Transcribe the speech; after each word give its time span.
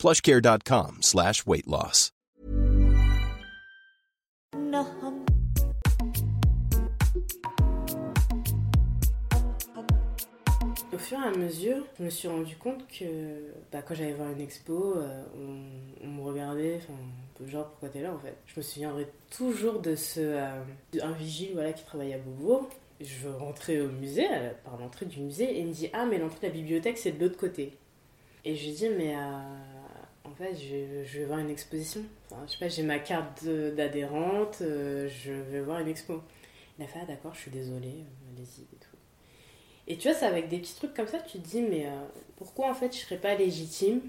plushcare.com 0.00 1.02
slash 1.02 1.46
weight 1.46 1.66
loss. 1.66 2.10
Au 10.92 10.98
fur 10.98 11.18
et 11.18 11.28
à 11.28 11.36
mesure, 11.36 11.84
je 11.98 12.04
me 12.04 12.08
suis 12.08 12.28
rendu 12.28 12.56
compte 12.56 12.86
que 12.88 13.04
bah, 13.70 13.82
quand 13.82 13.94
j'allais 13.94 14.14
voir 14.14 14.30
une 14.30 14.40
expo, 14.40 14.96
euh, 14.96 15.22
on, 16.02 16.08
me 16.08 16.22
regardait, 16.22 16.78
enfin, 16.78 17.46
genre 17.46 17.68
pourquoi 17.68 17.90
t'es 17.90 18.00
là 18.00 18.14
en 18.14 18.18
fait. 18.18 18.36
Je 18.46 18.58
me 18.58 18.62
souviendrai 18.62 19.06
toujours 19.36 19.80
de 19.80 19.94
ce 19.96 20.20
euh, 20.20 20.62
un 21.02 21.12
vigile 21.12 21.50
voilà 21.52 21.74
qui 21.74 21.84
travaillait 21.84 22.14
à 22.14 22.18
Beaubourg. 22.18 22.70
Je 23.02 23.28
rentrais 23.28 23.80
au 23.80 23.88
musée, 23.88 24.26
par 24.64 24.78
l'entrée 24.78 25.04
du 25.04 25.20
musée, 25.20 25.58
et 25.58 25.60
il 25.60 25.66
me 25.66 25.72
dit 25.72 25.90
ah 25.92 26.06
mais 26.06 26.16
l'entrée 26.16 26.40
de 26.40 26.46
la 26.46 26.52
bibliothèque 26.52 26.96
c'est 26.96 27.12
de 27.12 27.22
l'autre 27.22 27.38
côté. 27.38 27.76
Et 28.46 28.56
je 28.56 28.64
lui 28.64 28.72
dis 28.72 28.88
mais 28.88 29.14
euh, 29.14 29.40
je, 30.54 31.18
vais 31.18 31.24
voir 31.24 31.38
une 31.38 31.50
exposition. 31.50 32.02
Je 32.46 32.52
sais 32.52 32.58
pas, 32.58 32.68
j'ai 32.68 32.82
ma 32.82 32.98
carte 32.98 33.44
d'adhérente, 33.44 34.58
euh, 34.62 35.08
je 35.08 35.32
vais 35.32 35.60
voir 35.60 35.80
une 35.80 35.88
expo. 35.88 36.20
Il 36.78 36.84
a 36.84 36.86
fait 36.86 37.00
ah 37.02 37.06
d'accord, 37.06 37.34
je 37.34 37.40
suis 37.40 37.50
désolée, 37.50 38.04
euh, 38.04 38.36
allez-y 38.36 38.66
et 39.88 39.96
tu 39.96 40.06
vois, 40.06 40.16
c'est 40.16 40.26
avec 40.26 40.48
des 40.48 40.58
petits 40.58 40.76
trucs 40.76 40.94
comme 40.94 41.08
ça, 41.08 41.18
tu 41.18 41.40
te 41.40 41.48
dis, 41.48 41.62
mais 41.62 41.86
euh, 41.86 41.90
pourquoi 42.36 42.70
en 42.70 42.74
fait 42.74 42.94
je 42.94 43.00
serais 43.00 43.16
pas 43.16 43.34
légitime? 43.34 44.00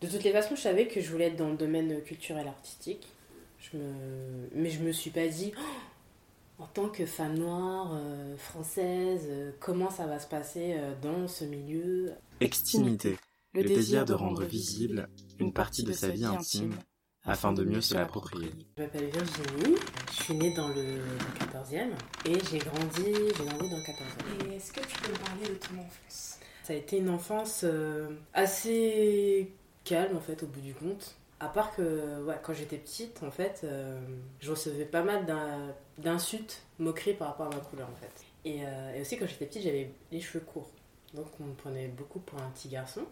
De 0.00 0.06
toutes 0.06 0.24
les 0.24 0.32
façons, 0.32 0.56
je 0.56 0.62
savais 0.62 0.86
que 0.86 1.02
je 1.02 1.10
voulais 1.10 1.26
être 1.26 1.36
dans 1.36 1.50
le 1.50 1.58
domaine 1.58 2.00
culturel 2.00 2.48
artistique. 2.48 3.06
Mais 3.74 4.70
je 4.70 4.80
me 4.80 4.92
suis 4.92 5.10
pas 5.10 5.26
dit, 5.26 5.52
Oh, 5.58 6.62
en 6.62 6.66
tant 6.68 6.88
que 6.88 7.04
femme 7.04 7.36
noire, 7.36 8.00
française, 8.38 9.28
comment 9.58 9.90
ça 9.90 10.06
va 10.06 10.18
se 10.18 10.26
passer 10.26 10.76
dans 11.02 11.28
ce 11.28 11.44
milieu? 11.44 12.12
Extimité, 12.40 13.18
le 13.52 13.62
désir 13.64 14.04
de 14.04 14.14
rendre 14.14 14.44
visible 14.44 15.08
une 15.38 15.52
partie 15.52 15.82
de 15.82 15.92
sa 15.92 16.08
vie 16.08 16.24
intime 16.24 16.74
afin 17.24 17.52
de 17.52 17.64
mieux 17.64 17.80
se 17.80 17.94
l'approprier. 17.94 18.50
Je 18.76 18.82
m'appelle 18.82 19.10
Virginie, 19.10 19.76
je 20.10 20.22
suis 20.22 20.34
née 20.34 20.54
dans 20.54 20.68
le, 20.68 20.82
le 20.82 21.18
14e 21.38 21.90
et 22.26 22.38
j'ai 22.50 22.58
grandi, 22.58 23.04
j'ai 23.04 23.44
grandi 23.44 23.68
dans 23.70 23.76
le 23.76 23.82
14e. 23.82 24.50
Et 24.50 24.56
est-ce 24.56 24.72
que 24.72 24.80
tu 24.80 24.98
peux 25.00 25.12
me 25.12 25.18
parler 25.18 25.48
de 25.48 25.54
ton 25.54 25.74
enfance? 25.78 26.38
Ça 26.64 26.72
a 26.72 26.76
été 26.76 26.98
une 26.98 27.10
enfance 27.10 27.62
euh, 27.64 28.08
assez 28.32 29.52
calme 29.84 30.16
en 30.16 30.20
fait 30.20 30.42
au 30.42 30.46
bout 30.46 30.60
du 30.60 30.74
compte. 30.74 31.16
À 31.40 31.48
part 31.48 31.74
que 31.74 32.22
ouais, 32.24 32.36
quand 32.42 32.52
j'étais 32.52 32.76
petite, 32.76 33.22
en 33.22 33.30
fait, 33.30 33.62
euh, 33.64 33.98
je 34.40 34.50
recevais 34.50 34.84
pas 34.84 35.02
mal 35.02 35.24
d'in- 35.24 35.74
d'insultes, 35.98 36.62
moqueries 36.78 37.14
par 37.14 37.28
rapport 37.28 37.46
à 37.46 37.50
ma 37.50 37.60
couleur 37.62 37.88
en 37.88 37.96
fait. 37.96 38.24
Et, 38.44 38.64
euh, 38.64 38.94
et 38.94 39.00
aussi 39.00 39.18
quand 39.18 39.26
j'étais 39.26 39.46
petite, 39.46 39.62
j'avais 39.62 39.90
les 40.12 40.20
cheveux 40.20 40.44
courts. 40.44 40.70
Donc 41.14 41.26
on 41.40 41.44
me 41.44 41.54
prenait 41.54 41.88
beaucoup 41.88 42.20
pour 42.20 42.40
un 42.40 42.48
petit 42.50 42.68
garçon. 42.68 43.02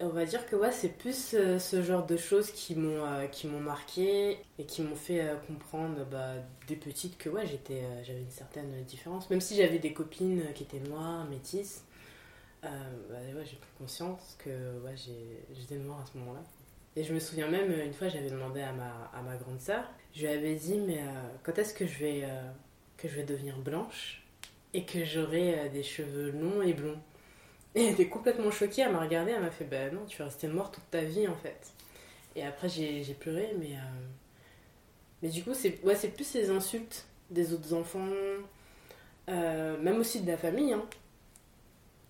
On 0.00 0.10
va 0.10 0.24
dire 0.24 0.46
que 0.46 0.56
c'est 0.70 0.96
plus 0.96 1.34
euh, 1.34 1.58
ce 1.58 1.82
genre 1.82 2.06
de 2.06 2.16
choses 2.16 2.52
qui 2.52 2.76
m'ont 2.76 3.04
euh, 3.04 3.26
qui 3.26 3.48
m'ont 3.48 3.58
marqué 3.58 4.38
et 4.56 4.64
qui 4.64 4.82
m'ont 4.82 4.94
fait 4.94 5.20
euh, 5.20 5.34
comprendre 5.48 6.04
bah, 6.08 6.34
dès 6.68 6.76
petite 6.76 7.18
que 7.18 7.28
ouais, 7.28 7.44
j'étais 7.48 7.82
j'avais 8.04 8.20
une 8.20 8.30
certaine 8.30 8.84
différence. 8.84 9.28
Même 9.28 9.40
si 9.40 9.56
j'avais 9.56 9.80
des 9.80 9.92
copines 9.92 10.44
qui 10.54 10.62
étaient 10.62 10.78
noires, 10.78 11.24
métisses, 11.28 11.84
bah, 12.62 12.68
ouais, 13.10 13.44
j'ai 13.44 13.56
pris 13.56 13.70
conscience 13.76 14.36
que 14.38 14.50
ouais, 14.84 14.94
j'étais 14.96 15.76
noire 15.76 16.00
à 16.00 16.06
ce 16.06 16.16
moment-là. 16.18 16.44
Et 16.94 17.02
je 17.02 17.12
me 17.12 17.18
souviens 17.18 17.48
même, 17.48 17.72
une 17.72 17.92
fois, 17.92 18.08
j'avais 18.08 18.30
demandé 18.30 18.60
à 18.60 18.72
ma, 18.72 19.36
grande 19.36 19.60
sœur, 19.60 19.84
je 20.14 20.22
lui 20.22 20.28
avais 20.28 20.54
dit, 20.54 20.78
mais 20.78 21.00
quand 21.44 21.56
est-ce 21.58 21.72
que 21.74 21.86
je 21.86 21.98
vais, 21.98 22.28
que 22.96 23.08
je 23.08 23.14
vais 23.14 23.22
devenir 23.22 23.58
blanche 23.58 24.24
et 24.74 24.84
que 24.84 25.04
j'aurai 25.04 25.68
des 25.70 25.82
cheveux 25.84 26.30
longs 26.30 26.62
et 26.62 26.72
blonds? 26.72 27.00
Et 27.74 27.84
elle 27.84 27.92
était 27.92 28.08
complètement 28.08 28.50
choquée, 28.50 28.82
elle 28.82 28.92
m'a 28.92 29.00
regardée, 29.00 29.32
elle 29.32 29.42
m'a 29.42 29.50
fait, 29.50 29.64
bah 29.64 29.90
non, 29.90 30.04
tu 30.06 30.18
vas 30.18 30.24
rester 30.24 30.48
noire 30.48 30.70
toute 30.70 30.90
ta 30.90 31.02
vie 31.02 31.28
en 31.28 31.36
fait. 31.36 31.72
Et 32.34 32.42
après, 32.44 32.68
j'ai 32.68 33.14
pleuré, 33.18 33.54
mais, 33.58 33.74
euh, 33.74 34.06
mais 35.22 35.28
du 35.28 35.42
coup, 35.42 35.54
c'est 35.54 35.82
ouais, 35.84 35.94
c'est 35.94 36.08
plus 36.08 36.34
les 36.34 36.50
insultes 36.50 37.06
des 37.30 37.52
autres 37.52 37.74
enfants, 37.74 38.08
euh, 39.28 39.78
même 39.78 39.98
aussi 39.98 40.20
de 40.20 40.26
la 40.28 40.38
famille. 40.38 40.72
Hein. 40.72 40.84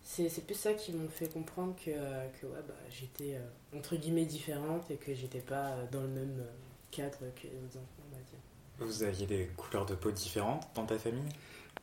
C'est 0.02 0.46
plus 0.46 0.54
ça 0.54 0.72
qui 0.72 0.92
m'ont 0.92 1.08
fait 1.08 1.32
comprendre 1.32 1.76
que, 1.76 1.90
que 1.90 2.46
ouais, 2.46 2.62
bah, 2.66 2.74
j'étais 2.90 3.34
euh, 3.34 3.76
entre 3.76 3.94
guillemets 3.94 4.24
différente 4.24 4.90
et 4.90 4.96
que 4.96 5.14
j'étais 5.14 5.40
pas 5.40 5.76
dans 5.92 6.00
le 6.00 6.08
même 6.08 6.44
cadre 6.90 7.18
que 7.36 7.46
les 7.46 7.58
autres 7.58 7.76
enfants, 7.76 8.04
on 8.10 8.16
va 8.16 8.22
dire. 8.22 8.38
Vous 8.78 9.02
aviez 9.02 9.26
des 9.26 9.46
couleurs 9.56 9.86
de 9.86 9.94
peau 9.94 10.10
différentes 10.10 10.66
dans 10.74 10.86
ta 10.86 10.98
famille? 10.98 11.28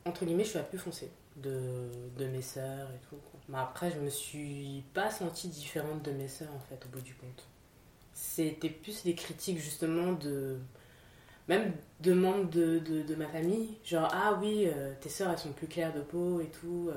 Entre 0.04 0.24
guillemets, 0.24 0.44
je 0.44 0.50
suis 0.50 0.58
la 0.58 0.64
plus 0.64 0.78
foncée 0.78 1.10
de, 1.36 1.90
de 2.18 2.26
mes 2.26 2.42
sœurs 2.42 2.90
et 2.90 3.08
tout. 3.08 3.16
Mais 3.48 3.58
après, 3.58 3.90
je 3.90 3.98
me 4.00 4.10
suis 4.10 4.84
pas 4.94 5.10
sentie 5.10 5.48
différente 5.48 6.02
de 6.02 6.12
mes 6.12 6.28
sœurs 6.28 6.54
en 6.54 6.60
fait, 6.60 6.84
au 6.86 6.88
bout 6.88 7.00
du 7.02 7.14
compte. 7.14 7.46
C'était 8.12 8.70
plus 8.70 9.04
des 9.04 9.14
critiques 9.14 9.58
justement 9.58 10.12
de. 10.12 10.58
Même 11.48 11.72
de 12.00 12.12
membres 12.12 12.50
de, 12.50 12.80
de, 12.80 13.02
de 13.02 13.14
ma 13.14 13.28
famille. 13.28 13.78
Genre, 13.84 14.08
ah 14.12 14.36
oui, 14.40 14.64
euh, 14.66 14.92
tes 15.00 15.08
sœurs 15.08 15.30
elles 15.30 15.38
sont 15.38 15.52
plus 15.52 15.68
claires 15.68 15.94
de 15.94 16.00
peau 16.00 16.40
et 16.40 16.48
tout. 16.48 16.90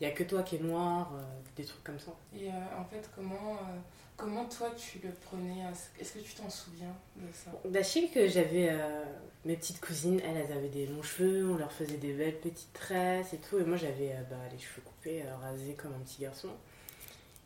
Il 0.00 0.04
y 0.04 0.10
a 0.10 0.12
que 0.12 0.24
toi 0.24 0.42
qui 0.42 0.56
es 0.56 0.58
noir, 0.58 1.12
euh, 1.14 1.22
des 1.56 1.64
trucs 1.64 1.84
comme 1.84 1.98
ça. 1.98 2.12
Et 2.34 2.48
euh, 2.48 2.52
en 2.78 2.84
fait, 2.84 3.08
comment, 3.14 3.54
euh, 3.54 3.78
comment 4.16 4.44
toi 4.46 4.70
tu 4.76 4.98
le 4.98 5.10
prenais 5.12 5.62
Est-ce 6.00 6.12
que 6.12 6.18
tu 6.18 6.34
t'en 6.34 6.50
souviens 6.50 6.94
de 7.16 7.26
ça? 7.32 7.50
Bah, 7.64 7.80
que 7.82 8.28
j'avais 8.28 8.68
euh, 8.70 9.04
mes 9.44 9.56
petites 9.56 9.80
cousines, 9.80 10.20
elles, 10.20 10.52
avaient 10.52 10.68
des 10.68 10.86
longs 10.86 11.02
cheveux, 11.02 11.48
on 11.48 11.56
leur 11.56 11.72
faisait 11.72 11.96
des 11.96 12.12
belles 12.12 12.38
petites 12.40 12.72
tresses 12.72 13.32
et 13.32 13.38
tout, 13.38 13.58
et 13.58 13.64
moi 13.64 13.76
j'avais 13.76 14.12
euh, 14.12 14.22
bah, 14.30 14.36
les 14.52 14.58
cheveux 14.58 14.82
coupés, 14.84 15.22
euh, 15.22 15.36
rasés 15.36 15.74
comme 15.74 15.92
un 15.92 16.04
petit 16.04 16.22
garçon. 16.22 16.50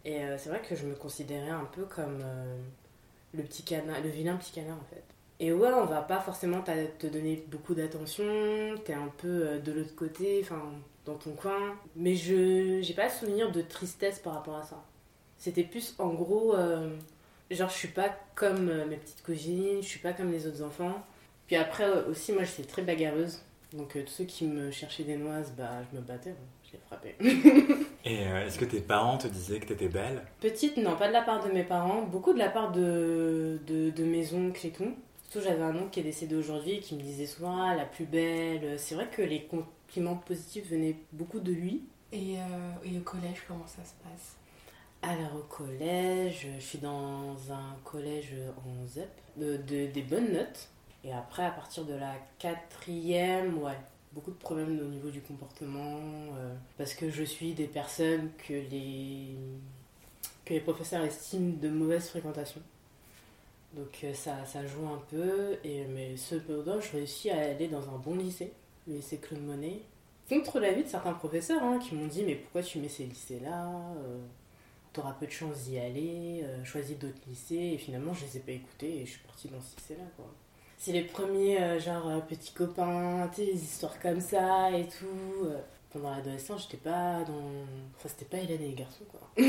Et 0.04 0.22
euh, 0.24 0.38
c'est 0.38 0.48
vrai 0.48 0.62
que 0.66 0.74
je 0.74 0.86
me 0.86 0.94
considérais 0.94 1.50
un 1.50 1.66
peu 1.66 1.84
comme 1.84 2.20
euh, 2.22 2.56
le 3.34 3.42
petit 3.42 3.62
canard, 3.62 4.00
le 4.02 4.08
vilain 4.08 4.36
petit 4.36 4.52
canard 4.52 4.78
en 4.78 4.94
fait. 4.94 5.04
Et 5.40 5.52
ouais, 5.52 5.68
on 5.68 5.84
va 5.84 6.02
pas 6.02 6.20
forcément 6.20 6.62
te 6.62 7.06
donner 7.06 7.44
beaucoup 7.48 7.74
d'attention, 7.74 8.24
t'es 8.84 8.94
un 8.94 9.12
peu 9.18 9.46
euh, 9.46 9.58
de 9.60 9.72
l'autre 9.72 9.94
côté, 9.94 10.40
enfin 10.42 10.62
dans 11.04 11.14
ton 11.14 11.32
coin. 11.32 11.76
Mais 11.94 12.14
je 12.14 12.80
j'ai 12.80 12.94
pas 12.94 13.10
souvenir 13.10 13.52
de 13.52 13.62
tristesse 13.62 14.18
par 14.18 14.34
rapport 14.34 14.56
à 14.56 14.62
ça. 14.62 14.82
C'était 15.38 15.62
plus 15.64 15.94
en 15.98 16.08
gros, 16.14 16.54
euh, 16.54 16.90
genre 17.50 17.68
je 17.70 17.74
suis 17.76 17.88
pas 17.88 18.10
comme 18.34 18.68
euh, 18.68 18.86
mes 18.86 18.96
petites 18.96 19.22
cousines, 19.22 19.80
je 19.82 19.86
suis 19.86 20.00
pas 20.00 20.12
comme 20.12 20.30
les 20.32 20.46
autres 20.46 20.62
enfants. 20.62 21.02
Puis 21.46 21.56
après 21.56 21.84
euh, 21.84 22.10
aussi, 22.10 22.32
moi 22.32 22.44
j'étais 22.44 22.64
très 22.64 22.82
bagarreuse. 22.82 23.40
Donc 23.72 23.96
euh, 23.96 24.02
tous 24.04 24.12
ceux 24.12 24.24
qui 24.24 24.46
me 24.46 24.70
cherchaient 24.70 25.04
des 25.04 25.16
noises, 25.16 25.52
bah 25.56 25.70
je 25.92 25.96
me 25.98 26.02
battais, 26.02 26.30
hein, 26.30 26.34
je 26.66 26.72
les 26.72 26.78
frappais. 26.86 27.16
Et 28.04 28.26
euh, 28.26 28.46
est-ce 28.46 28.58
que 28.58 28.64
tes 28.64 28.80
parents 28.80 29.18
te 29.18 29.28
disaient 29.28 29.60
que 29.60 29.66
t'étais 29.66 29.88
belle? 29.88 30.22
Petite, 30.40 30.76
non, 30.78 30.96
pas 30.96 31.08
de 31.08 31.12
la 31.12 31.22
part 31.22 31.46
de 31.46 31.52
mes 31.52 31.64
parents, 31.64 32.02
beaucoup 32.02 32.32
de 32.32 32.38
la 32.38 32.48
part 32.48 32.72
de, 32.72 33.60
de, 33.66 33.90
de 33.90 34.04
mes 34.04 34.32
oncles 34.34 34.66
et 34.66 34.70
tout. 34.70 34.94
Surtout, 35.30 35.46
j'avais 35.46 35.62
un 35.62 35.76
oncle 35.76 35.90
qui 35.90 36.00
est 36.00 36.04
décédé 36.04 36.34
aujourd'hui 36.34 36.72
et 36.76 36.80
qui 36.80 36.94
me 36.94 37.02
disait 37.02 37.26
souvent 37.26 37.60
Ah, 37.62 37.74
la 37.76 37.84
plus 37.84 38.06
belle. 38.06 38.78
C'est 38.78 38.94
vrai 38.94 39.08
que 39.14 39.20
les 39.20 39.42
compliments 39.44 40.16
positifs 40.16 40.70
venaient 40.70 40.96
beaucoup 41.12 41.40
de 41.40 41.52
lui. 41.52 41.82
et, 42.12 42.38
euh, 42.38 42.84
et 42.84 42.96
au 42.96 43.02
collège, 43.02 43.42
comment 43.46 43.66
ça 43.66 43.84
se 43.84 43.92
passe? 44.02 44.36
Alors, 45.02 45.36
au 45.36 45.42
collège, 45.48 46.48
je 46.56 46.60
suis 46.60 46.78
dans 46.78 47.36
un 47.50 47.76
collège 47.84 48.34
en 48.66 48.86
ZEP, 48.86 49.08
de, 49.36 49.56
de- 49.56 49.86
des 49.86 50.02
bonnes 50.02 50.32
notes. 50.32 50.68
Et 51.04 51.12
après, 51.12 51.44
à 51.44 51.50
partir 51.52 51.84
de 51.84 51.94
la 51.94 52.14
quatrième, 52.38 53.58
ouais, 53.62 53.78
beaucoup 54.12 54.30
de 54.32 54.36
problèmes 54.36 54.78
au 54.80 54.84
niveau 54.88 55.10
du 55.10 55.20
comportement. 55.20 56.00
euh, 56.36 56.54
parce 56.76 56.94
que 56.94 57.10
je 57.10 57.22
suis 57.22 57.52
des 57.54 57.66
personnes 57.68 58.30
que 58.46 58.52
les, 58.54 59.36
que 60.44 60.54
les 60.54 60.60
professeurs 60.60 61.04
estiment 61.04 61.54
de 61.60 61.68
mauvaise 61.68 62.08
fréquentation. 62.08 62.60
Donc 63.74 63.98
euh, 64.04 64.14
ça, 64.14 64.44
ça 64.46 64.66
joue 64.66 64.86
un 64.86 65.02
peu, 65.10 65.56
et, 65.64 65.84
mais 65.86 66.16
cependant, 66.16 66.80
je 66.80 66.92
réussis 66.92 67.30
à 67.30 67.38
aller 67.50 67.68
dans 67.68 67.88
un 67.94 67.98
bon 67.98 68.16
lycée, 68.16 68.52
le 68.86 68.94
lycée 68.94 69.18
Claude 69.18 69.42
Monet. 69.44 69.82
Contre 70.28 70.60
l'avis 70.60 70.84
de 70.84 70.88
certains 70.88 71.12
professeurs 71.14 71.62
hein, 71.62 71.78
qui 71.78 71.94
m'ont 71.94 72.06
dit 72.06 72.22
Mais 72.24 72.34
pourquoi 72.36 72.62
tu 72.62 72.78
mets 72.78 72.88
ces 72.88 73.04
lycées-là 73.04 73.66
Euh, 73.98 74.18
T'auras 74.98 75.12
peu 75.12 75.26
de 75.26 75.30
chance 75.30 75.62
d'y 75.64 75.78
aller, 75.78 76.40
euh, 76.42 76.64
choisis 76.64 76.98
d'autres 76.98 77.20
lycées. 77.28 77.70
Et 77.74 77.78
finalement, 77.78 78.12
je 78.14 78.24
les 78.24 78.38
ai 78.38 78.40
pas 78.40 78.50
écoutés 78.50 79.02
et 79.02 79.06
je 79.06 79.10
suis 79.12 79.20
partie 79.20 79.46
dans 79.46 79.60
ce 79.60 79.76
lycée-là. 79.76 80.02
quoi. 80.16 80.26
C'est 80.76 80.90
les 80.90 81.02
premiers, 81.02 81.62
euh, 81.62 81.78
genre, 81.78 82.08
euh, 82.08 82.18
petits 82.18 82.52
copains, 82.52 83.30
tu 83.32 83.42
sais, 83.44 83.52
les 83.52 83.62
histoires 83.62 83.96
comme 84.00 84.20
ça 84.20 84.72
et 84.72 84.88
tout. 84.88 85.44
euh. 85.46 85.60
pendant 85.92 86.10
l'adolescence, 86.10 86.64
j'étais 86.64 86.82
pas 86.82 87.22
dans. 87.22 87.52
Enfin, 87.96 88.08
c'était 88.08 88.24
pas 88.24 88.38
Hélène 88.38 88.60
et 88.62 88.68
les 88.68 88.74
garçons, 88.74 89.04
quoi. 89.08 89.20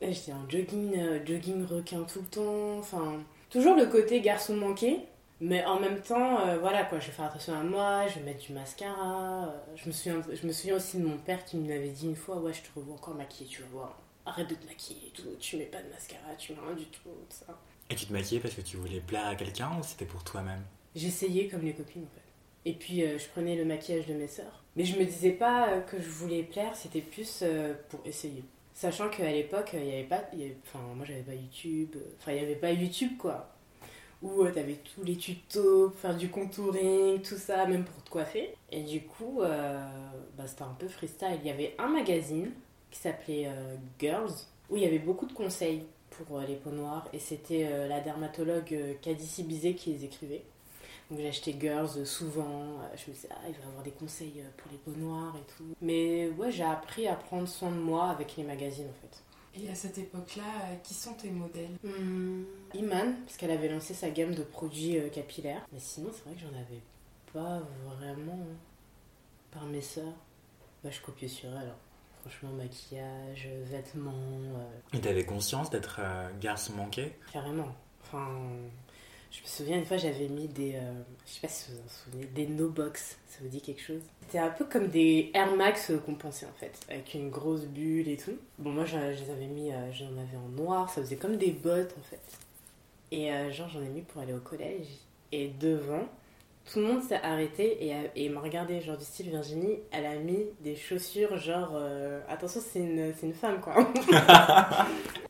j'étais 0.00 0.32
en 0.32 0.48
jogging, 0.48 0.96
euh, 0.96 1.18
jogging 1.26 1.66
requin 1.66 2.04
tout 2.04 2.20
le 2.20 2.26
temps. 2.26 2.78
Enfin, 2.78 3.18
toujours 3.50 3.74
le 3.74 3.86
côté 3.86 4.20
garçon 4.20 4.56
manqué. 4.56 5.00
Mais 5.42 5.64
en 5.64 5.80
même 5.80 6.00
temps, 6.02 6.40
euh, 6.46 6.58
voilà 6.58 6.84
quoi, 6.84 7.00
je 7.00 7.06
vais 7.06 7.12
faire 7.12 7.24
attention 7.24 7.54
à 7.58 7.62
moi, 7.62 8.06
je 8.08 8.18
vais 8.18 8.24
mettre 8.26 8.44
du 8.46 8.52
mascara. 8.52 9.46
euh, 9.48 9.58
je, 9.74 9.86
me 9.86 9.92
souviens, 9.92 10.20
je 10.32 10.46
me 10.46 10.52
souviens 10.52 10.76
aussi 10.76 10.98
de 10.98 11.06
mon 11.06 11.16
père 11.16 11.44
qui 11.46 11.56
m'avait 11.56 11.88
dit 11.88 12.06
une 12.06 12.16
fois 12.16 12.36
Ouais, 12.36 12.52
je 12.52 12.60
te 12.60 12.68
revois 12.76 12.94
encore 12.94 13.14
maquillée, 13.14 13.48
tu 13.48 13.62
vas 13.62 13.68
voir. 13.68 13.98
Arrête 14.26 14.48
de 14.50 14.54
te 14.54 14.66
maquiller 14.66 15.00
et 15.06 15.10
tout, 15.10 15.22
tu 15.40 15.56
mets 15.56 15.64
pas 15.64 15.82
de 15.82 15.88
mascara, 15.88 16.34
tu 16.36 16.52
mets 16.52 16.58
rien 16.66 16.74
du 16.76 16.84
tout, 16.86 17.00
tout 17.08 17.36
ça. 17.46 17.58
Et 17.88 17.94
tu 17.94 18.06
te 18.06 18.12
maquillais 18.12 18.40
parce 18.40 18.54
que 18.54 18.60
tu 18.60 18.76
voulais 18.76 19.00
plaire 19.00 19.26
à 19.26 19.34
quelqu'un 19.34 19.70
ou 19.78 19.82
c'était 19.82 20.04
pour 20.04 20.22
toi-même? 20.24 20.62
J'essayais 20.94 21.48
comme 21.48 21.62
les 21.62 21.72
copines 21.72 22.02
en 22.04 22.14
fait. 22.14 22.70
Et 22.70 22.74
puis 22.74 23.02
euh, 23.04 23.18
je 23.18 23.26
prenais 23.28 23.56
le 23.56 23.64
maquillage 23.64 24.06
de 24.06 24.14
mes 24.14 24.28
sœurs. 24.28 24.62
Mais 24.76 24.84
je 24.84 24.98
me 24.98 25.04
disais 25.06 25.30
pas 25.32 25.80
que 25.80 25.98
je 26.00 26.08
voulais 26.08 26.42
plaire, 26.42 26.76
c'était 26.76 27.00
plus 27.00 27.42
pour 27.88 28.00
essayer. 28.04 28.44
Sachant 28.74 29.08
qu'à 29.08 29.30
l'époque, 29.32 29.70
il 29.72 29.84
y 29.86 29.92
avait 29.92 30.04
pas. 30.04 30.22
il 30.34 30.40
y 30.40 30.44
avait- 30.44 30.56
Enfin, 30.66 30.80
moi 30.94 31.04
j'avais 31.06 31.22
pas 31.22 31.34
YouTube. 31.34 31.96
Enfin, 32.18 32.32
il 32.32 32.42
y 32.42 32.44
avait 32.44 32.54
pas 32.56 32.70
YouTube 32.72 33.12
quoi. 33.18 33.48
Où 34.22 34.42
euh, 34.42 34.52
t'avais 34.52 34.78
tous 34.94 35.02
les 35.02 35.16
tutos, 35.16 35.90
pour 35.90 35.98
faire 35.98 36.16
du 36.16 36.28
contouring, 36.28 37.22
tout 37.22 37.36
ça, 37.36 37.66
même 37.66 37.84
pour 37.84 38.02
te 38.02 38.10
coiffer. 38.10 38.54
Et 38.70 38.82
du 38.82 39.02
coup, 39.02 39.40
euh, 39.40 39.80
bah, 40.36 40.46
c'était 40.46 40.62
un 40.62 40.76
peu 40.78 40.88
freestyle. 40.88 41.38
Il 41.42 41.46
y 41.46 41.50
avait 41.50 41.74
un 41.78 41.88
magazine 41.88 42.50
qui 42.90 42.98
s'appelait 42.98 43.46
euh, 43.46 43.76
Girls, 43.98 44.32
où 44.68 44.76
il 44.76 44.82
y 44.82 44.86
avait 44.86 44.98
beaucoup 44.98 45.26
de 45.26 45.32
conseils 45.32 45.84
pour 46.10 46.38
les 46.40 46.56
peaux 46.56 46.70
noires. 46.70 47.08
Et 47.12 47.18
c'était 47.18 47.88
la 47.88 48.00
dermatologue 48.00 48.98
Cadici 49.00 49.42
Bizet 49.42 49.74
qui 49.74 49.92
les 49.92 50.04
écrivait. 50.04 50.42
Donc 51.10 51.20
acheté 51.20 51.56
Girls 51.58 52.06
souvent, 52.06 52.78
je 52.94 53.10
me 53.10 53.14
disais, 53.14 53.28
ah, 53.30 53.48
il 53.48 53.54
va 53.54 53.68
avoir 53.68 53.82
des 53.82 53.90
conseils 53.90 54.42
pour 54.56 54.70
les 54.70 54.78
peaux 54.78 54.98
noires 55.00 55.34
et 55.36 55.52
tout. 55.56 55.64
Mais 55.80 56.28
ouais, 56.30 56.52
j'ai 56.52 56.64
appris 56.64 57.08
à 57.08 57.14
prendre 57.14 57.48
soin 57.48 57.70
de 57.70 57.76
moi 57.76 58.10
avec 58.10 58.36
les 58.36 58.44
magazines 58.44 58.86
en 58.86 59.00
fait. 59.00 59.22
Et 59.54 59.68
à 59.68 59.74
cette 59.74 59.98
époque-là, 59.98 60.42
euh, 60.44 60.76
qui 60.84 60.94
sont 60.94 61.14
tes 61.14 61.30
modèles? 61.30 61.76
Hmm, 61.82 62.44
Iman, 62.74 63.14
parce 63.24 63.36
qu'elle 63.36 63.50
avait 63.50 63.68
lancé 63.68 63.94
sa 63.94 64.10
gamme 64.10 64.34
de 64.34 64.42
produits 64.44 64.96
euh, 64.98 65.08
capillaires. 65.08 65.66
Mais 65.72 65.80
sinon, 65.80 66.10
c'est 66.12 66.24
vrai 66.24 66.34
que 66.34 66.40
j'en 66.40 66.56
avais 66.58 66.80
pas 67.32 67.60
vraiment 67.86 68.38
hein. 68.48 68.56
par 69.50 69.64
mes 69.66 69.80
sœurs. 69.80 70.14
Bah, 70.84 70.90
je 70.90 71.00
copiais 71.00 71.28
sur 71.28 71.48
elle. 71.50 71.68
hein. 71.68 71.76
Franchement, 72.22 72.50
maquillage, 72.50 73.48
euh, 73.50 73.64
vêtements, 73.66 74.12
euh, 74.14 74.96
Et 74.96 75.00
t'avais 75.00 75.24
conscience 75.24 75.70
d'être 75.70 75.96
euh, 76.00 76.28
garçon 76.40 76.74
manqué 76.74 77.16
carrément. 77.32 77.74
Enfin, 78.02 78.28
je 79.30 79.40
me 79.42 79.46
souviens 79.46 79.78
une 79.78 79.84
fois, 79.84 79.96
j'avais 79.96 80.28
mis 80.28 80.48
des. 80.48 80.74
euh, 80.74 80.92
je 81.26 81.32
sais 81.32 81.40
pas 81.40 81.48
si 81.48 81.70
vous 81.70 81.76
vous 81.78 81.84
en 81.84 81.88
souvenez, 81.88 82.24
des 82.26 82.46
no-box. 82.46 83.16
Ça 83.28 83.38
vous 83.42 83.48
dit 83.48 83.60
quelque 83.60 83.80
chose? 83.82 84.00
C'était 84.22 84.38
un 84.38 84.50
peu 84.50 84.64
comme 84.64 84.88
des 84.88 85.30
Air 85.34 85.54
Max 85.56 85.90
euh, 85.90 85.98
compensés 85.98 86.46
en 86.46 86.58
fait, 86.58 86.72
avec 86.88 87.14
une 87.14 87.30
grosse 87.30 87.64
bulle 87.66 88.08
et 88.08 88.16
tout. 88.16 88.36
Bon, 88.58 88.70
moi, 88.70 88.84
je, 88.84 88.96
les 88.96 89.30
avais 89.30 89.46
mis, 89.46 89.70
euh, 89.72 89.92
j'en 89.92 90.06
avais 90.06 90.36
en 90.36 90.48
noir, 90.48 90.90
ça 90.90 91.00
faisait 91.00 91.16
comme 91.16 91.36
des 91.36 91.50
bottes 91.52 91.94
en 91.98 92.02
fait. 92.02 92.20
Et 93.12 93.32
euh, 93.32 93.50
genre, 93.50 93.68
j'en 93.68 93.82
ai 93.82 93.88
mis 93.88 94.02
pour 94.02 94.20
aller 94.22 94.34
au 94.34 94.40
collège. 94.40 94.86
Et 95.32 95.48
devant, 95.60 96.08
tout 96.70 96.80
le 96.80 96.86
monde 96.86 97.02
s'est 97.02 97.20
arrêté 97.22 97.86
et, 97.86 97.94
et 98.16 98.28
m'a 98.28 98.40
regardé, 98.40 98.80
genre 98.80 98.96
du 98.96 99.04
style 99.04 99.30
Virginie, 99.30 99.78
elle 99.92 100.06
a 100.06 100.16
mis 100.16 100.44
des 100.60 100.74
chaussures, 100.76 101.36
genre. 101.36 101.70
euh, 101.74 102.20
attention, 102.28 102.60
c'est 102.60 102.80
une, 102.80 103.12
une 103.22 103.34
femme 103.34 103.60
quoi. 103.60 103.74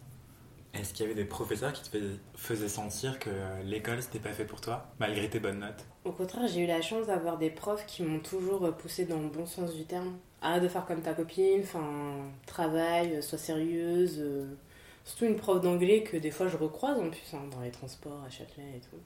Est-ce 0.75 0.93
qu'il 0.95 1.05
y 1.05 1.07
avait 1.07 1.15
des 1.21 1.25
professeurs 1.25 1.73
qui 1.73 1.83
te 1.83 1.89
fais- 1.89 2.19
faisaient 2.37 2.69
sentir 2.69 3.19
que 3.19 3.31
euh, 3.31 3.63
l'école 3.65 4.03
c'était 4.03 4.21
pas 4.21 4.33
fait 4.33 4.45
pour 4.45 4.61
toi, 4.61 4.87
malgré 5.01 5.29
tes 5.29 5.41
bonnes 5.41 5.59
notes? 5.61 5.85
Au 6.05 6.13
contraire, 6.13 6.47
j'ai 6.49 6.61
eu 6.65 6.67
la 6.67 6.81
chance 6.81 7.07
d'avoir 7.07 7.39
des 7.39 7.51
profs 7.51 7.85
qui 7.87 8.03
m'ont 8.03 8.21
toujours 8.21 8.75
poussé 8.77 9.05
dans 9.05 9.21
le 9.21 9.29
bon 9.29 9.47
sens 9.47 9.75
du 9.75 9.85
terme. 9.85 10.17
Arrête 10.43 10.63
de 10.63 10.69
faire 10.69 10.87
comme 10.87 11.03
ta 11.03 11.13
copine, 11.13 11.61
enfin, 11.63 12.31
travaille, 12.47 13.17
euh, 13.17 13.23
sois 13.23 13.39
sérieuse. 13.39 14.17
euh, 14.21 14.47
Surtout 15.05 15.25
une 15.27 15.37
prof 15.37 15.61
d'anglais 15.61 16.03
que 16.05 16.17
des 16.17 16.31
fois 16.31 16.49
je 16.49 16.57
recroise 16.57 16.99
en 16.99 17.11
plus 17.11 17.35
hein, 17.35 17.43
dans 17.51 17.61
les 17.63 17.71
transports 17.71 18.23
à 18.25 18.31
Châtelet 18.31 18.77
et 18.77 18.81
tout. 18.81 18.97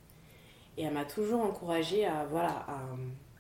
Et 0.77 0.85
elle 0.85 0.95
m'a 0.95 1.05
toujours 1.05 1.41
encouragée 1.43 2.05
à, 2.07 2.25
voilà, 2.27 2.67
à, 2.69 2.81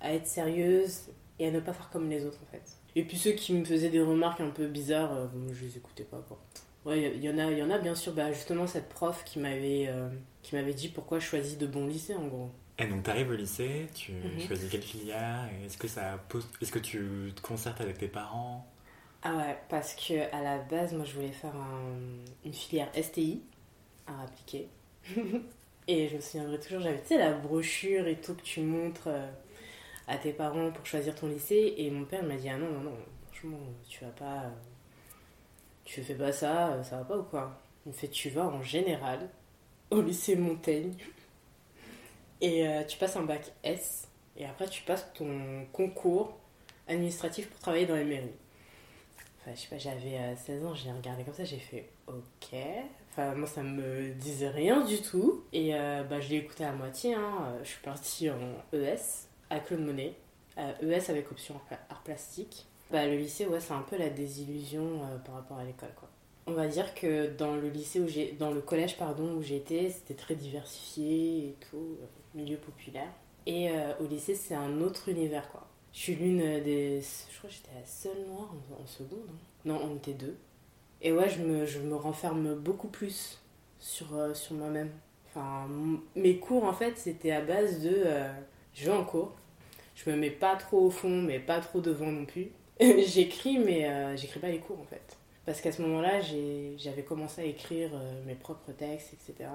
à 0.00 0.14
être 0.14 0.26
sérieuse 0.26 1.10
et 1.38 1.48
à 1.48 1.50
ne 1.50 1.60
pas 1.60 1.72
faire 1.72 1.90
comme 1.90 2.08
les 2.10 2.24
autres 2.26 2.38
en 2.42 2.46
fait. 2.50 2.62
Et 2.96 3.04
puis 3.04 3.18
ceux 3.18 3.32
qui 3.32 3.52
me 3.54 3.64
faisaient 3.64 3.90
des 3.90 4.00
remarques 4.02 4.40
un 4.40 4.50
peu 4.50 4.66
bizarres, 4.68 5.12
euh, 5.14 5.26
bon, 5.26 5.52
je 5.52 5.64
les 5.64 5.76
écoutais 5.76 6.04
pas 6.04 6.22
quoi. 6.28 6.38
Ouais, 6.84 7.12
il 7.16 7.24
y, 7.24 7.28
en 7.30 7.38
a, 7.38 7.50
il 7.50 7.58
y 7.58 7.62
en 7.62 7.70
a 7.70 7.78
bien 7.78 7.94
sûr. 7.94 8.12
Bah, 8.14 8.32
justement 8.32 8.66
cette 8.66 8.88
prof 8.88 9.24
qui 9.24 9.38
m'avait 9.38 9.86
euh, 9.88 10.08
qui 10.42 10.54
m'avait 10.54 10.74
dit 10.74 10.88
pourquoi 10.88 11.18
je 11.18 11.26
choisis 11.26 11.58
de 11.58 11.66
bons 11.66 11.86
lycées 11.86 12.14
en 12.14 12.26
gros. 12.28 12.50
Et 12.78 12.86
donc 12.86 13.02
t'arrives 13.04 13.30
au 13.30 13.34
lycée, 13.36 13.88
tu 13.94 14.12
Mhm. 14.22 14.40
choisis 14.40 14.70
quelle 14.70 14.82
filière, 14.82 15.48
est-ce 15.64 15.76
que 15.78 15.88
ça 15.88 16.18
pose... 16.28 16.46
Est-ce 16.60 16.70
que 16.72 16.78
tu 16.78 17.32
te 17.34 17.40
concertes 17.40 17.80
avec 17.80 17.98
tes 17.98 18.08
parents? 18.08 18.66
Ah 19.22 19.36
ouais, 19.36 19.58
parce 19.68 19.94
que 19.94 20.30
à 20.34 20.42
la 20.42 20.58
base, 20.58 20.92
moi, 20.92 21.04
je 21.04 21.14
voulais 21.14 21.32
faire 21.32 21.56
un- 21.56 21.98
une 22.44 22.52
filière 22.52 22.90
STI 22.94 23.42
à 24.06 24.22
appliquer. 24.22 24.68
et 25.88 26.08
je 26.08 26.16
me 26.16 26.20
souviendrai 26.20 26.60
toujours, 26.60 26.80
j'avais, 26.80 27.00
tu 27.02 27.08
sais, 27.08 27.18
la 27.18 27.32
brochure 27.32 28.06
et 28.06 28.20
tout 28.20 28.34
que 28.34 28.42
tu 28.42 28.60
montres 28.60 29.08
euh, 29.08 29.30
à 30.08 30.18
tes 30.18 30.32
parents 30.32 30.72
pour 30.72 30.86
choisir 30.86 31.14
ton 31.16 31.28
lycée. 31.28 31.74
Et 31.78 31.90
mon 31.90 32.04
père 32.06 32.24
m'a 32.24 32.36
dit, 32.36 32.48
ah 32.50 32.58
non, 32.58 32.70
non, 32.72 32.80
non, 32.82 32.96
franchement, 33.32 33.60
tu 33.88 34.04
vas 34.04 34.12
pas... 34.12 34.52
euh, 35.84 35.90
tu 35.94 36.02
fais 36.02 36.14
pas 36.14 36.32
ça, 36.32 36.72
euh, 36.72 36.82
ça 36.82 36.98
va 36.98 37.04
pas 37.04 37.18
ou 37.18 37.22
quoi? 37.24 37.60
Il 37.86 37.90
me 37.90 37.94
fait, 37.94 38.08
tu 38.08 38.30
vas 38.30 38.46
en 38.46 38.62
général 38.62 39.28
au 39.90 40.00
lycée 40.00 40.36
Montaigne. 40.36 40.94
Et 42.40 42.66
euh, 42.66 42.84
tu 42.84 42.98
passes 42.98 43.16
un 43.16 43.22
bac 43.22 43.52
S. 43.62 44.08
Et 44.36 44.44
après, 44.46 44.68
tu 44.68 44.82
passes 44.82 45.06
ton 45.14 45.66
concours 45.72 46.38
administratif 46.88 47.48
pour 47.48 47.60
travailler 47.60 47.86
dans 47.86 47.94
les 47.96 48.04
mairies. 48.04 48.32
Enfin, 49.40 49.54
je 49.54 49.60
sais 49.60 49.68
pas, 49.68 49.78
j'avais 49.78 50.18
euh, 50.18 50.36
16 50.36 50.64
ans, 50.64 50.74
j'ai 50.74 50.90
regardé 50.90 51.22
comme 51.22 51.34
ça, 51.34 51.44
j'ai 51.44 51.58
fait 51.58 51.88
ok. 52.06 52.58
Enfin, 53.10 53.34
moi, 53.34 53.46
ça 53.46 53.62
me 53.62 54.10
disait 54.14 54.48
rien 54.48 54.84
du 54.84 55.00
tout. 55.00 55.44
Et 55.52 55.74
euh, 55.74 56.02
bah, 56.02 56.20
je 56.20 56.30
l'ai 56.30 56.36
écouté 56.36 56.64
à 56.64 56.72
moitié. 56.72 57.14
Hein. 57.14 57.46
Euh, 57.46 57.58
Je 57.62 57.68
suis 57.68 57.82
partie 57.82 58.28
en 58.30 58.38
ES 58.72 59.28
à 59.50 59.60
Claude 59.60 59.80
Monet. 59.80 60.14
Euh, 60.58 60.72
ES 60.82 61.10
avec 61.10 61.30
option 61.30 61.60
art 61.90 62.02
plastique. 62.02 62.66
Bah, 62.94 63.08
le 63.08 63.16
lycée, 63.16 63.44
ouais, 63.46 63.58
c'est 63.58 63.72
un 63.72 63.82
peu 63.82 63.96
la 63.98 64.08
désillusion 64.08 65.02
euh, 65.02 65.18
par 65.18 65.34
rapport 65.34 65.58
à 65.58 65.64
l'école, 65.64 65.90
quoi. 65.96 66.08
On 66.46 66.52
va 66.52 66.68
dire 66.68 66.94
que 66.94 67.26
dans 67.36 67.56
le 67.56 67.68
lycée 67.68 67.98
où 67.98 68.06
j'ai, 68.06 68.30
dans 68.38 68.52
le 68.52 68.60
collège 68.60 68.96
pardon 68.96 69.34
où 69.34 69.42
j'étais, 69.42 69.90
c'était 69.90 70.14
très 70.14 70.36
diversifié 70.36 71.38
et 71.48 71.56
tout, 71.68 71.96
euh, 72.00 72.06
milieu 72.36 72.56
populaire. 72.56 73.08
Et 73.46 73.68
euh, 73.68 73.94
au 73.98 74.06
lycée, 74.06 74.36
c'est 74.36 74.54
un 74.54 74.80
autre 74.80 75.08
univers, 75.08 75.50
quoi. 75.50 75.66
Je 75.92 75.98
suis 75.98 76.14
l'une 76.14 76.38
des. 76.62 77.00
Je 77.32 77.38
crois 77.38 77.50
que 77.50 77.56
j'étais 77.56 77.74
la 77.74 77.84
seule 77.84 78.24
noire 78.28 78.48
en, 78.78 78.82
en 78.84 78.86
seconde. 78.86 79.26
hein. 79.28 79.38
Non, 79.64 79.80
on 79.82 79.96
était 79.96 80.12
deux. 80.14 80.36
Et 81.02 81.10
ouais, 81.12 81.28
je 81.28 81.40
me, 81.42 81.66
je 81.66 81.80
me 81.80 81.96
renferme 81.96 82.54
beaucoup 82.54 82.88
plus 82.88 83.40
sur, 83.80 84.06
sur 84.36 84.54
moi-même. 84.54 84.92
Enfin, 85.28 85.66
mes 86.14 86.38
cours, 86.38 86.62
en 86.62 86.72
fait, 86.72 86.96
c'était 86.96 87.32
à 87.32 87.40
base 87.40 87.80
de. 87.82 88.04
je 88.72 88.84
vais 88.84 88.96
en 88.96 89.04
cours. 89.04 89.32
Je 89.96 90.10
me 90.10 90.16
mets 90.16 90.30
pas 90.30 90.54
trop 90.54 90.86
au 90.86 90.90
fond, 90.90 91.22
mais 91.22 91.40
pas 91.40 91.58
trop 91.58 91.80
devant 91.80 92.12
non 92.12 92.24
plus. 92.24 92.50
j'écris, 92.80 93.58
mais 93.58 93.88
euh, 93.88 94.16
j'écris 94.16 94.40
pas 94.40 94.48
les 94.48 94.58
cours, 94.58 94.80
en 94.80 94.84
fait. 94.84 95.16
Parce 95.46 95.60
qu'à 95.60 95.72
ce 95.72 95.82
moment-là, 95.82 96.20
j'avais 96.76 97.02
commencé 97.02 97.42
à 97.42 97.44
écrire 97.44 97.90
euh, 97.94 98.22
mes 98.26 98.34
propres 98.34 98.72
textes, 98.72 99.12
etc. 99.14 99.50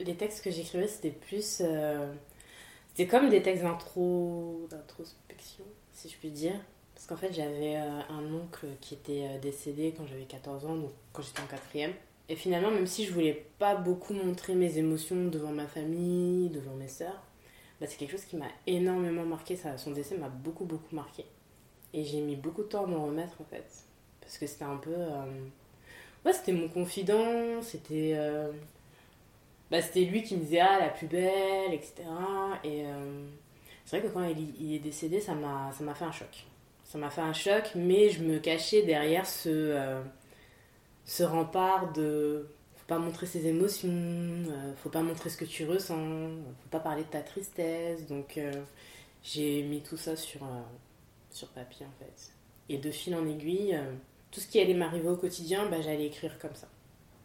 Les 0.00 0.14
textes 0.14 0.42
que 0.42 0.50
j'écrivais, 0.50 0.88
c'était 0.88 1.10
plus. 1.10 1.60
euh, 1.60 2.12
c'était 2.94 3.08
comme 3.08 3.28
des 3.28 3.42
textes 3.42 3.62
d'intro, 3.62 4.66
d'introspection, 4.70 5.64
si 5.92 6.08
je 6.08 6.16
puis 6.16 6.30
dire. 6.30 6.54
Parce 6.94 7.06
qu'en 7.06 7.16
fait, 7.16 7.32
j'avais 7.32 7.76
un 7.76 8.34
oncle 8.34 8.66
qui 8.80 8.94
était 8.94 9.38
décédé 9.38 9.94
quand 9.96 10.04
j'avais 10.08 10.24
14 10.24 10.64
ans, 10.66 10.74
donc 10.74 10.90
quand 11.12 11.22
j'étais 11.22 11.40
en 11.40 11.46
quatrième. 11.46 11.92
Et 12.28 12.34
finalement, 12.34 12.72
même 12.72 12.88
si 12.88 13.04
je 13.06 13.12
voulais 13.12 13.46
pas 13.60 13.76
beaucoup 13.76 14.14
montrer 14.14 14.54
mes 14.56 14.78
émotions 14.78 15.28
devant 15.28 15.52
ma 15.52 15.68
famille, 15.68 16.48
devant 16.50 16.74
mes 16.74 16.88
sœurs, 16.88 17.22
bah, 17.80 17.86
c'est 17.88 17.96
quelque 17.96 18.10
chose 18.10 18.24
qui 18.24 18.36
m'a 18.36 18.48
énormément 18.66 19.24
marqué. 19.24 19.56
Son 19.76 19.92
décès 19.92 20.16
m'a 20.18 20.28
beaucoup, 20.28 20.64
beaucoup 20.64 20.94
marqué. 20.94 21.24
Et 21.94 22.04
j'ai 22.04 22.20
mis 22.20 22.36
beaucoup 22.36 22.62
de 22.62 22.68
temps 22.68 22.84
à 22.84 22.86
m'en 22.86 23.06
remettre, 23.06 23.40
en 23.40 23.44
fait. 23.44 23.66
Parce 24.20 24.38
que 24.38 24.46
c'était 24.46 24.64
un 24.64 24.76
peu... 24.76 24.92
euh, 24.94 25.24
Ouais, 26.24 26.32
c'était 26.32 26.52
mon 26.52 26.68
confident, 26.68 27.62
c'était... 27.62 28.12
euh, 28.16 28.50
bah, 29.70 29.82
c'était 29.82 30.04
lui 30.04 30.22
qui 30.22 30.36
me 30.36 30.40
disait 30.40 30.60
ah 30.60 30.78
la 30.80 30.88
plus 30.88 31.06
belle 31.06 31.74
etc 31.74 32.04
et 32.64 32.86
euh, 32.86 33.26
c'est 33.84 33.98
vrai 33.98 34.08
que 34.08 34.12
quand 34.12 34.24
il, 34.24 34.74
est 34.74 34.78
décédé 34.78 35.20
ça 35.20 35.34
m'a 35.34 35.70
fait 35.94 36.04
un 36.04 36.12
choc. 36.12 36.46
Ça 36.84 36.98
m'a 36.98 37.10
fait 37.10 37.20
un 37.20 37.32
choc 37.34 37.72
mais 37.74 38.08
je 38.10 38.22
me 38.22 38.38
cachais 38.38 38.82
derrière 38.82 39.26
ce 39.26 40.00
ce 41.04 41.22
rempart 41.22 41.92
de 41.92 42.48
faut 42.76 42.86
pas 42.86 42.98
montrer 42.98 43.26
ses 43.26 43.46
émotions 43.46 44.44
faut 44.76 44.90
pas 44.90 45.02
montrer 45.02 45.30
ce 45.30 45.36
que 45.36 45.44
tu 45.44 45.66
ressens 45.66 45.96
faut 46.62 46.68
pas 46.70 46.80
parler 46.80 47.02
de 47.04 47.08
ta 47.08 47.20
tristesse. 47.20 48.06
Donc 48.06 48.40
j'ai 49.22 49.62
mis 49.62 49.82
tout 49.82 49.96
ça 49.98 50.16
sur 50.16 50.40
sur 51.30 51.48
papier 51.48 51.86
en 51.86 52.04
fait 52.04 52.32
et 52.68 52.78
de 52.78 52.90
fil 52.90 53.14
en 53.14 53.26
aiguille 53.26 53.74
euh, 53.74 53.92
tout 54.30 54.40
ce 54.40 54.46
qui 54.46 54.60
allait 54.60 54.74
m'arriver 54.74 55.08
au 55.08 55.16
quotidien 55.16 55.68
bah, 55.68 55.80
j'allais 55.80 56.06
écrire 56.06 56.38
comme 56.38 56.54
ça 56.54 56.68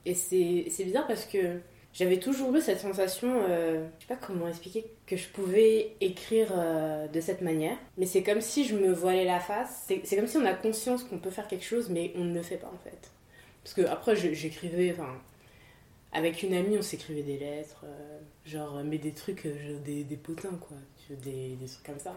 et 0.05 0.13
c'est 0.15 0.83
bizarre 0.83 1.07
parce 1.07 1.25
que 1.25 1.59
j'avais 1.93 2.17
toujours 2.17 2.55
eu 2.55 2.59
cette 2.59 2.79
sensation, 2.79 3.43
euh, 3.47 3.87
je 3.99 4.07
sais 4.07 4.13
pas 4.15 4.19
comment 4.19 4.47
expliquer, 4.47 4.85
que 5.05 5.15
je 5.15 5.27
pouvais 5.27 5.95
écrire 6.01 6.51
euh, 6.51 7.07
de 7.07 7.21
cette 7.21 7.41
manière. 7.41 7.77
Mais 7.97 8.07
c'est 8.07 8.23
comme 8.23 8.41
si 8.41 8.65
je 8.65 8.75
me 8.75 8.91
voilais 8.91 9.25
la 9.25 9.39
face. 9.39 9.85
C'est 9.87 10.15
comme 10.15 10.27
si 10.27 10.37
on 10.37 10.45
a 10.45 10.53
conscience 10.53 11.03
qu'on 11.03 11.19
peut 11.19 11.29
faire 11.29 11.47
quelque 11.47 11.63
chose, 11.63 11.89
mais 11.89 12.11
on 12.15 12.23
ne 12.23 12.33
le 12.33 12.41
fait 12.41 12.57
pas 12.57 12.71
en 12.73 12.79
fait. 12.83 13.11
Parce 13.63 13.75
que 13.75 13.83
après, 13.83 14.15
j'écrivais, 14.15 14.91
enfin, 14.91 15.15
avec 16.11 16.41
une 16.41 16.55
amie, 16.55 16.77
on 16.79 16.81
s'écrivait 16.81 17.21
des 17.21 17.37
lettres, 17.37 17.85
genre, 18.43 18.81
mais 18.83 18.97
des 18.97 19.13
trucs, 19.13 19.47
des, 19.85 20.03
des 20.03 20.17
potins, 20.17 20.57
quoi, 20.59 20.75
des, 21.09 21.55
des 21.55 21.65
trucs 21.67 21.85
comme 21.85 21.99
ça. 21.99 22.13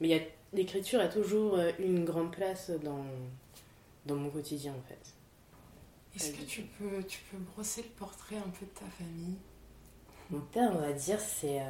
Mais 0.00 0.30
l'écriture 0.52 1.00
a 1.00 1.08
toujours 1.08 1.54
euh, 1.54 1.70
une 1.78 2.04
grande 2.04 2.30
place 2.30 2.70
dans, 2.82 3.04
dans 4.06 4.16
mon 4.16 4.30
quotidien, 4.30 4.72
en 4.72 4.82
fait. 4.88 5.14
Est-ce 6.16 6.32
que 6.32 6.44
tu 6.44 6.62
peux, 6.62 7.02
tu 7.04 7.20
peux 7.30 7.38
brosser 7.38 7.82
le 7.82 7.88
portrait 7.90 8.36
un 8.36 8.50
peu 8.50 8.66
de 8.66 8.70
ta 8.70 8.86
famille? 8.86 9.36
Mon 10.30 10.40
père, 10.40 10.72
on 10.74 10.80
va 10.80 10.92
dire, 10.92 11.20
c'est 11.20 11.60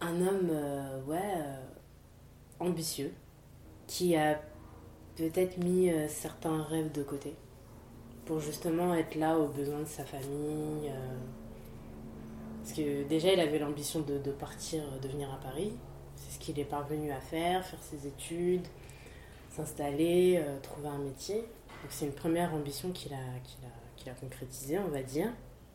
un 0.00 0.20
homme, 0.26 0.50
ouais, 1.06 1.34
ambitieux, 2.58 3.12
qui 3.86 4.16
a 4.16 4.40
peut-être 5.16 5.58
mis 5.58 5.90
certains 6.08 6.62
rêves 6.64 6.90
de 6.90 7.04
côté 7.04 7.34
pour 8.24 8.40
justement 8.40 8.94
être 8.94 9.14
là 9.16 9.38
aux 9.38 9.48
besoins 9.48 9.80
de 9.80 9.86
sa 9.86 10.04
famille. 10.04 10.88
Euh. 10.88 11.16
parce 12.62 12.74
que 12.74 13.04
déjà, 13.04 13.32
il 13.32 13.40
avait 13.40 13.58
l'ambition 13.58 14.00
de, 14.00 14.30
partir, 14.32 14.82
de 15.02 15.08
venir 15.08 15.32
à 15.32 15.36
Paris. 15.36 15.72
Qu'il 16.42 16.58
est 16.58 16.64
parvenu 16.64 17.10
à 17.12 17.20
faire, 17.20 17.64
faire 17.64 17.82
ses 17.82 18.06
études, 18.06 18.66
s'installer, 19.50 20.42
euh, 20.44 20.58
trouver 20.60 20.88
un 20.88 20.98
métier. 20.98 21.36
Donc 21.36 21.90
c'est 21.90 22.04
une 22.04 22.12
première 22.12 22.52
ambition 22.52 22.90
qu'il 22.90 23.14
a, 23.14 23.40
qu'il 23.44 23.64
a, 23.64 23.72
qu'il 23.96 24.10
a 24.10 24.14
concrétisée, 24.14 24.78
on 24.78 24.88
va 24.88 25.02
dire. 25.02 25.28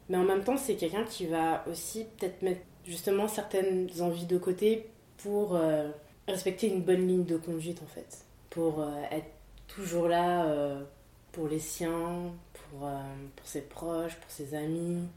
Mais 0.10 0.18
en 0.18 0.24
même 0.24 0.44
temps, 0.44 0.58
c'est 0.58 0.76
quelqu'un 0.76 1.04
qui 1.04 1.26
va 1.26 1.64
aussi 1.68 2.06
peut-être 2.18 2.42
mettre 2.42 2.62
justement 2.86 3.28
certaines 3.28 3.90
envies 4.00 4.26
de 4.26 4.38
côté 4.38 4.90
pour 5.18 5.56
euh, 5.56 5.90
respecter 6.28 6.68
une 6.68 6.82
bonne 6.82 7.08
ligne 7.08 7.26
de 7.26 7.38
conduite 7.38 7.82
en 7.82 7.88
fait. 7.88 8.26
Pour 8.50 8.84
être 9.12 9.28
toujours 9.68 10.08
là 10.08 10.86
pour 11.38 11.48
les 11.48 11.60
siens, 11.60 12.34
pour, 12.54 12.88
euh, 12.88 13.04
pour 13.36 13.46
ses 13.46 13.62
proches, 13.62 14.16
pour 14.16 14.32
ses 14.32 14.56
amis, 14.56 15.08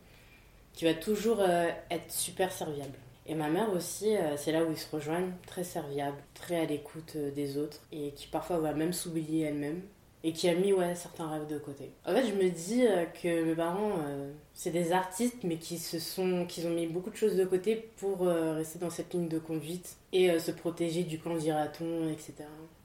qui 0.75 0.85
va 0.85 0.93
toujours 0.93 1.39
euh, 1.41 1.71
être 1.91 2.13
super 2.13 2.53
serviable. 2.53 2.99
Et 3.31 3.35
ma 3.35 3.49
mère 3.49 3.73
aussi, 3.73 4.17
euh, 4.17 4.37
c'est 4.37 4.51
là 4.51 4.65
où 4.65 4.73
ils 4.73 4.77
se 4.77 4.91
rejoignent, 4.95 5.31
très 5.47 5.65
serviable, 5.65 6.19
très 6.35 6.61
à 6.61 6.65
l'écoute 6.67 7.17
des 7.17 7.57
autres, 7.57 7.81
et 7.93 8.11
qui 8.11 8.27
parfois 8.27 8.59
va 8.59 8.75
même 8.75 8.93
s'oublier 8.93 9.45
elle-même, 9.45 9.81
et 10.25 10.33
qui 10.33 10.49
a 10.49 10.55
mis 10.55 10.73
ouais, 10.73 10.95
certains 10.97 11.31
rêves 11.31 11.47
de 11.47 11.59
côté. 11.59 11.93
En 12.05 12.13
fait, 12.13 12.27
je 12.27 12.35
me 12.35 12.51
dis 12.51 12.85
que 13.23 13.45
mes 13.45 13.55
parents, 13.55 13.95
c'est 14.53 14.73
des 14.73 14.93
artistes, 14.93 15.45
mais 15.45 15.57
qui 15.57 15.79
se 15.79 15.99
sont, 15.99 16.45
ont 16.45 16.71
mis 16.71 16.87
beaucoup 16.89 17.09
de 17.09 17.17
choses 17.17 17.37
de 17.37 17.45
côté 17.47 17.89
pour 17.97 18.27
rester 18.27 18.79
dans 18.79 18.91
cette 18.91 19.15
ligne 19.15 19.29
de 19.29 19.39
conduite 19.39 19.97
et 20.13 20.39
se 20.39 20.51
protéger 20.51 21.05
du 21.05 21.19
camp 21.19 21.37
dira-t-on, 21.37 22.11
etc. 22.11 22.35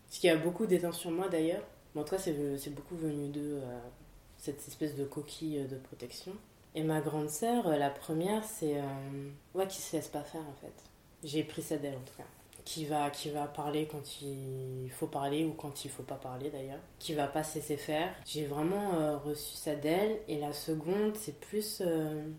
Ce 0.10 0.20
qui 0.22 0.30
a 0.30 0.38
beaucoup 0.38 0.66
d'éteint 0.66 0.94
sur 0.94 1.12
moi 1.12 1.28
d'ailleurs, 1.28 1.64
en 1.96 2.04
tout 2.04 2.16
cas, 2.16 2.22
c'est 2.22 2.74
beaucoup 2.74 2.96
venu 2.96 3.30
de 3.30 3.60
euh, 3.64 3.80
cette 4.38 4.66
espèce 4.68 4.96
de 4.96 5.06
coquille 5.06 5.66
de 5.70 5.78
protection. 5.78 6.34
Et 6.76 6.84
ma 6.84 7.00
grande 7.02 7.30
sœur, 7.30 7.68
euh, 7.68 7.78
la 7.78 7.90
première, 7.90 8.44
c'est. 8.44 8.78
Euh, 8.78 9.30
ouais, 9.54 9.68
qui 9.68 9.82
se 9.82 9.96
laisse 9.96 10.10
pas 10.10 10.22
faire 10.22 10.42
en 10.42 10.54
fait. 10.62 10.74
J'ai 11.24 11.44
pris 11.44 11.62
ça 11.62 11.78
d'elle 11.78 11.96
en 11.96 12.06
tout 12.06 12.18
cas. 12.18 12.24
Qui 12.66 12.86
va, 12.86 13.12
qui 13.12 13.30
va 13.30 13.46
parler 13.46 13.88
quand 13.90 14.22
il 14.22 14.90
faut 14.90 15.06
parler 15.06 15.46
ou 15.46 15.52
quand 15.52 15.86
il 15.86 15.92
faut 15.92 16.04
pas 16.04 16.16
parler 16.16 16.50
d'ailleurs. 16.50 16.80
Qui 16.98 17.14
va 17.14 17.28
pas 17.28 17.44
cesser 17.44 17.78
faire. 17.78 18.10
J'ai 18.26 18.48
vraiment 18.48 19.20
reçu 19.24 19.56
ça 19.56 19.76
d'elle. 19.76 20.18
Et 20.28 20.40
la 20.40 20.52
seconde, 20.52 21.16
c'est 21.16 21.40
plus 21.40 21.84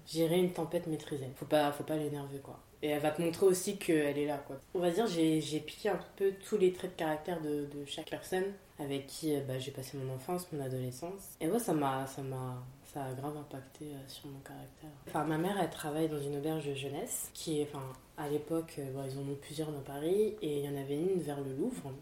gérer 0.04 0.38
une 0.38 0.52
tempête 0.52 0.88
maîtrisée. 0.88 1.28
Faut 1.36 1.46
pas, 1.46 1.70
faut 1.70 1.84
pas 1.84 1.94
l'énerver 1.94 2.40
quoi. 2.40 2.58
Et 2.82 2.88
elle 2.88 3.00
va 3.00 3.12
te 3.12 3.22
montrer 3.22 3.46
aussi 3.46 3.76
qu'elle 3.78 4.18
est 4.18 4.26
là. 4.26 4.38
Quoi. 4.38 4.56
On 4.74 4.80
va 4.80 4.90
dire, 4.90 5.06
j'ai 5.06 5.60
piqué 5.60 5.90
un 5.90 6.00
peu 6.16 6.32
tous 6.44 6.58
les 6.58 6.72
traits 6.72 6.90
de 6.90 6.96
caractère 6.96 7.40
de, 7.40 7.66
de 7.66 7.84
chaque 7.84 8.10
personne 8.10 8.52
avec 8.78 9.06
qui 9.06 9.34
euh, 9.34 9.40
bah, 9.46 9.58
j'ai 9.58 9.70
passé 9.70 9.96
mon 9.96 10.14
enfance, 10.14 10.46
mon 10.52 10.62
adolescence. 10.62 11.36
Et 11.40 11.48
ouais, 11.48 11.58
ça 11.58 11.72
m'a, 11.72 12.06
ça 12.06 12.22
m'a, 12.22 12.62
ça 12.96 13.04
a 13.04 13.12
grave 13.12 13.36
impacté 13.36 13.84
euh, 13.84 14.08
sur 14.08 14.26
mon 14.28 14.38
caractère. 14.38 14.88
Enfin, 15.06 15.24
ma 15.24 15.36
mère, 15.36 15.58
elle 15.60 15.68
travaille 15.68 16.08
dans 16.08 16.20
une 16.20 16.36
auberge 16.38 16.72
jeunesse 16.74 17.30
qui 17.34 17.62
enfin, 17.62 17.82
à 18.16 18.28
l'époque, 18.28 18.76
euh, 18.78 19.06
ils 19.06 19.18
en 19.18 19.20
ont 19.20 19.36
plusieurs 19.40 19.70
dans 19.70 19.80
Paris 19.80 20.34
et 20.40 20.60
il 20.60 20.64
y 20.64 20.68
en 20.68 20.80
avait 20.80 20.96
une 20.96 21.20
vers 21.20 21.38
le 21.42 21.52
Louvre. 21.54 21.92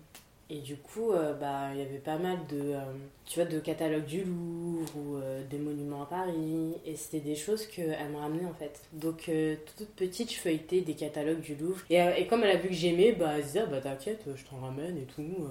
Et 0.51 0.61
du 0.61 0.77
coup, 0.77 1.11
bah, 1.41 1.71
il 1.73 1.79
y 1.79 1.83
avait 1.83 1.99
pas 1.99 2.19
mal 2.19 2.37
de, 2.51 2.75
tu 3.25 3.41
vois, 3.41 3.49
de 3.49 3.59
catalogues 3.61 4.05
du 4.05 4.25
Louvre 4.25 4.95
ou 4.95 5.17
des 5.51 5.57
monuments 5.57 6.03
à 6.03 6.07
Paris. 6.07 6.75
Et 6.85 6.97
c'était 6.97 7.25
des 7.25 7.35
choses 7.35 7.67
qu'elle 7.67 8.11
me 8.11 8.19
ramenait 8.19 8.45
en 8.45 8.53
fait. 8.53 8.83
Donc, 8.93 9.31
toute 9.77 9.89
petite, 9.97 10.31
je 10.31 10.37
feuilletais 10.37 10.83
des 10.83 10.93
catalogues 10.93 11.41
du 11.41 11.55
Louvre. 11.55 11.83
Et, 11.89 12.27
comme 12.27 12.45
elle 12.45 12.59
a 12.59 12.61
vu 12.61 12.69
que 12.69 12.75
j'aimais, 12.75 13.13
bah, 13.13 13.33
elle 13.37 13.43
se 13.43 13.47
disait, 13.47 13.61
ah, 13.61 13.67
bah 13.67 13.81
t'inquiète, 13.81 14.23
je 14.37 14.45
t'en 14.45 14.59
ramène 14.59 14.99
et 14.99 15.07
tout. 15.07 15.49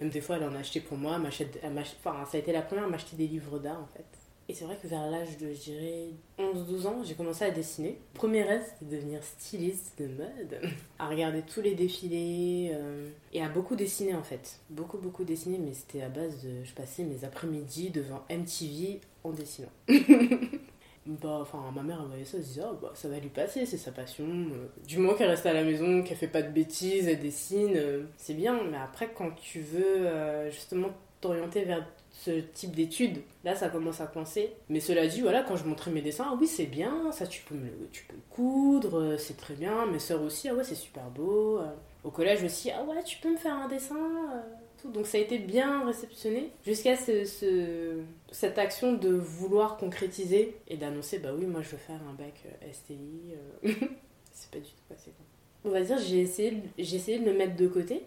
Même 0.00 0.10
des 0.10 0.20
fois, 0.20 0.36
elle 0.36 0.44
en 0.44 0.54
a 0.54 0.60
acheté 0.60 0.78
pour 0.78 0.96
moi. 0.96 1.18
enfin, 1.18 2.24
ça 2.24 2.36
a 2.36 2.38
été 2.38 2.52
la 2.52 2.62
première 2.62 2.84
à 2.84 2.88
m'acheter 2.88 3.16
des 3.16 3.26
livres 3.26 3.58
d'art, 3.58 3.80
en 3.80 3.88
fait. 3.88 4.21
Et 4.52 4.54
c'est 4.54 4.66
vrai 4.66 4.76
que 4.82 4.86
vers 4.86 5.10
l'âge 5.10 5.38
de, 5.38 5.50
je 5.54 5.60
dirais, 5.60 6.08
11-12 6.38 6.86
ans, 6.86 7.02
j'ai 7.02 7.14
commencé 7.14 7.42
à 7.42 7.50
dessiner. 7.50 7.96
Premier 8.12 8.42
rêve, 8.42 8.62
c'était 8.62 8.84
de 8.84 8.96
devenir 9.00 9.24
styliste 9.24 9.98
de 9.98 10.08
mode. 10.08 10.60
à 10.98 11.08
regarder 11.08 11.40
tous 11.40 11.62
les 11.62 11.74
défilés. 11.74 12.72
Euh, 12.74 13.08
et 13.32 13.42
à 13.42 13.48
beaucoup 13.48 13.76
dessiner, 13.76 14.14
en 14.14 14.22
fait. 14.22 14.60
Beaucoup, 14.68 14.98
beaucoup 14.98 15.24
dessiner, 15.24 15.56
mais 15.56 15.72
c'était 15.72 16.02
à 16.02 16.10
base 16.10 16.42
de... 16.42 16.64
Je 16.64 16.74
passais 16.74 17.02
mes 17.02 17.24
après-midi 17.24 17.88
devant 17.88 18.26
MTV 18.28 19.00
en 19.24 19.30
dessinant. 19.30 19.70
bah, 19.88 21.38
enfin, 21.40 21.72
ma 21.74 21.82
mère, 21.82 22.00
elle 22.02 22.08
voyait 22.08 22.26
ça, 22.26 22.36
elle 22.36 22.44
disait, 22.44 22.60
oh, 22.70 22.76
bah, 22.82 22.92
ça 22.92 23.08
va 23.08 23.18
lui 23.18 23.30
passer, 23.30 23.64
c'est 23.64 23.78
sa 23.78 23.90
passion. 23.90 24.26
Euh, 24.26 24.66
du 24.86 24.98
moment 24.98 25.14
qu'elle 25.14 25.30
reste 25.30 25.46
à 25.46 25.54
la 25.54 25.64
maison, 25.64 26.02
qu'elle 26.02 26.18
fait 26.18 26.28
pas 26.28 26.42
de 26.42 26.52
bêtises, 26.52 27.08
elle 27.08 27.20
dessine, 27.20 27.72
euh, 27.74 28.02
c'est 28.18 28.34
bien. 28.34 28.62
Mais 28.70 28.76
après, 28.76 29.14
quand 29.16 29.30
tu 29.30 29.60
veux 29.60 30.10
justement 30.50 30.90
t'orienter 31.22 31.64
vers 31.64 31.86
ce 32.12 32.30
type 32.30 32.74
d'études, 32.74 33.22
là, 33.44 33.54
ça 33.56 33.68
commence 33.68 34.00
à 34.00 34.06
coincer. 34.06 34.52
Mais 34.68 34.80
cela 34.80 35.06
dit, 35.06 35.22
voilà, 35.22 35.42
quand 35.42 35.56
je 35.56 35.64
montrais 35.64 35.90
mes 35.90 36.02
dessins, 36.02 36.26
ah 36.28 36.36
oui, 36.38 36.46
c'est 36.46 36.66
bien, 36.66 37.10
ça, 37.10 37.26
tu 37.26 37.42
peux, 37.42 37.54
le, 37.54 37.88
tu 37.90 38.04
peux 38.04 38.16
coudre, 38.30 39.16
c'est 39.18 39.36
très 39.36 39.54
bien. 39.54 39.86
Mes 39.86 39.98
soeurs 39.98 40.22
aussi, 40.22 40.48
ah 40.48 40.54
ouais, 40.54 40.64
c'est 40.64 40.74
super 40.74 41.10
beau. 41.10 41.60
Au 42.04 42.10
collège 42.10 42.44
aussi, 42.44 42.70
ah 42.70 42.84
ouais, 42.84 43.02
tu 43.02 43.18
peux 43.18 43.30
me 43.30 43.36
faire 43.36 43.54
un 43.54 43.68
dessin 43.68 43.96
donc 44.88 45.06
ça 45.06 45.18
a 45.18 45.20
été 45.20 45.38
bien 45.38 45.86
réceptionné 45.86 46.50
jusqu'à 46.64 46.96
ce, 46.96 48.02
cette 48.30 48.58
action 48.58 48.94
de 48.94 49.10
vouloir 49.10 49.76
concrétiser 49.76 50.56
et 50.68 50.76
d'annoncer 50.76 51.18
bah 51.18 51.30
oui, 51.36 51.46
moi 51.46 51.62
je 51.62 51.70
veux 51.70 51.78
faire 51.78 52.00
un 52.08 52.14
bac 52.14 52.42
euh, 52.46 52.72
STI. 52.72 53.34
Euh. 53.64 53.72
c'est 54.32 54.50
pas 54.50 54.58
du 54.58 54.70
tout 54.70 54.82
passé. 54.88 55.12
On 55.64 55.70
va 55.70 55.82
dire, 55.82 55.98
j'ai 55.98 56.20
essayé, 56.20 56.60
essayé 56.76 57.20
de 57.20 57.24
me 57.24 57.32
mettre 57.32 57.54
de 57.54 57.68
côté, 57.68 58.02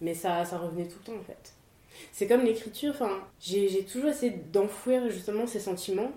mais 0.00 0.14
ça, 0.14 0.44
ça 0.44 0.58
revenait 0.58 0.88
tout 0.88 0.98
le 1.06 1.12
temps 1.12 1.18
en 1.18 1.22
fait. 1.22 1.54
C'est 2.12 2.26
comme 2.26 2.42
l'écriture, 2.42 2.90
enfin, 2.90 3.20
j'ai 3.40 3.84
toujours 3.84 4.10
essayé 4.10 4.32
d'enfouir 4.52 5.10
justement 5.10 5.46
ces 5.46 5.60
sentiments 5.60 6.12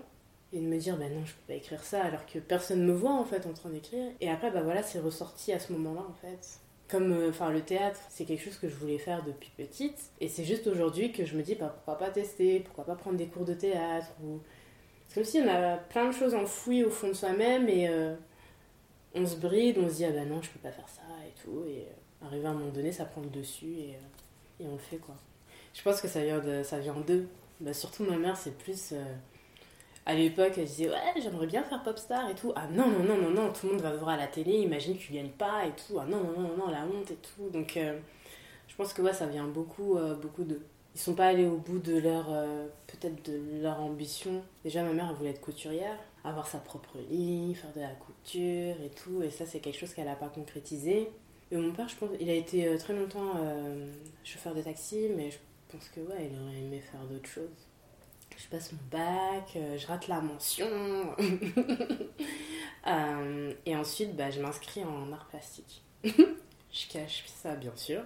et 0.54 0.60
de 0.60 0.66
me 0.66 0.78
dire 0.78 0.96
bah 0.96 1.08
non 1.08 1.24
je 1.24 1.32
peux 1.32 1.48
pas 1.48 1.54
écrire 1.54 1.82
ça 1.82 2.02
alors 2.02 2.24
que 2.26 2.38
personne 2.38 2.84
me 2.86 2.92
voit 2.92 3.12
en 3.12 3.24
fait 3.24 3.46
en 3.46 3.52
train 3.52 3.70
d'écrire. 3.70 4.12
Et 4.20 4.30
après 4.30 4.50
bah 4.50 4.62
voilà 4.62 4.82
c'est 4.82 5.00
ressorti 5.00 5.52
à 5.52 5.58
ce 5.58 5.72
moment 5.72 5.94
là 5.94 6.06
en 6.08 6.14
fait. 6.14 6.60
Comme 6.88 7.12
euh, 7.12 7.30
enfin 7.30 7.50
le 7.50 7.60
théâtre 7.62 8.00
c'est 8.08 8.24
quelque 8.24 8.42
chose 8.44 8.58
que 8.58 8.68
je 8.68 8.76
voulais 8.76 8.98
faire 8.98 9.24
depuis 9.24 9.50
petite. 9.56 9.98
Et 10.20 10.28
c'est 10.28 10.44
juste 10.44 10.66
aujourd'hui 10.68 11.12
que 11.12 11.24
je 11.24 11.36
me 11.36 11.42
dis 11.42 11.56
bah, 11.56 11.68
pourquoi 11.74 11.98
pas 11.98 12.10
tester 12.10 12.60
pourquoi 12.60 12.84
pas 12.84 12.94
prendre 12.94 13.16
des 13.16 13.26
cours 13.26 13.44
de 13.44 13.54
théâtre 13.54 14.08
ou 14.22 14.38
c'est 15.08 15.16
comme 15.16 15.24
si 15.24 15.40
on 15.40 15.48
a 15.48 15.76
plein 15.76 16.06
de 16.06 16.14
choses 16.14 16.34
enfouies 16.34 16.84
au 16.84 16.90
fond 16.90 17.08
de 17.08 17.14
soi-même 17.14 17.68
et 17.68 17.88
euh, 17.88 18.14
on 19.14 19.26
se 19.26 19.36
bride 19.36 19.78
on 19.78 19.88
se 19.88 19.94
dit 19.96 20.04
ah 20.04 20.12
bah 20.12 20.24
non 20.24 20.40
je 20.40 20.50
peux 20.50 20.60
pas 20.60 20.72
faire 20.72 20.88
ça 20.88 21.02
et 21.26 21.42
tout. 21.42 21.64
Et 21.66 21.80
euh, 21.80 22.26
arrivé 22.26 22.46
à 22.46 22.50
un 22.50 22.54
moment 22.54 22.70
donné 22.70 22.92
ça 22.92 23.06
prend 23.06 23.22
le 23.22 23.28
dessus 23.30 23.74
et, 23.78 23.96
et 24.60 24.66
on 24.68 24.72
le 24.72 24.78
fait 24.78 24.98
quoi 24.98 25.16
je 25.74 25.82
pense 25.82 26.00
que 26.00 26.08
ça 26.08 26.24
vient 26.24 26.38
de 26.38 26.62
ça 26.62 26.78
vient 26.78 26.96
d'eux 27.06 27.28
bah, 27.60 27.74
surtout 27.74 28.04
ma 28.04 28.16
mère 28.16 28.36
c'est 28.36 28.56
plus 28.56 28.94
à 30.06 30.14
l'époque, 30.14 30.52
elle 30.58 30.66
disait 30.66 30.90
ouais, 30.90 31.20
j'aimerais 31.22 31.46
bien 31.46 31.62
faire 31.62 31.82
popstar 31.82 32.28
et 32.28 32.34
tout. 32.34 32.52
Ah 32.56 32.66
non, 32.70 32.88
non, 32.88 33.04
non, 33.04 33.16
non, 33.16 33.30
non, 33.30 33.52
tout 33.52 33.66
le 33.66 33.72
monde 33.72 33.82
va 33.82 33.94
voir 33.96 34.10
à 34.10 34.16
la 34.16 34.26
télé, 34.26 34.58
imagine 34.58 34.96
que 34.96 35.02
tu 35.02 35.12
pas 35.38 35.66
et 35.66 35.70
tout. 35.70 35.98
Ah 35.98 36.04
non, 36.04 36.22
non, 36.22 36.40
non, 36.40 36.56
non, 36.56 36.70
la 36.70 36.84
honte 36.84 37.10
et 37.10 37.16
tout. 37.16 37.48
Donc 37.50 37.76
euh, 37.76 37.98
je 38.68 38.74
pense 38.76 38.92
que 38.92 39.00
ouais, 39.00 39.14
ça 39.14 39.26
vient 39.26 39.46
beaucoup, 39.46 39.96
euh, 39.96 40.14
beaucoup 40.14 40.44
de. 40.44 40.60
Ils 40.94 41.00
sont 41.00 41.14
pas 41.14 41.26
allés 41.26 41.46
au 41.46 41.56
bout 41.56 41.78
de 41.78 41.98
leur, 41.98 42.26
euh, 42.30 42.66
peut-être 42.86 43.24
de 43.30 43.62
leur 43.62 43.80
ambition. 43.80 44.42
Déjà, 44.62 44.82
ma 44.82 44.92
mère, 44.92 45.08
elle 45.10 45.16
voulait 45.16 45.30
être 45.30 45.40
couturière, 45.40 45.98
avoir 46.22 46.46
sa 46.46 46.58
propre 46.58 46.98
ligne, 47.10 47.54
faire 47.54 47.72
de 47.74 47.80
la 47.80 47.88
couture 47.88 48.76
et 48.84 48.90
tout. 48.94 49.22
Et 49.22 49.30
ça, 49.30 49.46
c'est 49.46 49.58
quelque 49.60 49.78
chose 49.78 49.94
qu'elle 49.94 50.08
a 50.08 50.14
pas 50.16 50.28
concrétisé. 50.28 51.10
Et 51.50 51.56
mon 51.56 51.72
père, 51.72 51.88
je 51.88 51.96
pense, 51.96 52.10
il 52.20 52.28
a 52.30 52.34
été 52.34 52.76
très 52.78 52.94
longtemps 52.94 53.34
chauffeur 54.22 54.54
de 54.54 54.62
taxi, 54.62 55.08
mais 55.16 55.30
je 55.30 55.36
pense 55.74 55.88
que 55.88 56.00
ouais, 56.00 56.30
il 56.30 56.40
aurait 56.40 56.58
aimé 56.58 56.80
faire 56.80 57.04
d'autres 57.04 57.28
choses 57.28 57.68
je 58.36 58.48
passe 58.48 58.72
mon 58.72 58.78
bac, 58.90 59.52
euh, 59.56 59.78
je 59.78 59.86
rate 59.86 60.08
la 60.08 60.20
mention. 60.20 60.68
Euh, 62.86 63.54
et 63.64 63.74
ensuite, 63.74 64.14
bah, 64.14 64.30
je 64.30 64.42
m'inscris 64.42 64.84
en 64.84 65.10
art 65.10 65.26
plastique. 65.28 65.82
je 66.04 66.88
cache 66.90 67.24
ça, 67.28 67.56
bien 67.56 67.74
sûr. 67.76 68.02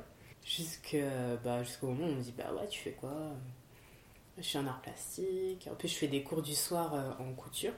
Bah, 1.43 1.65
jusqu'au 1.65 1.89
moment 1.89 2.07
où 2.07 2.11
on 2.11 2.15
me 2.15 2.21
dit 2.21 2.33
Bah 2.39 2.53
ouais, 2.55 2.69
tu 2.69 2.79
fais 2.79 2.93
quoi? 2.93 3.33
Je 4.37 4.43
suis 4.45 4.57
en 4.57 4.69
art 4.69 4.81
plastique. 4.81 5.69
En 5.69 5.75
plus, 5.75 5.89
je 5.89 5.97
fais 5.97 6.07
des 6.07 6.23
cours 6.23 6.43
du 6.43 6.55
soir 6.55 6.95
euh, 6.95 7.11
en 7.19 7.33
couture. 7.33 7.73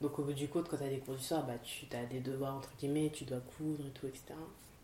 Donc, 0.00 0.16
au 0.20 0.22
bout 0.22 0.32
du 0.32 0.46
compte, 0.46 0.68
quand 0.68 0.76
tu 0.76 0.84
as 0.84 0.88
des 0.88 1.00
cours 1.00 1.16
du 1.16 1.24
soir, 1.24 1.44
bah, 1.44 1.58
tu 1.60 1.86
as 1.92 2.04
des 2.04 2.20
devoirs, 2.20 2.54
entre 2.54 2.70
guillemets, 2.78 3.10
tu 3.12 3.24
dois 3.24 3.40
coudre 3.40 3.84
et 3.84 3.90
tout, 3.90 4.06
etc. 4.06 4.34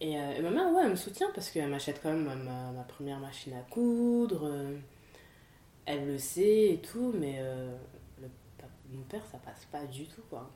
Et, 0.00 0.16
ma 0.16 0.50
mère, 0.50 0.72
ouais, 0.72 0.82
elle 0.84 0.90
me 0.90 0.96
soutient 0.96 1.28
parce 1.34 1.50
qu'elle 1.50 1.68
m'achète 1.68 2.00
quand 2.02 2.10
même 2.10 2.24
ma, 2.24 2.82
première 2.84 3.18
machine 3.18 3.52
à 3.54 3.62
coudre 3.70 4.50
elle 5.90 6.06
le 6.06 6.18
sait 6.18 6.74
et 6.74 6.78
tout, 6.78 7.12
mais 7.18 7.36
euh, 7.38 7.76
mon 8.92 9.02
père, 9.02 9.24
ça 9.30 9.38
passe 9.38 9.66
pas 9.70 9.84
du 9.86 10.06
tout, 10.06 10.22
quoi. 10.28 10.50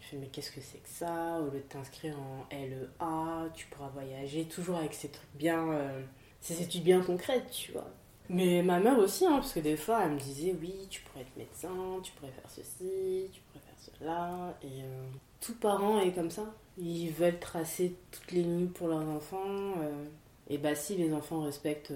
Je 0.00 0.06
fais, 0.06 0.16
mais 0.16 0.26
qu'est-ce 0.26 0.50
que 0.50 0.60
c'est 0.60 0.78
que 0.78 0.88
ça? 0.88 1.38
Au 1.40 1.50
lieu 1.50 1.58
de 1.58 1.64
t'inscrire 1.64 2.16
en 2.18 2.46
LEA, 2.50 3.50
tu 3.54 3.66
pourras 3.66 3.88
voyager, 3.88 4.44
toujours 4.44 4.76
avec 4.76 4.94
ces 4.94 5.08
trucs 5.08 5.34
bien. 5.34 5.70
Euh, 5.70 6.02
ces 6.40 6.62
études 6.62 6.84
bien 6.84 7.02
concrètes, 7.02 7.50
tu 7.50 7.72
vois. 7.72 7.90
Mais 8.30 8.62
ma 8.62 8.80
mère 8.80 8.98
aussi, 8.98 9.26
hein, 9.26 9.34
parce 9.34 9.52
que 9.52 9.60
des 9.60 9.76
fois, 9.76 10.04
elle 10.04 10.12
me 10.12 10.18
disait, 10.18 10.56
oui, 10.60 10.86
tu 10.88 11.02
pourrais 11.02 11.20
être 11.22 11.36
médecin, 11.36 12.00
tu 12.02 12.12
pourrais 12.12 12.32
faire 12.32 12.48
ceci, 12.48 13.28
tu 13.32 13.40
pourrais 13.42 13.60
faire 13.60 13.78
cela. 13.78 14.58
Et 14.62 14.82
euh, 14.82 15.06
tout 15.40 15.54
parent 15.54 16.00
est 16.00 16.12
comme 16.12 16.30
ça. 16.30 16.44
Ils 16.78 17.10
veulent 17.10 17.38
tracer 17.38 17.94
toutes 18.10 18.32
les 18.32 18.42
lignes 18.42 18.68
pour 18.68 18.88
leurs 18.88 19.08
enfants. 19.08 19.74
et 20.48 20.58
bah, 20.58 20.74
si 20.74 20.96
les 20.96 21.12
enfants 21.12 21.42
respectent, 21.42 21.92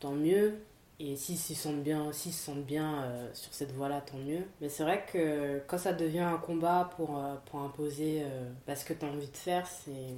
tant 0.00 0.12
mieux. 0.12 0.54
Et 0.98 1.14
s'ils 1.16 1.36
se 1.36 1.52
sentent 1.54 1.82
bien, 1.82 2.10
s'ils 2.10 2.32
se 2.32 2.44
sentent 2.46 2.64
bien 2.64 3.02
euh, 3.02 3.28
sur 3.34 3.52
cette 3.52 3.72
voie-là, 3.72 4.00
tant 4.00 4.16
mieux. 4.16 4.44
Mais 4.62 4.70
c'est 4.70 4.82
vrai 4.82 5.04
que 5.12 5.60
quand 5.66 5.76
ça 5.76 5.92
devient 5.92 6.20
un 6.20 6.38
combat 6.38 6.90
pour, 6.96 7.18
euh, 7.18 7.34
pour 7.46 7.60
imposer 7.60 8.22
euh, 8.22 8.50
bah, 8.66 8.74
ce 8.76 8.86
que 8.86 8.94
tu 8.94 9.04
as 9.04 9.08
envie 9.08 9.28
de 9.28 9.36
faire, 9.36 9.68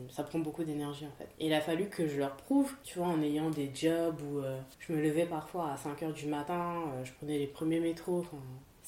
ça 0.08 0.22
prend 0.22 0.38
beaucoup 0.38 0.62
d'énergie 0.62 1.06
en 1.06 1.18
fait. 1.18 1.28
Et 1.40 1.46
il 1.46 1.54
a 1.54 1.60
fallu 1.60 1.88
que 1.88 2.06
je 2.06 2.18
leur 2.18 2.36
prouve, 2.36 2.72
tu 2.84 2.98
vois, 2.98 3.08
en 3.08 3.20
ayant 3.22 3.50
des 3.50 3.72
jobs 3.74 4.20
où 4.22 4.40
je 4.78 4.92
me 4.92 5.02
levais 5.02 5.26
parfois 5.26 5.72
à 5.72 5.76
5h 5.76 6.12
du 6.12 6.26
matin, 6.26 6.84
je 7.02 7.12
prenais 7.12 7.38
les 7.38 7.46
premiers 7.46 7.80
métros. 7.80 8.24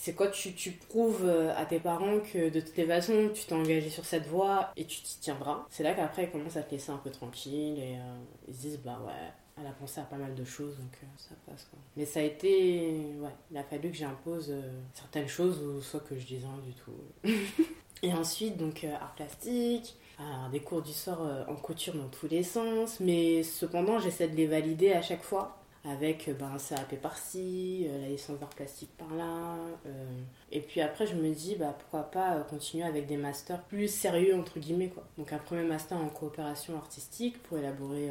C'est 0.02 0.14
quand 0.14 0.30
tu, 0.30 0.54
tu, 0.54 0.71
prouves 0.71 1.28
à 1.28 1.66
tes 1.66 1.78
parents 1.78 2.21
que 2.21 2.49
de 2.49 2.61
toutes 2.61 2.76
les 2.78 2.87
façons, 2.87 3.30
tu 3.35 3.45
t'es 3.45 3.52
engagé 3.52 3.90
sur 3.90 4.07
cette 4.07 4.26
voie 4.26 4.71
et 4.78 4.87
tu 4.87 5.02
t'y 5.02 5.19
tiendras? 5.21 5.66
C'est 5.69 5.83
là 5.83 5.92
qu'après, 5.92 6.25
ils 6.25 6.30
commencent 6.30 6.57
à 6.57 6.62
te 6.62 6.71
laisser 6.71 6.90
un 6.90 6.97
peu 6.97 7.11
tranquille 7.11 7.78
et 7.78 7.99
ils 8.49 8.54
se 8.54 8.61
disent, 8.61 8.80
bah 8.83 8.99
ouais, 9.07 9.12
elle 9.61 9.66
a 9.66 9.73
pensé 9.73 10.00
à 10.00 10.04
pas 10.04 10.16
mal 10.16 10.35
de 10.35 10.45
choses, 10.45 10.76
donc 10.78 10.99
euh, 11.02 11.07
ça 11.16 11.35
passe. 11.47 11.66
Quoi. 11.71 11.78
Mais 11.97 12.07
ça 12.07 12.21
a 12.21 12.23
été. 12.23 13.14
Ouais, 13.19 13.35
il 13.50 13.57
a 13.57 13.62
fallu 13.62 13.90
que 13.90 13.97
j'impose 13.97 14.50
euh, 14.50 14.80
certaines 14.95 15.28
choses, 15.28 15.62
ou 15.62 15.80
soit 15.80 16.00
que 16.00 16.19
je 16.19 16.26
dise 16.26 16.45
rien 16.45 16.62
du 16.64 16.73
tout. 16.73 17.64
Et 18.02 18.12
ensuite, 18.14 18.57
donc, 18.57 18.85
euh, 18.85 18.95
art 18.95 19.14
plastique, 19.14 19.97
des 20.52 20.61
cours 20.61 20.83
du 20.83 20.92
sort 20.92 21.26
en 21.49 21.57
couture 21.57 21.95
dans 21.95 22.09
tous 22.09 22.28
les 22.28 22.42
sens, 22.42 23.00
mais 23.00 23.42
cependant, 23.42 23.99
j'essaie 23.99 24.28
de 24.28 24.37
les 24.37 24.47
valider 24.47 24.92
à 24.92 25.00
chaque 25.00 25.23
fois 25.23 25.60
avec 25.85 26.31
ben, 26.39 26.53
un 26.53 26.59
CAP 26.59 27.01
par-ci, 27.01 27.87
la 28.03 28.09
licence 28.09 28.39
d'art 28.39 28.51
plastique 28.51 28.91
par-là. 28.99 29.57
et 30.53 30.61
puis 30.61 30.81
après, 30.81 31.07
je 31.07 31.15
me 31.15 31.33
dis, 31.33 31.57
bah, 31.57 31.75
pourquoi 31.79 32.11
pas 32.11 32.41
continuer 32.51 32.85
avec 32.85 33.07
des 33.07 33.17
masters 33.17 33.63
plus 33.63 33.89
sérieux, 33.89 34.37
entre 34.37 34.59
guillemets. 34.59 34.89
Quoi. 34.89 35.05
Donc 35.17 35.33
un 35.33 35.39
premier 35.39 35.65
master 35.65 35.97
en 35.97 36.09
coopération 36.09 36.77
artistique 36.77 37.43
pour 37.43 37.59
élaborer 37.59 38.11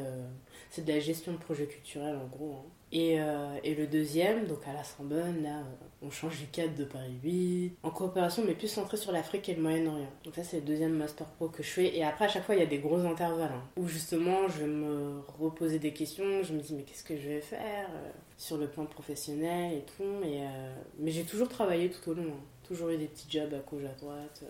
c'est 0.70 0.84
de 0.84 0.92
la 0.92 1.00
gestion 1.00 1.32
de 1.32 1.38
projet 1.38 1.66
culturel 1.66 2.16
en 2.16 2.26
gros. 2.26 2.54
Hein. 2.54 2.70
Et, 2.92 3.20
euh, 3.20 3.56
et, 3.62 3.74
le 3.74 3.86
deuxième, 3.86 4.46
donc 4.46 4.66
à 4.66 4.72
la 4.72 4.82
Sorbonne, 4.82 5.42
là, 5.44 5.58
euh, 5.58 5.86
on 6.02 6.10
change 6.10 6.38
du 6.38 6.46
cadre 6.46 6.74
de 6.74 6.84
Paris 6.84 7.18
8, 7.22 7.76
en 7.84 7.90
coopération, 7.90 8.42
mais 8.44 8.54
plus 8.54 8.66
centré 8.66 8.96
sur 8.96 9.12
l'Afrique 9.12 9.48
et 9.48 9.54
le 9.54 9.62
Moyen-Orient. 9.62 10.10
Donc 10.24 10.34
ça, 10.34 10.42
c'est 10.42 10.56
le 10.56 10.66
deuxième 10.66 10.94
Master 10.94 11.26
Pro 11.26 11.48
que 11.48 11.62
je 11.62 11.68
fais. 11.68 11.96
Et 11.96 12.02
après, 12.02 12.24
à 12.24 12.28
chaque 12.28 12.44
fois, 12.44 12.56
il 12.56 12.58
y 12.58 12.64
a 12.64 12.66
des 12.66 12.78
gros 12.78 12.98
intervalles, 12.98 13.52
hein, 13.52 13.62
où 13.76 13.86
justement, 13.86 14.48
je 14.48 14.64
me 14.64 15.20
reposer 15.38 15.78
des 15.78 15.92
questions, 15.92 16.42
je 16.42 16.52
me 16.52 16.60
dis, 16.60 16.74
mais 16.74 16.82
qu'est-ce 16.82 17.04
que 17.04 17.16
je 17.16 17.28
vais 17.28 17.40
faire 17.40 17.88
euh, 17.94 18.10
sur 18.36 18.56
le 18.56 18.66
plan 18.66 18.86
professionnel 18.86 19.74
et 19.74 19.84
tout. 19.96 20.24
Et, 20.24 20.40
mais 20.98 21.12
j'ai 21.12 21.24
toujours 21.24 21.48
travaillé 21.48 21.90
tout 21.90 22.10
au 22.10 22.14
long, 22.14 22.32
hein. 22.32 22.44
toujours 22.64 22.88
eu 22.88 22.96
des 22.96 23.06
petits 23.06 23.30
jobs 23.30 23.54
à 23.54 23.58
gauche, 23.58 23.84
à 23.84 24.00
droite. 24.00 24.42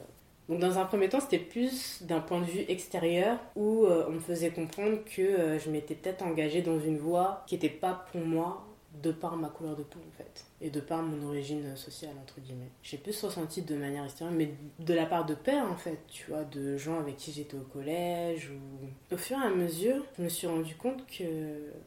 Donc 0.51 0.59
dans 0.59 0.79
un 0.81 0.85
premier 0.85 1.09
temps, 1.09 1.21
c'était 1.21 1.39
plus 1.39 2.03
d'un 2.03 2.19
point 2.19 2.41
de 2.41 2.45
vue 2.45 2.65
extérieur 2.67 3.39
où 3.55 3.85
euh, 3.85 4.07
on 4.09 4.15
me 4.15 4.19
faisait 4.21 4.51
comprendre 4.51 4.99
que 5.05 5.23
euh, 5.23 5.59
je 5.61 5.71
m'étais 5.71 5.95
peut-être 5.95 6.23
engagée 6.23 6.61
dans 6.61 6.81
une 6.81 6.99
voie 6.99 7.45
qui 7.47 7.55
n'était 7.55 7.69
pas 7.69 8.05
pour 8.11 8.21
moi 8.21 8.67
de 9.01 9.13
par 9.13 9.37
ma 9.37 9.49
couleur 9.49 9.77
de 9.77 9.85
peau 9.85 10.01
en 10.01 10.11
fait 10.17 10.45
et 10.61 10.69
de 10.69 10.81
par 10.81 11.03
mon 11.03 11.25
origine 11.29 11.77
sociale 11.77 12.15
entre 12.21 12.41
guillemets. 12.41 12.73
J'ai 12.83 12.97
plus 12.97 13.23
ressenti 13.23 13.63
de 13.63 13.77
manière 13.77 14.05
extérieure 14.05 14.35
mais 14.37 14.51
de 14.81 14.93
la 14.93 15.07
part 15.07 15.25
de 15.25 15.35
pères 15.35 15.71
en 15.71 15.77
fait, 15.77 16.01
tu 16.09 16.29
vois, 16.29 16.43
de 16.43 16.77
gens 16.77 16.99
avec 16.99 17.17
qui 17.17 17.31
j'étais 17.31 17.57
au 17.57 17.61
collège 17.73 18.51
ou 18.51 19.15
au 19.15 19.17
fur 19.17 19.39
et 19.39 19.47
à 19.47 19.51
mesure, 19.51 20.05
je 20.19 20.25
me 20.25 20.29
suis 20.29 20.49
rendu 20.49 20.75
compte 20.75 21.07
que 21.07 21.23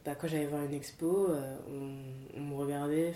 bah, 0.06 0.14
quand 0.14 0.26
j'allais 0.26 0.46
voir 0.46 0.64
une 0.64 0.72
expo, 0.72 1.28
euh, 1.28 1.56
on, 2.34 2.40
me 2.40 2.54
regardait, 2.54 3.12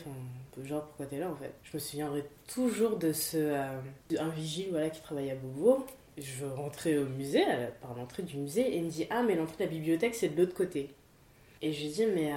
genre 0.65 0.85
pourquoi 0.85 1.07
t'es 1.07 1.19
là 1.19 1.31
en 1.31 1.37
fait? 1.37 1.53
Je 1.63 1.77
me 1.77 1.79
souviendrai 1.79 2.25
toujours 2.53 2.97
de 2.97 3.13
ce 3.13 3.37
euh, 3.37 3.81
un 4.19 4.29
vigile 4.31 4.69
voilà 4.71 4.91
qui 4.91 5.01
travaillait 5.01 5.33
à 5.33 5.37
Beaubourg. 5.37 5.87
Je 6.17 6.45
rentrais 6.45 6.99
au 6.99 7.07
musée, 7.07 7.45
par 7.81 7.95
l'entrée 7.95 8.25
du 8.25 8.39
musée, 8.39 8.63
et 8.75 8.79
il 8.79 8.85
me 8.85 8.91
dit 8.91 9.07
ah 9.11 9.23
mais 9.23 9.37
l'entrée 9.37 9.57
de 9.59 9.63
la 9.63 9.69
bibliothèque 9.69 10.15
c'est 10.15 10.29
de 10.29 10.41
l'autre 10.41 10.55
côté. 10.55 10.91
Et 11.63 11.73
je 11.73 11.83
lui 11.83 11.89
dis 11.91 12.07
mais 12.07 12.33
euh, 12.33 12.37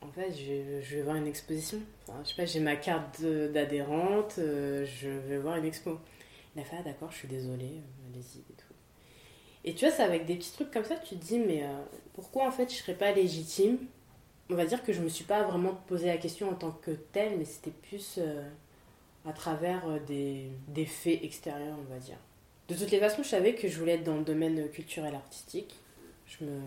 en 0.00 0.10
fait 0.10 0.32
je, 0.32 0.96
vais 0.96 1.02
voir 1.02 1.16
une 1.16 1.26
exposition. 1.26 1.80
Je 2.22 2.28
sais 2.28 2.36
pas 2.36 2.44
j'ai 2.44 2.60
ma 2.60 2.76
carte 2.76 3.22
d'adhérente, 3.22 4.36
euh, 4.38 4.86
je 4.86 5.08
vais 5.08 5.38
voir 5.38 5.56
une 5.56 5.64
expo. 5.64 5.98
Il 6.54 6.62
a 6.62 6.64
fait 6.64 6.76
ah 6.78 6.82
d'accord 6.82 7.10
je 7.10 7.18
suis 7.18 7.28
désolée, 7.28 7.82
allez-y 8.10 8.38
et 8.38 8.54
tout. 8.56 8.74
Et 9.64 9.74
tu 9.74 9.84
vois 9.84 9.94
c'est 9.94 10.02
avec 10.02 10.26
des 10.26 10.36
petits 10.36 10.52
trucs 10.52 10.70
comme 10.70 10.84
ça 10.84 10.96
tu 10.96 11.16
te 11.16 11.24
dis 11.24 11.38
mais 11.38 11.64
pourquoi 12.14 12.46
en 12.46 12.52
fait 12.52 12.70
je 12.70 12.76
serais 12.76 12.94
pas 12.94 13.12
légitime 13.12 13.78
on 14.50 14.54
va 14.54 14.64
dire 14.64 14.82
que 14.82 14.92
je 14.92 15.00
me 15.00 15.08
suis 15.08 15.24
pas 15.24 15.42
vraiment 15.42 15.74
posé 15.86 16.06
la 16.06 16.16
question 16.16 16.50
en 16.50 16.54
tant 16.54 16.70
que 16.70 16.90
telle, 16.90 17.38
mais 17.38 17.44
c'était 17.44 17.70
plus 17.70 18.16
euh, 18.18 18.48
à 19.26 19.32
travers 19.32 19.82
euh, 19.86 19.98
des, 20.06 20.86
faits 20.86 21.22
extérieurs, 21.22 21.76
on 21.78 21.92
va 21.92 21.98
dire. 21.98 22.16
De 22.68 22.74
toutes 22.74 22.90
les 22.90 22.98
façons, 22.98 23.22
je 23.22 23.28
savais 23.28 23.54
que 23.54 23.68
je 23.68 23.78
voulais 23.78 23.94
être 23.94 24.04
dans 24.04 24.16
le 24.16 24.24
domaine 24.24 24.68
culturel 24.70 25.14
artistique. 25.14 25.74
Je 26.26 26.44
me... 26.44 26.60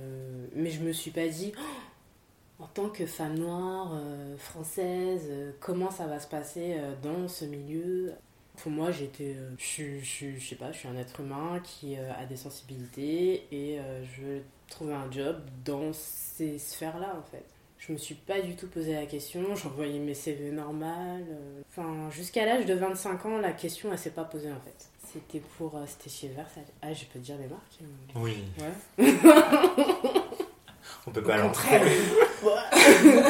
Mais 0.56 0.70
je 0.70 0.82
me 0.82 0.92
suis 0.92 1.12
pas 1.12 1.28
dit, 1.28 1.54
oh, 1.58 2.64
en 2.64 2.68
tant 2.68 2.90
que 2.90 3.06
femme 3.06 3.38
noire, 3.38 3.92
euh, 3.94 4.38
française, 4.38 5.32
comment 5.60 5.92
ça 5.92 6.06
va 6.08 6.20
se 6.20 6.28
passer 6.28 6.78
dans 7.02 7.28
ce 7.28 7.46
milieu? 7.46 8.14
Pour 8.58 8.72
moi, 8.72 8.92
j'étais. 8.92 9.36
je, 9.58 10.00
je, 10.00 10.40
sais 10.40 10.56
pas, 10.56 10.72
je 10.72 10.80
suis 10.80 10.88
un 10.88 10.98
être 10.98 11.22
humain 11.22 11.62
qui 11.64 11.96
a 11.96 12.26
des 12.26 12.36
sensibilités 12.36 13.48
et 13.52 13.80
je 14.04 14.42
trouver 14.72 14.94
un 14.94 15.12
job 15.12 15.42
dans 15.64 15.94
ces 15.94 16.58
sphères-là, 16.60 17.16
en 17.18 17.24
fait. 17.24 17.46
Je 17.82 17.92
me 17.92 17.98
suis 17.98 18.14
pas 18.14 18.40
du 18.40 18.56
tout 18.56 18.68
posé 18.68 18.94
la 18.94 19.08
question, 19.08 19.56
j'envoyais 19.56 19.98
mes 19.98 20.14
CV 20.14 20.52
normal. 20.52 21.24
Euh. 21.32 21.62
Enfin, 21.68 22.12
jusqu'à 22.12 22.46
l'âge 22.46 22.68
de 22.68 22.76
25 22.76 23.26
ans, 23.26 23.40
la 23.40 23.54
question, 23.54 23.90
elle 23.92 23.98
s'est 23.98 24.12
pas 24.12 24.24
posée 24.24 24.52
en 24.52 24.60
fait. 24.60 24.88
C'était 25.12 25.44
pour. 25.58 25.76
Euh, 25.76 25.84
c'était 25.88 26.12
chez 26.12 26.28
Versace. 26.28 26.64
Ah, 26.84 26.94
je 26.94 27.06
peux 27.06 27.18
te 27.18 27.26
dire 27.26 27.38
les 27.40 27.48
marques 27.48 27.80
Oui. 28.16 28.44
Ouais. 28.60 29.06
On 31.08 31.12
peut 31.12 31.24
pas 31.24 31.38
l'entrer. 31.38 31.82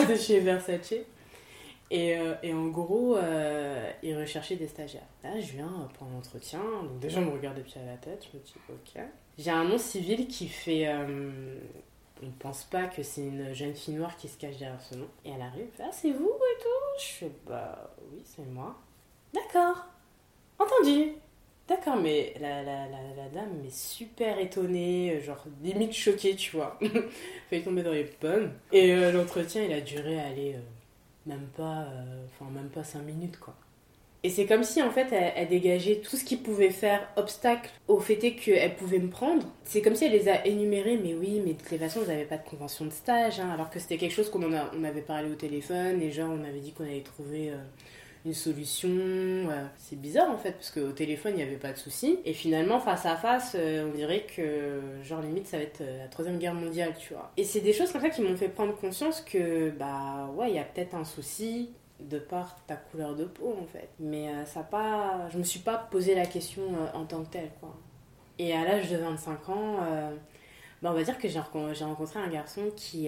C'était 0.01 0.17
chez 0.21 0.41
Versace. 0.41 0.95
Et, 1.89 2.17
euh, 2.17 2.35
et, 2.43 2.53
en 2.53 2.67
gros, 2.67 3.17
ils 4.03 4.17
recherchaient 4.17 4.57
des 4.57 4.67
stagiaires. 4.67 5.07
Là, 5.23 5.39
je 5.39 5.53
viens 5.53 5.89
pour 5.97 6.07
un 6.07 6.17
entretien. 6.17 6.59
Donc, 6.59 6.99
déjà, 6.99 7.19
on 7.19 7.25
me 7.25 7.31
regarde 7.31 7.55
des 7.55 7.63
pieds 7.63 7.81
à 7.81 7.85
la 7.85 7.97
tête. 7.97 8.27
Je 8.29 8.37
me 8.37 8.43
dis, 8.43 8.53
ok. 8.69 9.01
J'ai 9.37 9.51
un 9.51 9.63
nom 9.63 9.77
civil 9.77 10.27
qui 10.27 10.49
fait 10.49 10.87
on 12.21 12.27
ne 12.27 12.31
pense 12.31 12.63
pas 12.63 12.87
que 12.87 13.03
c'est 13.03 13.21
une 13.21 13.53
jeune 13.53 13.73
fille 13.73 13.95
noire 13.95 14.15
qui 14.17 14.27
se 14.27 14.37
cache 14.37 14.57
derrière 14.57 14.81
ce 14.81 14.95
nom. 14.95 15.07
Et 15.25 15.31
elle 15.31 15.41
arrive, 15.41 15.69
ah 15.79 15.89
c'est 15.91 16.11
vous 16.11 16.29
et 16.29 16.61
tout? 16.61 16.99
Je 16.99 17.05
fais, 17.05 17.31
bah 17.47 17.91
oui, 18.11 18.21
c'est 18.23 18.45
moi. 18.45 18.75
D'accord, 19.33 19.85
entendu. 20.59 21.13
D'accord, 21.67 21.95
mais 21.95 22.33
la, 22.41 22.63
la, 22.63 22.85
la, 22.87 23.29
dame 23.33 23.63
est 23.65 23.73
super 23.73 24.37
étonnée, 24.39 25.21
genre 25.21 25.41
limite 25.63 25.93
choquée, 25.93 26.35
tu 26.35 26.57
vois. 26.57 26.77
Fait 27.49 27.61
tomber 27.61 27.81
dans 27.81 27.93
les 27.93 28.03
pommes. 28.03 28.51
Et 28.73 28.91
euh, 28.91 29.13
l'entretien, 29.13 29.63
il 29.63 29.71
a 29.71 29.79
duré, 29.79 30.19
aller 30.19 30.55
euh, 30.55 30.61
même 31.25 31.47
pas, 31.55 31.83
euh, 31.83 32.25
enfin, 32.25 32.51
même 32.51 32.67
pas 32.69 32.83
5 32.83 33.03
minutes, 33.03 33.39
quoi. 33.39 33.55
Et 34.23 34.29
c'est 34.29 34.45
comme 34.45 34.63
si 34.63 34.83
en 34.83 34.91
fait 34.91 35.07
elle, 35.11 35.47
dégageait 35.47 35.97
tout 35.97 36.15
ce 36.15 36.23
qui 36.23 36.37
pouvait 36.37 36.69
faire 36.69 37.07
obstacle 37.15 37.71
au 37.87 37.99
fait 37.99 38.17
qu'elle 38.17 38.75
pouvait 38.75 38.99
me 38.99 39.09
prendre. 39.09 39.47
C'est 39.63 39.81
comme 39.81 39.95
si 39.95 40.05
elle 40.05 40.11
les 40.11 40.29
a 40.29 40.45
énumérés, 40.45 40.99
mais 41.01 41.15
oui, 41.15 41.41
mais 41.43 41.53
de 41.53 41.57
toutes 41.57 41.71
les 41.71 41.79
façons, 41.79 42.01
vous 42.01 42.07
n'avez 42.07 42.25
pas 42.25 42.37
de 42.37 42.47
convention 42.47 42.85
de 42.85 42.91
stage, 42.91 43.39
hein, 43.39 43.49
alors 43.51 43.71
que 43.71 43.79
c'était 43.79 43.97
quelque 43.97 44.13
chose 44.13 44.29
qu'on 44.29 44.43
on 44.43 44.83
avait 44.83 45.01
parlé 45.01 45.31
au 45.31 45.35
téléphone, 45.35 46.01
et 46.01 46.11
genre 46.11 46.29
on 46.31 46.43
avait 46.43 46.59
dit 46.59 46.71
qu'on 46.71 46.83
allait 46.83 47.01
trouver 47.01 47.49
euh, 47.49 47.55
une 48.25 48.35
solution. 48.35 48.89
Euh. 48.91 49.65
c'est 49.77 49.99
bizarre 49.99 50.29
en 50.29 50.37
fait, 50.37 50.51
parce 50.51 50.69
qu'au 50.69 50.91
téléphone 50.91 51.33
il 51.33 51.37
n'y 51.37 51.43
avait 51.43 51.55
pas 51.55 51.71
de 51.71 51.77
souci, 51.79 52.19
et 52.23 52.33
finalement 52.33 52.79
face 52.79 53.07
à 53.07 53.15
face, 53.15 53.55
euh, 53.57 53.89
on 53.91 53.97
dirait 53.97 54.27
que 54.35 54.81
genre 55.03 55.21
limite 55.21 55.47
ça 55.47 55.57
va 55.57 55.63
être 55.63 55.79
la 55.79 56.07
troisième 56.09 56.37
guerre 56.37 56.53
mondiale, 56.53 56.93
tu 56.99 57.15
vois. 57.15 57.31
Et 57.37 57.43
c'est 57.43 57.61
des 57.61 57.73
choses 57.73 57.91
comme 57.91 58.01
ça 58.01 58.09
qui 58.09 58.21
m'ont 58.21 58.37
fait 58.37 58.49
prendre 58.49 58.75
conscience 58.77 59.21
que 59.21 59.71
bah 59.71 60.29
ouais, 60.35 60.51
il 60.51 60.55
y 60.55 60.59
a 60.59 60.63
peut-être 60.63 60.93
un 60.93 61.05
souci, 61.05 61.71
de 62.09 62.19
par 62.19 62.57
ta 62.65 62.75
couleur 62.75 63.15
de 63.15 63.25
peau 63.25 63.55
en 63.61 63.65
fait. 63.65 63.89
Mais 63.99 64.29
euh, 64.29 64.45
ça 64.45 64.61
pas, 64.63 65.29
je 65.31 65.37
me 65.37 65.43
suis 65.43 65.59
pas 65.59 65.77
posé 65.77 66.15
la 66.15 66.25
question 66.25 66.61
euh, 66.63 66.97
en 66.97 67.05
tant 67.05 67.23
que 67.23 67.29
telle 67.29 67.51
quoi. 67.59 67.75
Et 68.39 68.53
à 68.53 68.63
l'âge 68.63 68.89
de 68.89 68.97
25 68.97 69.49
ans, 69.49 69.77
euh, 69.83 70.15
bah, 70.81 70.89
on 70.91 70.95
va 70.95 71.03
dire 71.03 71.17
que 71.17 71.27
j'ai 71.27 71.39
rencontré 71.39 72.19
un 72.19 72.29
garçon 72.29 72.71
qui, 72.75 73.07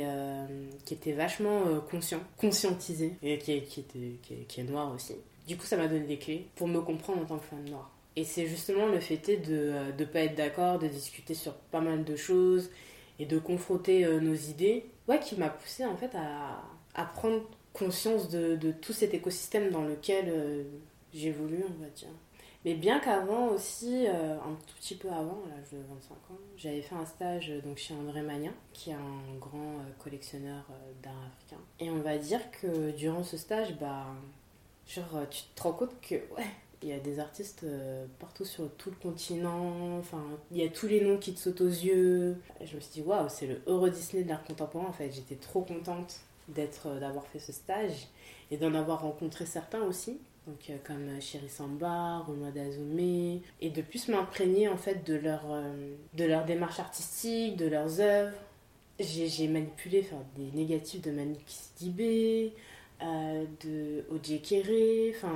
qui 0.85 0.93
était 0.93 1.13
vachement 1.13 1.61
conscient, 1.89 2.19
conscientisé 2.37 3.15
et 3.23 3.39
qui, 3.39 3.59
qui, 3.63 3.79
était, 3.79 4.45
qui, 4.47 4.61
est, 4.61 4.63
noir 4.63 4.93
aussi. 4.93 5.15
Du 5.47 5.57
coup, 5.57 5.65
ça 5.65 5.75
m'a 5.75 5.87
donné 5.87 6.05
des 6.05 6.19
clés 6.19 6.47
pour 6.55 6.67
me 6.67 6.81
comprendre 6.81 7.23
en 7.23 7.25
tant 7.25 7.39
que 7.39 7.45
femme 7.45 7.67
noire. 7.67 7.89
Et 8.15 8.25
c'est 8.25 8.45
justement 8.45 8.85
le 8.85 8.99
fait 8.99 9.17
de 9.37 9.73
ne 9.97 10.05
pas 10.05 10.19
être 10.19 10.35
d'accord, 10.35 10.77
de 10.77 10.87
discuter 10.87 11.33
sur 11.33 11.53
pas 11.55 11.81
mal 11.81 12.03
de 12.03 12.15
choses 12.15 12.69
et 13.17 13.25
de 13.25 13.39
confronter 13.39 14.05
nos 14.19 14.35
idées, 14.35 14.85
ouais, 15.07 15.19
qui 15.19 15.35
m'a 15.35 15.49
poussé 15.49 15.83
en 15.83 15.97
fait 15.97 16.11
à, 16.13 16.61
à 16.93 17.05
prendre 17.05 17.41
conscience 17.73 18.29
de, 18.29 18.71
tout 18.81 18.93
cet 18.93 19.13
écosystème 19.13 19.71
dans 19.71 19.83
lequel 19.83 20.25
euh, 20.29 20.63
j'évolue, 21.13 21.65
on 21.67 21.83
va 21.83 21.89
dire. 21.89 22.09
Mais 22.65 22.75
bien 22.75 22.99
qu'avant 22.99 23.49
aussi, 23.49 24.05
euh, 24.07 24.35
un 24.35 24.55
tout 24.65 24.75
petit 24.77 24.95
peu 24.95 25.09
avant, 25.09 25.41
à 25.45 25.57
l'âge 25.57 25.71
de 25.73 25.77
25 25.77 26.13
ans, 26.13 26.39
j'avais 26.55 26.81
fait 26.81 26.95
un 26.95 27.05
stage 27.05 27.51
donc, 27.65 27.77
chez 27.77 27.93
André 27.93 28.21
Magnin, 28.21 28.53
qui 28.71 28.91
est 28.91 28.93
un 28.93 29.37
grand 29.41 29.57
euh, 29.57 29.91
collectionneur 30.01 30.63
d'art 31.01 31.13
africain. 31.33 31.61
Et 31.79 31.89
on 31.89 31.99
va 31.99 32.17
dire 32.17 32.39
que 32.51 32.91
durant 32.91 33.23
ce 33.23 33.35
stage, 33.35 33.75
bah, 33.79 34.05
genre, 34.87 35.27
tu 35.29 35.41
te 35.55 35.63
rends 35.63 35.73
compte 35.73 35.99
que, 35.99 36.15
ouais, 36.15 36.47
il 36.83 36.89
y 36.89 36.93
a 36.93 36.99
des 36.99 37.19
artistes 37.19 37.65
partout 38.19 38.45
sur 38.45 38.69
tout 38.75 38.91
le 38.91 38.95
continent, 38.97 39.97
enfin, 39.99 40.23
il 40.51 40.57
y 40.57 40.63
a 40.63 40.69
tous 40.69 40.87
les 40.87 41.01
noms 41.01 41.17
qui 41.17 41.33
te 41.33 41.39
sautent 41.39 41.61
aux 41.61 41.67
yeux. 41.67 42.37
Je 42.61 42.75
me 42.75 42.81
suis 42.81 42.91
dit, 42.91 43.01
waouh, 43.01 43.27
c'est 43.29 43.47
le 43.47 43.61
Euro 43.67 43.89
Disney 43.89 44.23
de 44.23 44.29
l'art 44.29 44.43
contemporain, 44.43 44.87
en 44.87 44.93
fait. 44.93 45.11
J'étais 45.11 45.35
trop 45.35 45.61
contente 45.61 46.21
d'être 46.47 46.87
euh, 46.87 46.99
d'avoir 46.99 47.25
fait 47.27 47.39
ce 47.39 47.51
stage 47.51 48.07
et 48.51 48.57
d'en 48.57 48.73
avoir 48.73 49.01
rencontré 49.01 49.45
certains 49.45 49.81
aussi 49.81 50.19
donc 50.47 50.69
euh, 50.69 50.77
comme 50.83 51.21
Chéri 51.21 51.49
Samba, 51.49 52.19
Roma 52.19 52.51
Dazumé 52.51 53.41
et 53.61 53.69
de 53.69 53.81
plus 53.81 54.09
m'imprégner 54.09 54.67
en 54.67 54.77
fait 54.77 55.05
de 55.05 55.15
leur 55.15 55.43
euh, 55.51 55.95
de 56.13 56.25
leur 56.25 56.45
démarche 56.45 56.79
artistique, 56.79 57.55
de 57.55 57.67
leurs 57.67 57.99
œuvres. 58.01 58.37
J'ai 58.99 59.47
manipulé 59.47 60.05
enfin, 60.05 60.23
des 60.35 60.51
négatifs 60.55 61.01
de 61.01 61.11
Manu 61.11 61.35
Dibé, 61.77 62.53
de 63.01 64.05
Oje 64.11 64.39
Kéré, 64.43 65.13
enfin 65.15 65.33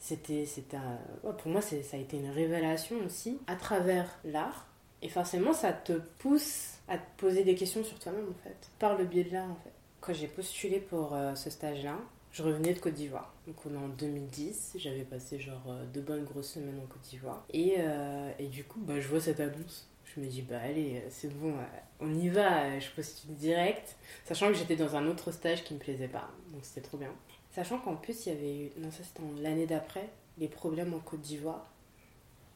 c'était 0.00 0.44
c'était 0.44 0.76
pour 1.22 1.52
moi 1.52 1.60
ça 1.60 1.76
a 1.92 1.96
été 1.96 2.16
une 2.16 2.30
révélation 2.30 2.96
aussi 3.06 3.38
à 3.46 3.54
travers 3.54 4.18
l'art 4.24 4.66
et 5.02 5.08
forcément 5.08 5.52
ça 5.52 5.72
te 5.72 5.92
pousse 6.18 6.78
à 6.88 6.98
te 6.98 7.04
poser 7.16 7.44
des 7.44 7.54
questions 7.54 7.84
sur 7.84 7.98
toi-même 7.98 8.28
en 8.28 8.42
fait 8.42 8.70
par 8.78 8.98
le 8.98 9.04
biais 9.04 9.24
de 9.24 9.32
l'art 9.32 9.50
en 9.50 9.58
fait 9.62 9.72
quand 10.00 10.14
j'ai 10.14 10.28
postulé 10.28 10.80
pour 10.80 11.14
euh, 11.14 11.34
ce 11.34 11.50
stage-là, 11.50 11.98
je 12.32 12.42
revenais 12.42 12.72
de 12.74 12.78
Côte 12.78 12.94
d'Ivoire. 12.94 13.34
Donc 13.46 13.56
on 13.66 13.74
est 13.74 13.76
en 13.76 13.88
2010, 13.88 14.76
j'avais 14.76 15.02
passé 15.02 15.38
genre 15.38 15.62
euh, 15.68 15.84
deux 15.92 16.00
bonnes 16.00 16.24
grosses 16.24 16.52
semaines 16.52 16.80
en 16.82 16.86
Côte 16.86 17.02
d'Ivoire. 17.02 17.44
Et, 17.52 17.76
euh, 17.78 18.30
et, 18.38 18.46
du 18.46 18.64
coup, 18.64 18.80
bah, 18.80 19.00
je 19.00 19.08
vois 19.08 19.20
cette 19.20 19.40
annonce. 19.40 19.88
Je 20.04 20.20
me 20.20 20.26
dis, 20.26 20.42
bah 20.42 20.58
allez, 20.60 21.04
c'est 21.08 21.32
bon, 21.32 21.54
on 22.00 22.12
y 22.12 22.28
va, 22.28 22.80
je 22.80 22.90
postule 22.90 23.32
direct. 23.36 23.96
Sachant 24.24 24.48
que 24.48 24.54
j'étais 24.54 24.74
dans 24.74 24.96
un 24.96 25.06
autre 25.06 25.30
stage 25.30 25.62
qui 25.62 25.72
me 25.72 25.78
plaisait 25.78 26.08
pas, 26.08 26.28
donc 26.52 26.64
c'était 26.64 26.80
trop 26.80 26.98
bien. 26.98 27.12
Sachant 27.52 27.78
qu'en 27.78 27.94
plus, 27.94 28.26
il 28.26 28.32
y 28.32 28.36
avait 28.36 28.56
eu, 28.56 28.70
non 28.78 28.90
ça 28.90 29.04
c'était 29.04 29.22
l'année 29.40 29.66
d'après, 29.66 30.08
les 30.38 30.48
problèmes 30.48 30.94
en 30.94 30.98
Côte 30.98 31.20
d'Ivoire. 31.20 31.64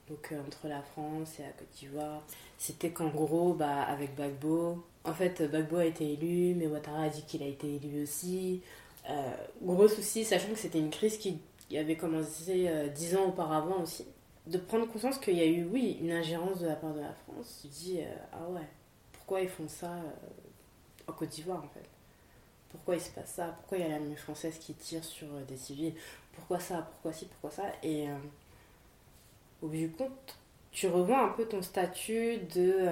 Donc 0.08 0.34
entre 0.48 0.66
la 0.66 0.82
France 0.82 1.38
et 1.38 1.42
la 1.42 1.50
Côte 1.50 1.70
d'Ivoire. 1.78 2.22
C'était 2.58 2.90
qu'en 2.90 3.08
gros, 3.08 3.54
bah, 3.54 3.82
avec 3.82 4.16
Bagbo, 4.16 4.84
en 5.04 5.12
fait, 5.12 5.42
Bagbo 5.42 5.76
a 5.76 5.84
été 5.84 6.12
élu, 6.14 6.54
mais 6.54 6.66
Ouattara 6.66 7.02
a 7.02 7.08
dit 7.08 7.22
qu'il 7.22 7.42
a 7.42 7.46
été 7.46 7.76
élu 7.76 8.02
aussi. 8.02 8.62
Euh, 9.10 9.34
gros 9.62 9.88
souci, 9.88 10.24
sachant 10.24 10.48
que 10.48 10.58
c'était 10.58 10.78
une 10.78 10.90
crise 10.90 11.18
qui 11.18 11.38
avait 11.76 11.96
commencé 11.96 12.68
euh, 12.68 12.88
dix 12.88 13.14
ans 13.16 13.26
auparavant 13.26 13.82
aussi. 13.82 14.06
De 14.46 14.58
prendre 14.58 14.86
conscience 14.86 15.18
qu'il 15.18 15.36
y 15.36 15.42
a 15.42 15.46
eu, 15.46 15.64
oui, 15.64 15.98
une 16.00 16.12
ingérence 16.12 16.60
de 16.60 16.66
la 16.66 16.76
part 16.76 16.94
de 16.94 17.00
la 17.00 17.12
France. 17.12 17.60
Tu 17.62 17.68
dis, 17.68 18.00
euh, 18.00 18.14
ah 18.32 18.48
ouais, 18.50 18.66
pourquoi 19.12 19.40
ils 19.42 19.48
font 19.48 19.68
ça 19.68 19.90
en 21.06 21.12
Côte 21.12 21.30
d'Ivoire 21.30 21.62
en 21.64 21.68
fait? 21.68 21.88
Pourquoi 22.70 22.96
il 22.96 23.00
se 23.00 23.10
passe 23.10 23.34
ça? 23.34 23.56
Pourquoi 23.60 23.78
il 23.78 23.82
y 23.82 23.86
a 23.86 23.90
l'armée 23.90 24.16
française 24.16 24.58
qui 24.58 24.74
tire 24.74 25.04
sur 25.04 25.28
des 25.48 25.56
civils? 25.56 25.94
Pourquoi 26.32 26.60
ça? 26.60 26.88
Pourquoi 26.92 27.12
ci? 27.12 27.26
Pourquoi 27.26 27.50
ça? 27.50 27.70
Et 27.82 28.06
au 29.62 29.68
bout 29.68 29.76
du 29.76 29.90
compte, 29.90 30.38
tu 30.72 30.88
revois 30.88 31.22
un 31.22 31.28
peu 31.28 31.46
ton 31.46 31.62
statut 31.62 32.38
de 32.54 32.88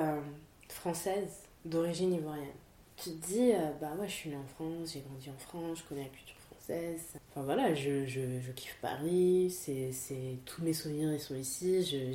française 0.69 1.42
d'origine 1.65 2.13
ivoirienne. 2.15 2.49
Tu 2.97 3.11
te 3.11 3.27
dis, 3.27 3.53
euh, 3.53 3.73
bah 3.81 3.93
ouais, 3.99 4.09
je 4.09 4.13
suis 4.13 4.31
née 4.31 4.37
en 4.37 4.47
France, 4.47 4.93
j'ai 4.93 5.01
grandi 5.01 5.31
en 5.31 5.39
France, 5.39 5.79
je 5.79 5.85
connais 5.85 6.05
la 6.05 6.09
culture 6.09 6.37
française. 6.51 7.15
Enfin 7.31 7.43
voilà, 7.43 7.75
je, 7.75 8.07
je, 8.07 8.21
kiffe 8.55 8.77
Paris, 8.81 9.51
c'est, 9.51 9.91
tous 10.45 10.63
mes 10.63 10.73
souvenirs 10.73 11.13
ils 11.13 11.21
sont 11.21 11.35
ici, 11.35 11.85
je, 11.85 12.13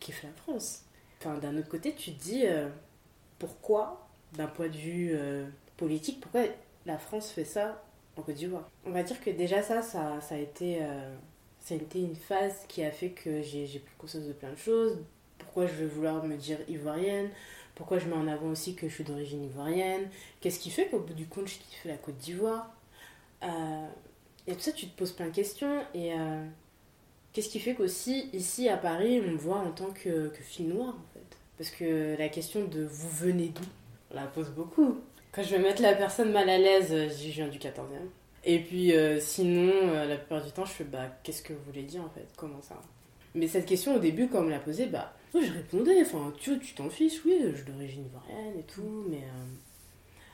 kiffe 0.00 0.22
la 0.22 0.30
France. 0.30 0.84
Enfin, 1.20 1.38
d'un 1.38 1.56
autre 1.58 1.68
côté, 1.68 1.94
tu 1.94 2.12
te 2.12 2.22
dis, 2.22 2.46
euh, 2.46 2.68
pourquoi, 3.38 4.08
d'un 4.32 4.46
point 4.46 4.68
de 4.68 4.76
vue 4.76 5.10
euh, 5.12 5.46
politique, 5.76 6.20
pourquoi 6.20 6.42
la 6.86 6.98
France 6.98 7.30
fait 7.30 7.44
ça 7.44 7.82
en 8.16 8.22
Côte 8.22 8.36
d'Ivoire? 8.36 8.68
On 8.84 8.90
va 8.90 9.02
dire 9.02 9.20
que 9.20 9.30
déjà 9.30 9.62
ça, 9.62 9.82
ça, 9.82 10.20
ça 10.20 10.34
a 10.34 10.38
été... 10.38 10.80
ça 11.60 11.74
a 11.74 11.76
été 11.76 12.00
une 12.00 12.16
phase 12.16 12.64
qui 12.68 12.82
a 12.84 12.90
fait 12.90 13.10
que 13.10 13.42
j'ai, 13.42 13.66
j'ai 13.66 13.78
pris 13.78 13.94
conscience 13.98 14.24
de 14.24 14.32
plein 14.32 14.50
de 14.50 14.56
choses. 14.56 14.98
Pourquoi 15.38 15.66
je 15.66 15.74
veux 15.74 15.86
vouloir 15.86 16.24
me 16.24 16.36
dire 16.36 16.58
ivoirienne? 16.68 17.30
Pourquoi 17.74 17.98
je 17.98 18.06
mets 18.06 18.16
en 18.16 18.28
avant 18.28 18.48
aussi 18.48 18.74
que 18.74 18.88
je 18.88 18.94
suis 18.94 19.04
d'origine 19.04 19.44
ivoirienne? 19.44 20.08
Qu'est-ce 20.40 20.58
qui 20.58 20.70
fait 20.70 20.86
qu'au 20.88 21.00
bout 21.00 21.14
du 21.14 21.26
compte, 21.26 21.48
je 21.48 21.54
kiffe 21.58 21.84
la 21.84 21.96
Côte 21.96 22.16
d'Ivoire? 22.18 22.70
Euh, 23.42 23.86
Et 24.46 24.54
tout 24.54 24.60
ça, 24.60 24.72
tu 24.72 24.86
te 24.86 24.96
poses 24.98 25.12
plein 25.12 25.26
de 25.26 25.34
questions. 25.34 25.82
Et 25.94 26.12
euh, 26.12 26.44
qu'est-ce 27.32 27.48
qui 27.48 27.60
fait 27.60 27.74
qu'aussi, 27.74 28.28
ici 28.32 28.68
à 28.68 28.76
Paris, 28.76 29.22
on 29.24 29.30
me 29.32 29.36
voit 29.36 29.58
en 29.58 29.70
tant 29.70 29.90
que, 29.92 30.28
que 30.28 30.42
fille 30.42 30.66
noire, 30.66 30.90
en 30.94 31.12
fait? 31.14 31.36
Parce 31.58 31.70
que 31.70 32.16
la 32.18 32.28
question 32.28 32.64
de 32.64 32.82
vous 32.84 33.08
venez 33.10 33.48
d'où? 33.48 33.62
On 34.10 34.16
la 34.16 34.26
pose 34.26 34.50
beaucoup. 34.50 34.98
Quand 35.32 35.42
je 35.42 35.50
vais 35.56 35.62
mettre 35.62 35.80
la 35.80 35.94
personne 35.94 36.32
mal 36.32 36.48
à 36.48 36.58
l'aise, 36.58 36.90
je 36.90 37.28
viens 37.30 37.48
du 37.48 37.58
14e. 37.58 38.08
Et 38.44 38.58
puis 38.58 38.92
euh, 38.92 39.20
sinon, 39.20 39.72
la 40.06 40.16
plupart 40.16 40.44
du 40.44 40.50
temps, 40.50 40.64
je 40.64 40.72
fais 40.72 40.84
bah 40.84 41.06
qu'est-ce 41.22 41.42
que 41.42 41.52
vous 41.52 41.62
voulez 41.64 41.84
dire 41.84 42.02
en 42.02 42.10
fait? 42.10 42.26
Comment 42.36 42.60
ça? 42.60 42.74
Mais 43.34 43.46
cette 43.46 43.66
question 43.66 43.94
au 43.94 43.98
début, 44.00 44.28
quand 44.28 44.40
on 44.40 44.42
me 44.42 44.50
l'a 44.50 44.58
posée, 44.58 44.86
bah 44.86 45.14
oui, 45.34 45.46
je 45.46 45.52
répondais, 45.52 46.02
enfin, 46.02 46.32
tu 46.38 46.58
tu 46.58 46.74
t'en 46.74 46.90
fiches, 46.90 47.24
oui, 47.24 47.38
je 47.52 47.56
suis 47.56 47.64
d'origine 47.64 48.04
ivoirienne 48.04 48.58
et 48.58 48.64
tout, 48.64 49.04
mais 49.08 49.22
euh, 49.22 49.46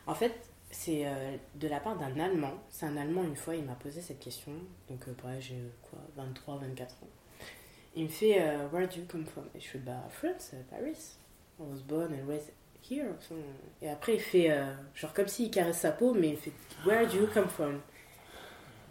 en 0.09 0.15
fait, 0.15 0.33
c'est 0.73 1.07
euh, 1.07 1.37
de 1.55 1.69
la 1.69 1.79
part 1.79 1.97
d'un 1.97 2.19
Allemand. 2.19 2.55
C'est 2.69 2.87
un 2.87 2.97
Allemand, 2.97 3.23
une 3.23 3.37
fois, 3.37 3.55
il 3.55 3.65
m'a 3.65 3.75
posé 3.75 4.01
cette 4.01 4.19
question, 4.19 4.53
donc 4.91 5.07
euh, 5.07 5.41
j'ai 5.41 5.59
quoi, 5.89 6.01
23, 6.17 6.59
24 6.59 6.95
ans. 7.05 7.09
Il 7.95 8.05
me 8.05 8.09
fait, 8.09 8.41
Where 8.73 8.87
do 8.87 8.97
you 8.97 9.07
come 9.09 9.25
from? 9.25 9.45
Et 9.55 9.61
je 9.61 9.69
fais, 9.69 9.79
bah, 9.79 10.05
France, 10.11 10.53
Paris. 10.71 11.17
I 11.59 11.63
was 11.63 11.81
born 11.81 12.13
and 12.13 12.29
raised 12.29 12.53
here. 12.89 13.15
Et 13.83 13.89
après, 13.89 14.15
il 14.15 14.21
fait, 14.21 14.51
genre 14.95 15.13
comme 15.13 15.27
s'il 15.27 15.51
caresse 15.51 15.79
sa 15.79 15.91
peau, 15.91 16.15
mais 16.15 16.31
il 16.31 16.37
fait, 16.37 16.53
Where 16.87 17.07
do 17.07 17.17
you 17.17 17.27
come 17.33 17.49
from? 17.49 17.81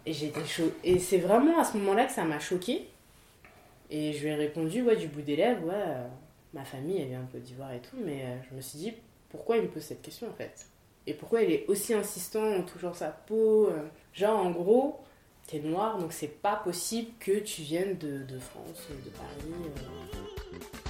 Et 0.04 0.12
j'étais 0.12 0.44
chaud. 0.44 0.72
Et 0.84 0.98
c'est 0.98 1.18
vraiment 1.18 1.58
à 1.58 1.64
ce 1.64 1.76
moment-là 1.78 2.04
que 2.06 2.12
ça 2.12 2.24
m'a 2.24 2.38
choqué 2.38 2.88
et 3.90 4.12
je 4.12 4.22
lui 4.22 4.28
ai 4.28 4.34
répondu, 4.34 4.82
ouais, 4.82 4.96
du 4.96 5.08
bout 5.08 5.22
des 5.22 5.36
lèvres, 5.36 5.66
ouais, 5.66 5.74
euh, 5.74 6.06
ma 6.52 6.64
famille, 6.64 7.00
elle 7.00 7.08
vient 7.08 7.20
un 7.20 7.28
peu 7.32 7.38
d'Ivoire 7.38 7.72
et 7.72 7.80
tout, 7.80 7.96
mais 8.04 8.22
euh, 8.22 8.36
je 8.50 8.56
me 8.56 8.60
suis 8.60 8.78
dit, 8.78 8.94
pourquoi 9.30 9.56
il 9.56 9.64
me 9.64 9.68
pose 9.68 9.82
cette 9.82 10.02
question 10.02 10.28
en 10.28 10.32
fait? 10.32 10.66
Et 11.06 11.14
pourquoi 11.14 11.42
il 11.42 11.50
est 11.50 11.66
aussi 11.68 11.94
insistant 11.94 12.54
en 12.54 12.62
touchant 12.62 12.92
sa 12.92 13.08
peau 13.08 13.68
euh, 13.68 13.88
Genre, 14.12 14.38
en 14.38 14.50
gros, 14.50 15.00
t'es 15.46 15.60
noir, 15.60 15.98
donc 15.98 16.12
c'est 16.12 16.26
pas 16.28 16.56
possible 16.56 17.10
que 17.18 17.38
tu 17.38 17.62
viennes 17.62 17.96
de, 17.96 18.24
de 18.24 18.38
France, 18.38 18.88
de 19.04 19.10
Paris. 19.10 20.87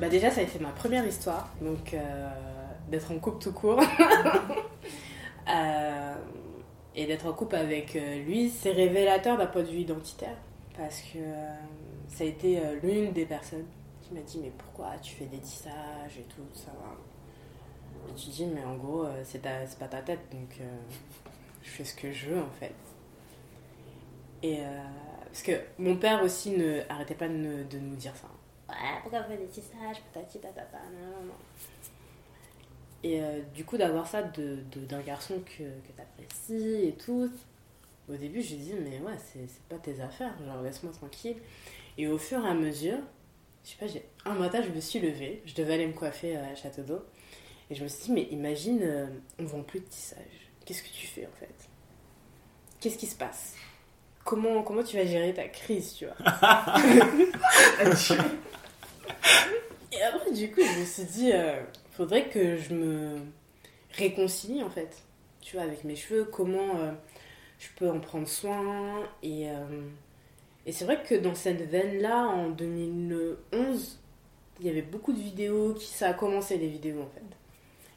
Bah, 0.00 0.08
déjà, 0.08 0.30
ça 0.30 0.40
a 0.40 0.44
été 0.44 0.60
ma 0.60 0.70
première 0.70 1.04
histoire, 1.04 1.48
donc 1.60 1.92
euh, 1.92 2.28
d'être 2.88 3.10
en 3.10 3.18
couple 3.18 3.42
tout 3.42 3.52
court. 3.52 3.80
Euh, 5.50 6.14
et 6.94 7.06
d'être 7.06 7.24
en 7.24 7.32
couple 7.32 7.56
avec 7.56 7.96
euh, 7.96 8.22
lui, 8.24 8.50
c'est 8.50 8.70
révélateur 8.70 9.38
d'un 9.38 9.46
point 9.46 9.62
de 9.62 9.68
vue 9.68 9.78
identitaire. 9.78 10.36
Parce 10.76 11.00
que 11.00 11.20
ça 12.06 12.24
a 12.24 12.26
été 12.26 12.60
l'une 12.82 13.14
des 13.14 13.24
personnes 13.24 13.64
qui 14.02 14.12
m'a 14.12 14.20
dit 14.20 14.40
Mais 14.42 14.52
pourquoi 14.58 14.90
tu 15.00 15.14
fais 15.14 15.24
des 15.24 15.38
tissages 15.38 16.18
et 16.18 16.24
tout 16.24 16.42
ça? 16.52 16.70
Et 18.10 18.14
tu 18.14 18.28
dis 18.28 18.44
Mais 18.44 18.62
en 18.62 18.74
gros, 18.74 19.06
c'est 19.24 19.40
pas 19.40 19.88
ta 19.88 20.02
tête, 20.02 20.20
donc 20.30 20.60
je 21.62 21.70
fais 21.70 21.84
ce 21.84 21.94
que 21.94 22.12
je 22.12 22.26
veux 22.26 22.42
en 22.42 22.50
fait. 22.60 22.74
Et 24.42 24.58
parce 25.24 25.42
que 25.42 25.52
mon 25.78 25.96
père 25.96 26.22
aussi 26.22 26.50
ne 26.50 26.82
arrêtait 26.90 27.14
pas 27.14 27.28
de 27.28 27.78
nous 27.78 27.96
dire 27.96 28.14
ça 28.16 28.28
ouais, 28.68 28.98
pourquoi 29.02 29.22
vous 29.22 29.36
des 29.36 29.46
tissages, 29.46 30.02
patati 30.12 30.38
patata, 30.38 30.78
non, 30.92 31.26
non. 31.26 31.34
Et 33.02 33.22
euh, 33.22 33.40
du 33.54 33.64
coup, 33.64 33.76
d'avoir 33.76 34.06
ça 34.06 34.22
d'un 34.22 34.56
de, 34.72 35.02
garçon 35.02 35.40
que, 35.44 35.62
que 35.62 35.92
t'apprécies 35.96 36.88
et 36.88 36.94
tout, 36.94 37.30
au 38.08 38.16
début, 38.16 38.42
je 38.42 38.56
dis, 38.56 38.74
mais 38.74 38.98
ouais, 39.00 39.16
c'est 39.32 39.48
pas 39.68 39.76
tes 39.76 40.00
affaires, 40.00 40.34
genre 40.44 40.62
laisse-moi 40.62 40.92
tranquille. 40.92 41.36
Et 41.96 42.08
au 42.08 42.18
fur 42.18 42.44
et 42.44 42.48
à 42.48 42.54
mesure, 42.54 42.98
je 43.64 43.70
sais 43.70 44.02
pas, 44.24 44.30
un 44.30 44.34
matin, 44.34 44.62
je 44.62 44.70
me 44.70 44.80
suis 44.80 44.98
levée, 44.98 45.42
je 45.46 45.54
devais 45.54 45.74
aller 45.74 45.86
me 45.86 45.92
coiffer 45.92 46.36
à 46.36 46.54
Château 46.54 46.82
d'Eau, 46.82 47.00
et 47.70 47.74
je 47.74 47.82
me 47.82 47.88
suis 47.88 48.04
dit, 48.04 48.12
mais 48.12 48.22
imagine, 48.30 48.80
euh, 48.82 49.06
on 49.38 49.44
vend 49.44 49.62
plus 49.62 49.80
de 49.80 49.86
tissage. 49.86 50.50
Qu'est-ce 50.64 50.82
que 50.82 50.88
tu 50.88 51.06
fais 51.06 51.26
en 51.26 51.38
fait? 51.38 51.68
Qu'est-ce 52.80 52.98
qui 52.98 53.06
se 53.06 53.16
passe? 53.16 53.54
Comment, 54.28 54.62
comment 54.62 54.82
tu 54.82 54.98
vas 54.98 55.06
gérer 55.06 55.32
ta 55.32 55.48
crise, 55.48 55.94
tu 55.94 56.04
vois 56.04 56.14
Et 59.90 60.02
après, 60.02 60.32
du 60.32 60.50
coup, 60.50 60.60
je 60.60 60.80
me 60.80 60.84
suis 60.84 61.04
dit, 61.04 61.32
euh, 61.32 61.62
faudrait 61.92 62.28
que 62.28 62.58
je 62.58 62.74
me 62.74 63.16
réconcilie, 63.92 64.62
en 64.62 64.68
fait. 64.68 64.98
tu 65.40 65.56
vois, 65.56 65.64
avec 65.64 65.82
mes 65.84 65.96
cheveux, 65.96 66.24
comment 66.24 66.76
euh, 66.76 66.92
je 67.58 67.68
peux 67.76 67.88
en 67.90 68.00
prendre 68.00 68.28
soin. 68.28 69.02
Et, 69.22 69.48
euh, 69.48 69.88
et 70.66 70.72
c'est 70.72 70.84
vrai 70.84 71.02
que 71.02 71.14
dans 71.14 71.34
cette 71.34 71.62
veine-là, 71.62 72.26
en 72.26 72.50
2011, 72.50 73.98
il 74.60 74.66
y 74.66 74.68
avait 74.68 74.82
beaucoup 74.82 75.14
de 75.14 75.20
vidéos 75.20 75.72
qui. 75.72 75.86
Ça 75.86 76.08
a 76.08 76.12
commencé 76.12 76.58
les 76.58 76.68
vidéos 76.68 77.00
en 77.00 77.08
fait. 77.08 77.22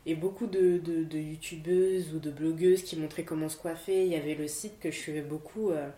Et 0.06 0.16
beaucoup 0.16 0.48
de, 0.48 0.80
de, 0.80 1.18
youtubeuses 1.18 2.14
ou 2.16 2.20
de 2.20 2.32
blogueuses 2.32 2.84
qui 2.84 2.98
montraient 2.98 3.24
comment 3.24 3.50
se 3.50 3.58
coiffer. 3.58 4.04
Il 4.06 4.12
y 4.12 4.16
avait 4.16 4.34
le 4.34 4.48
site 4.48 4.80
que 4.80 4.90
je 4.90 4.98
suivais 4.98 5.22
beaucoup, 5.22 5.70
euh, 5.70 5.90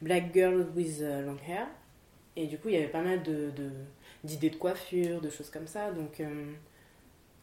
Black 0.00 0.34
Girl 0.34 0.66
with 0.74 1.00
Long 1.00 1.38
Hair. 1.48 1.68
Et 2.34 2.46
du 2.46 2.58
coup, 2.58 2.68
il 2.68 2.74
y 2.74 2.78
avait 2.78 2.88
pas 2.88 3.02
mal 3.02 3.22
de, 3.22 3.52
d'idées 4.24 4.50
de, 4.50 4.56
coiffure, 4.56 5.20
de 5.20 5.30
choses 5.30 5.50
comme 5.50 5.68
ça. 5.68 5.92
Donc, 5.92 6.20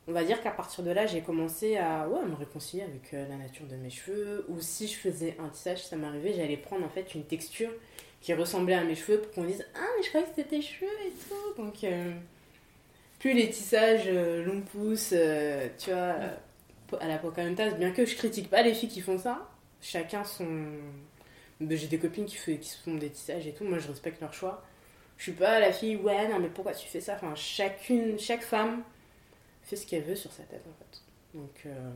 on 0.09 0.11
va 0.11 0.23
dire 0.23 0.41
qu'à 0.41 0.49
partir 0.49 0.83
de 0.83 0.89
là, 0.89 1.05
j'ai 1.05 1.21
commencé 1.21 1.77
à, 1.77 2.09
ouais, 2.09 2.25
me 2.25 2.33
réconcilier 2.33 2.81
avec 2.81 3.13
euh, 3.13 3.27
la 3.29 3.35
nature 3.35 3.67
de 3.67 3.75
mes 3.75 3.91
cheveux. 3.91 4.43
Ou 4.49 4.59
si 4.59 4.87
je 4.87 4.95
faisais 4.95 5.37
un 5.39 5.49
tissage, 5.49 5.85
ça 5.85 5.97
m'arrivait, 5.97 6.33
j'allais 6.33 6.57
prendre 6.57 6.83
en 6.83 6.89
fait 6.89 7.13
une 7.13 7.23
texture 7.23 7.69
qui 8.19 8.33
ressemblait 8.33 8.73
à 8.73 8.83
mes 8.83 8.95
cheveux 8.95 9.19
pour 9.19 9.31
qu'on 9.31 9.43
dise 9.43 9.63
Ah, 9.75 9.85
mais 9.95 10.03
je 10.03 10.09
croyais 10.09 10.25
que 10.25 10.31
c'était 10.35 10.49
tes 10.49 10.61
cheveux 10.63 10.89
et 11.05 11.11
tout. 11.11 11.61
Donc, 11.61 11.83
euh, 11.83 12.11
plus 13.19 13.33
les 13.33 13.49
tissages 13.49 14.07
euh, 14.07 14.43
long 14.45 14.61
pouce, 14.61 15.13
tu 15.77 15.91
vois, 15.91 16.15
à 16.99 17.07
la 17.07 17.17
Pocahontas, 17.17 17.71
bien 17.71 17.91
que 17.91 18.05
je 18.05 18.15
critique 18.15 18.49
pas 18.49 18.61
les 18.61 18.73
filles 18.73 18.89
qui 18.89 19.01
font 19.01 19.17
ça, 19.17 19.49
chacun 19.81 20.23
son. 20.23 20.67
J'ai 21.61 21.87
des 21.87 21.99
copines 21.99 22.25
qui, 22.25 22.37
font 22.37 22.95
des 22.95 23.09
tissages 23.09 23.45
et 23.45 23.51
tout, 23.51 23.65
moi 23.65 23.79
je 23.79 23.87
respecte 23.89 24.21
leur 24.21 24.33
choix. 24.33 24.63
Je 25.17 25.23
suis 25.23 25.33
pas 25.33 25.59
la 25.59 25.73
fille, 25.73 25.97
ouais, 25.97 26.29
non, 26.29 26.39
mais 26.39 26.47
pourquoi 26.47 26.73
tu 26.73 26.87
fais 26.87 27.01
ça? 27.01 27.15
Enfin, 27.15 27.35
chacune, 27.35 28.17
chaque 28.17 28.41
femme 28.41 28.83
fait 29.63 29.75
ce 29.75 29.85
qu'elle 29.85 30.03
veut 30.03 30.15
sur 30.15 30.31
sa 30.31 30.43
tête 30.43 30.63
en 30.65 30.73
fait. 30.79 31.01
Donc, 31.33 31.61
euh, 31.65 31.91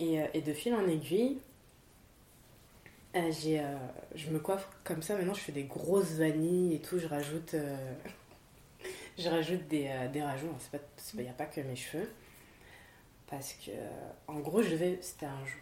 et, 0.00 0.20
euh, 0.20 0.40
de 0.44 0.52
fil 0.52 0.74
en 0.74 0.86
aiguille, 0.86 1.38
euh, 3.16 3.30
j'ai, 3.30 3.62
je 4.14 4.30
me 4.30 4.38
coiffe 4.38 4.68
comme 4.84 5.02
ça. 5.02 5.16
Maintenant, 5.16 5.34
je 5.34 5.40
fais 5.40 5.52
des 5.52 5.64
grosses 5.64 6.12
vanilles 6.12 6.74
et 6.74 6.78
tout. 6.80 6.98
Je 6.98 7.06
rajoute, 7.06 7.54
je 9.18 9.28
rajoute 9.28 9.66
des, 9.68 9.90
des 10.12 10.22
rajouts. 10.22 10.48
Il 11.14 11.20
n'y 11.20 11.28
a 11.28 11.32
pas 11.32 11.46
que 11.46 11.60
mes 11.60 11.76
cheveux. 11.76 12.10
Parce 13.26 13.54
que, 13.54 13.70
en 14.28 14.40
gros, 14.40 14.62
je 14.62 14.70
devais, 14.70 14.98
c'était 15.00 15.26
un 15.26 15.44
jour. 15.44 15.60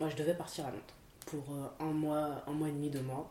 Moi, 0.00 0.08
je 0.08 0.16
devais 0.16 0.34
partir 0.34 0.66
à 0.66 0.70
Londres 0.70 0.82
pour 1.26 1.44
un 1.80 1.92
mois, 1.92 2.42
un 2.46 2.52
mois 2.52 2.68
et 2.68 2.72
demi, 2.72 2.90
deux 2.90 3.02
mois. 3.02 3.30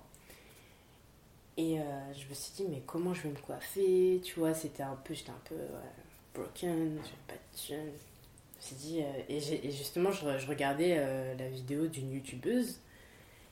Et 1.58 1.78
je 2.14 2.28
me 2.28 2.34
suis 2.34 2.54
dit, 2.56 2.66
mais 2.70 2.82
comment 2.86 3.14
je 3.14 3.24
vais 3.24 3.30
me 3.30 3.38
coiffer 3.38 4.22
Tu 4.24 4.40
vois, 4.40 4.54
c'était 4.54 4.84
un 4.84 4.96
peu, 5.04 5.14
j'étais 5.14 5.32
un 5.32 5.42
peu 5.46 5.56
broken, 6.36 7.00
j'ai 7.04 7.18
pas 7.28 7.34
de 7.34 7.82
Je 8.62 8.76
dit, 8.76 9.02
euh, 9.02 9.22
et, 9.30 9.72
justement, 9.72 10.12
je, 10.12 10.48
regardais 10.48 10.96
euh, 10.98 11.36
la 11.38 11.48
vidéo 11.48 11.88
d'une 11.88 12.12
youtubeuse 12.12 12.80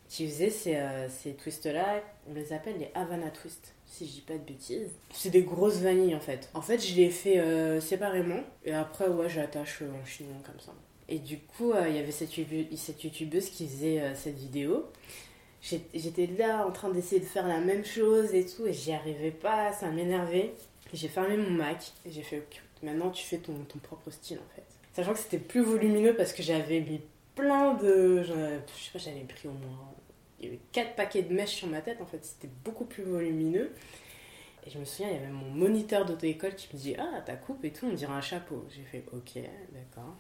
qui 0.10 0.28
faisait 0.28 0.50
ces, 0.50 0.76
euh, 0.76 1.10
ces 1.10 1.34
twists-là. 1.34 2.02
On 2.30 2.34
les 2.34 2.54
appelle 2.54 2.78
les 2.78 2.92
Havana 2.94 3.32
Twists, 3.32 3.74
si 3.94 4.08
je 4.08 4.12
dis 4.12 4.22
pas 4.22 4.34
de 4.34 4.40
bêtises. 4.40 4.90
C'est 5.12 5.30
des 5.30 5.44
grosses 5.44 5.78
vanilles 5.78 6.16
en 6.16 6.20
fait. 6.20 6.50
En 6.54 6.62
fait, 6.62 6.80
je 6.80 6.96
les 6.96 7.10
fais 7.10 7.80
séparément 7.80 8.44
et 8.66 8.74
après, 8.74 9.08
ouais, 9.08 9.30
j'attache 9.30 9.82
en 9.84 10.06
chignon 10.06 10.36
comme 10.46 10.60
ça. 10.60 10.74
Et 11.10 11.20
du 11.20 11.38
coup, 11.40 11.74
il 11.88 11.96
y 11.96 12.00
avait 12.00 12.12
cette, 12.12 12.32
cette 12.76 13.04
youtubeuse 13.04 13.50
qui 13.50 13.68
faisait 13.68 14.02
cette 14.16 14.38
vidéo 14.38 14.86
j'étais 15.94 16.28
là 16.38 16.66
en 16.68 16.72
train 16.72 16.90
d'essayer 16.90 17.22
de 17.22 17.26
faire 17.26 17.48
la 17.48 17.60
même 17.60 17.86
chose 17.86 18.34
et 18.34 18.46
tout, 18.46 18.66
et 18.66 18.74
j'y 18.74 18.92
arrivais 18.92 19.32
pas, 19.32 19.72
ça 19.72 19.90
m'énervait. 19.90 20.54
J'ai 20.94 21.08
fermé 21.08 21.38
mon 21.38 21.50
Mac 21.50 21.92
et 22.06 22.12
j'ai 22.12 22.22
fait 22.22 22.40
ok, 22.40 22.62
Maintenant, 22.84 23.12
tu 23.12 23.24
fais 23.24 23.38
ton, 23.38 23.54
ton 23.68 23.80
propre 23.80 24.12
style 24.12 24.38
en 24.38 24.56
fait. 24.56 24.66
Sachant 24.94 25.14
que 25.14 25.20
c'était 25.20 25.40
plus 25.40 25.62
volumineux 25.62 26.14
parce 26.16 26.34
que 26.34 26.44
j'avais 26.44 26.82
mis 26.82 27.00
plein 27.34 27.74
de. 27.76 28.22
Je 28.24 28.32
sais 28.32 28.92
pas, 28.92 29.00
j'avais 29.00 29.22
pris 29.22 29.48
au 29.48 29.52
moins. 29.52 29.94
Il 30.44 30.48
y 30.48 30.50
avait 30.50 30.62
4 30.74 30.96
paquets 30.96 31.22
de 31.24 31.34
mèches 31.34 31.56
sur 31.56 31.68
ma 31.68 31.82
tête 31.82 32.02
en 32.02 32.06
fait, 32.06 32.24
c'était 32.24 32.50
beaucoup 32.66 32.86
plus 32.86 33.04
volumineux. 33.04 33.72
Et 34.66 34.70
je 34.70 34.78
me 34.78 34.86
souviens, 34.86 35.10
il 35.10 35.16
y 35.16 35.18
avait 35.18 35.32
mon 35.32 35.50
moniteur 35.50 36.06
d'auto-école 36.06 36.56
qui 36.56 36.68
me 36.74 36.80
dit 36.80 36.96
Ah, 36.98 37.22
ta 37.22 37.36
coupe 37.36 37.64
et 37.66 37.72
tout, 37.72 37.86
on 37.86 37.94
dirait 37.94 38.14
un 38.14 38.22
chapeau. 38.22 38.66
J'ai 38.70 38.84
fait 38.84 39.04
Ok, 39.12 39.42
d'accord. 39.72 40.16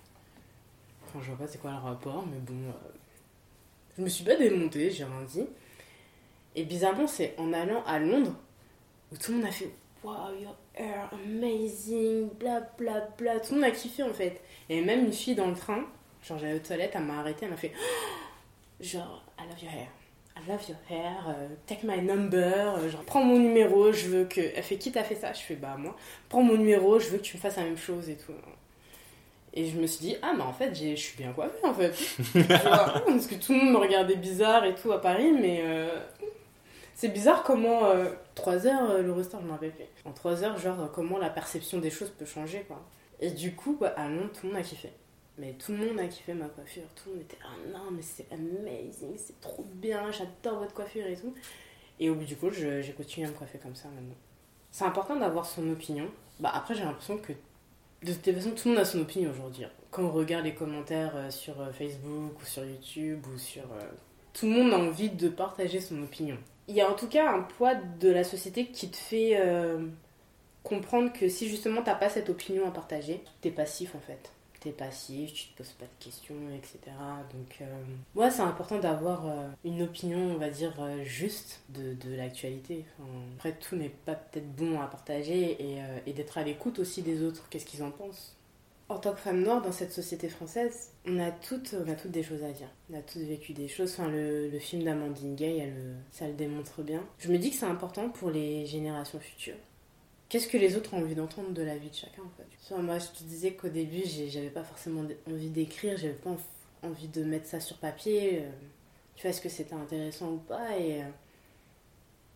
Enfin, 1.06 1.20
je 1.22 1.28
vois 1.28 1.38
pas 1.38 1.48
c'est 1.48 1.60
quoi 1.60 1.72
le 1.72 1.78
rapport, 1.78 2.26
mais 2.26 2.40
bon. 2.40 2.70
Euh, 2.70 2.90
je 3.98 4.04
me 4.04 4.10
suis 4.10 4.24
pas 4.24 4.36
démontée, 4.36 4.90
j'ai 4.90 5.04
rien 5.04 5.22
dit. 5.28 5.46
Et 6.56 6.64
bizarrement, 6.64 7.08
c'est 7.08 7.36
en 7.38 7.54
allant 7.54 7.84
à 7.86 8.00
Londres 8.00 8.36
où 9.12 9.18
tout 9.18 9.32
le 9.32 9.38
monde 9.38 9.48
a 9.48 9.52
fait 9.52 9.72
Wow, 10.04 10.34
your 10.38 10.56
hair 10.76 11.10
amazing, 11.14 12.30
bla 12.38 12.62
bla 12.78 13.08
bla. 13.18 13.40
Tout 13.40 13.56
le 13.56 13.62
monde 13.62 13.70
a 13.70 13.72
kiffé 13.72 14.04
en 14.04 14.14
fait. 14.14 14.42
Et 14.68 14.82
même 14.82 15.06
une 15.06 15.14
fille 15.14 15.36
dans 15.36 15.48
le 15.48 15.56
train, 15.56 15.86
genre 16.22 16.38
j'allais 16.38 16.56
aux 16.56 16.60
toilettes, 16.60 16.92
elle 16.96 17.04
m'a 17.04 17.20
arrêté, 17.20 17.46
elle 17.46 17.52
m'a 17.52 17.58
fait 17.58 17.72
genre, 18.82 19.24
I 19.40 19.48
love 19.48 19.64
your 19.64 19.72
hair. 19.72 19.88
I 20.36 20.50
love 20.50 20.67
your 20.67 20.78
hair, 20.89 21.28
euh, 21.30 21.48
take 21.67 21.86
my 21.86 22.02
number, 22.02 22.76
euh, 22.78 22.89
genre 22.89 23.04
prends 23.04 23.24
mon 23.24 23.39
numéro, 23.39 23.91
je 23.91 24.08
veux 24.08 24.26
que. 24.26 24.41
Elle 24.41 24.63
fait 24.63 24.78
qui 24.78 24.91
t'a 24.91 25.04
fait 25.04 25.15
ça 25.15 25.32
Je 25.34 25.39
fais 25.41 25.56
bah 25.56 25.76
moi, 25.78 25.96
prends 26.30 26.41
mon 26.41 26.58
numéro, 26.58 27.00
je 27.00 27.10
veux 27.10 27.17
que 27.17 27.24
tu 27.24 27.38
me 27.38 27.41
fasses 27.41 27.58
la 27.58 27.63
même 27.63 27.78
chose 27.78 28.10
et 28.10 28.15
tout. 28.15 28.34
Et 29.56 29.69
je 29.69 29.78
me 29.78 29.86
suis 29.86 30.04
dit, 30.04 30.15
ah, 30.24 30.34
mais 30.36 30.41
en 30.41 30.52
fait, 30.52 30.74
je 30.74 30.96
suis 30.96 31.15
bien 31.15 31.32
coiffée 31.32 31.63
en 31.63 31.74
fait. 31.74 31.91
Parce 33.06 33.28
que 33.28 33.36
tout 33.36 33.54
le 33.54 33.60
monde 33.60 33.74
me 33.74 33.78
regardait 33.78 34.15
bizarre 34.15 34.65
et 34.65 34.74
tout 34.74 34.91
à 34.91 35.00
Paris, 35.00 35.32
mais 35.32 35.62
euh, 35.63 36.00
c'est 36.96 37.10
bizarre 37.10 37.43
comment, 37.43 37.86
euh, 37.86 38.06
3 38.34 38.65
heures, 38.65 38.89
euh, 38.89 39.02
l'Eurostar, 39.04 39.41
je 39.41 39.46
m'en 39.46 39.54
rappelle. 39.54 39.74
En 40.06 40.12
3 40.12 40.43
heures, 40.43 40.58
genre, 40.58 40.91
comment 40.91 41.19
la 41.19 41.30
perception 41.30 41.78
des 41.78 41.91
choses 41.91 42.10
peut 42.10 42.26
changer, 42.26 42.65
quoi. 42.67 42.82
Et 43.19 43.30
du 43.30 43.54
coup, 43.54 43.78
bah, 43.80 43.93
à 43.96 44.10
Londres, 44.10 44.32
tout 44.34 44.48
le 44.48 44.54
monde 44.54 44.62
a 44.62 44.63
kiffé. 44.63 44.89
Mais 45.38 45.54
tout 45.54 45.72
le 45.72 45.80
monde 45.80 46.00
a 46.00 46.08
kiffé 46.08 46.34
ma 46.34 46.48
coiffure. 46.48 46.84
Tout 46.96 47.10
le 47.10 47.15
monde 47.15 47.24
était, 47.24 47.38
ah 47.43 47.56
non, 47.72 47.91
mais 47.91 48.02
c'est 48.02 48.28
amazing, 48.32 49.13
c'est 49.17 49.39
trop 49.41 49.65
bien, 49.76 50.12
j'adore 50.12 50.60
votre 50.60 50.74
coiffure 50.74 51.06
et 51.06 51.15
tout. 51.15 51.34
Et 52.00 52.10
au 52.10 52.15
bout 52.15 52.26
du 52.26 52.36
coup, 52.36 52.50
j'ai 52.52 52.93
continué 52.96 53.28
à 53.28 53.30
me 53.30 53.36
coiffer 53.36 53.58
comme 53.58 53.76
ça 53.76 53.88
maintenant. 53.89 54.15
C'est 54.72 54.86
important 54.86 55.15
d'avoir 55.15 55.46
son 55.46 55.69
opinion. 55.72 56.10
Bah, 56.39 56.52
après, 56.54 56.76
j'ai 56.76 56.84
l'impression 56.84 57.17
que 57.17 57.34
de 58.04 58.13
toute 58.13 58.34
façon, 58.34 58.52
tout 58.52 58.67
le 58.67 58.74
monde 58.74 58.82
a 58.82 58.86
son 58.86 59.00
opinion 59.00 59.32
aujourd'hui. 59.32 59.65
Quand 59.91 60.04
on 60.04 60.12
regarde 60.12 60.46
les 60.46 60.54
commentaires 60.54 61.15
euh, 61.15 61.32
sur 61.32 61.62
euh, 61.62 61.72
Facebook 61.72 62.41
ou 62.41 62.46
sur 62.46 62.65
YouTube 62.65 63.26
ou 63.34 63.38
sur. 63.38 63.63
Tout 64.34 64.48
le 64.48 64.52
monde 64.52 64.74
a 64.74 64.80
envie 64.80 65.10
de 65.10 65.30
partager 65.30 65.80
son 65.80 66.02
opinion 66.02 66.38
il 66.67 66.76
y 66.76 66.82
a 66.82 66.89
en 66.89 66.93
tout 66.93 67.08
cas 67.08 67.32
un 67.32 67.41
poids 67.41 67.76
de 67.76 68.10
la 68.10 68.24
société 68.24 68.67
qui 68.67 68.89
te 68.89 68.98
fait 68.98 69.38
euh, 69.38 69.86
comprendre 70.63 71.12
que 71.12 71.28
si 71.28 71.50
justement 71.50 71.82
t'as 71.82 71.96
pas 71.96 72.10
cette 72.10 72.30
opinion 72.30 72.67
à 72.67 72.72
partager, 72.72 73.22
t'es 73.41 73.52
passif 73.52 73.96
en 73.96 74.00
fait. 74.00 74.32
T'es 74.63 74.71
passif, 74.71 75.34
tu 75.34 75.47
te 75.49 75.58
poses 75.58 75.73
pas 75.73 75.84
de 75.86 76.04
questions, 76.04 76.36
etc. 76.56 76.80
Donc, 77.34 77.58
euh, 77.60 77.65
moi, 78.15 78.32
c'est 78.32 78.41
important 78.43 78.80
d'avoir 78.80 79.28
euh, 79.28 79.49
une 79.65 79.82
opinion, 79.82 80.19
on 80.19 80.38
va 80.38 80.49
dire, 80.49 80.73
juste 81.04 81.60
de, 81.69 81.93
de 81.95 82.15
l'actualité. 82.15 82.86
après, 83.36 83.52
tout 83.54 83.76
n'est 83.76 83.89
pas 83.89 84.15
peut-être 84.15 84.49
bon 84.56 84.80
à 84.80 84.88
partager 84.88 85.58
et, 85.62 85.82
et 86.08 86.13
d'être 86.13 86.38
à 86.38 86.43
l'écoute 86.43 86.80
aussi 86.80 87.02
des 87.02 87.23
autres. 87.23 87.49
Qu'est-ce 87.49 87.65
qu'ils 87.65 87.84
en 87.84 87.91
pensent? 87.91 88.38
En 88.89 88.99
tant 88.99 89.13
que 89.13 89.19
femme 89.19 89.41
noire 89.41 89.62
dans 89.62 89.71
cette 89.71 89.91
société 89.91 90.30
française, 90.30 90.91
on 91.06 91.19
a 91.19 91.32
toutes, 91.32 91.76
on 91.86 91.89
a 91.91 91.95
toutes 91.95 92.12
des 92.12 92.23
choses 92.23 92.43
à 92.43 92.52
dire. 92.52 92.69
On 92.91 92.97
a 92.97 93.02
toutes 93.02 93.23
vécu 93.23 93.54
des 93.54 93.67
choses. 93.67 93.93
Enfin, 93.93 94.10
le, 94.10 94.49
le 94.49 94.60
film 94.60 94.84
d'Amandine 94.84 95.36
Gay, 95.36 95.58
elle, 95.58 95.95
ça 96.12 96.28
le 96.28 96.34
démontre 96.34 96.84
bien. 96.84 97.04
Je 97.19 97.30
me 97.32 97.38
dis 97.38 97.49
que 97.49 97.56
c'est 97.58 97.65
important 97.65 98.10
pour 98.10 98.30
les 98.30 98.65
générations 98.65 99.19
futures. 99.19 99.56
Qu'est-ce 100.34 100.48
que 100.48 100.58
les 100.58 100.76
autres 100.76 100.96
ont 100.96 100.98
envie 100.98 101.13
d'entendre 101.13 101.52
de 101.52 101.62
la 101.62 101.78
vie 101.78 101.91
de 101.91 101.96
chacun 101.96 102.24
en 102.24 102.32
fait? 102.36 102.76
Moi, 102.82 102.98
je 102.98 103.06
te 103.06 103.24
disais 103.24 103.54
qu'au 103.54 103.69
début, 103.69 104.02
j'avais 104.04 104.50
pas 104.50 104.63
forcément 104.63 105.04
envie 105.30 105.52
d'écrire, 105.52 105.96
j'avais 105.96 106.13
pas 106.13 106.36
envie 106.82 107.08
de 107.08 107.24
mettre 107.24 107.46
ça 107.46 107.60
sur 107.60 107.78
papier. 107.78 108.39
Euh, 108.39 108.50
tu 109.15 109.22
vois, 109.22 109.30
est-ce 109.30 109.41
que 109.41 109.48
c'était 109.48 109.76
intéressant 109.76 110.32
ou 110.32 110.38
pas? 110.38 110.76
Et 110.76 111.04
euh, 111.04 111.06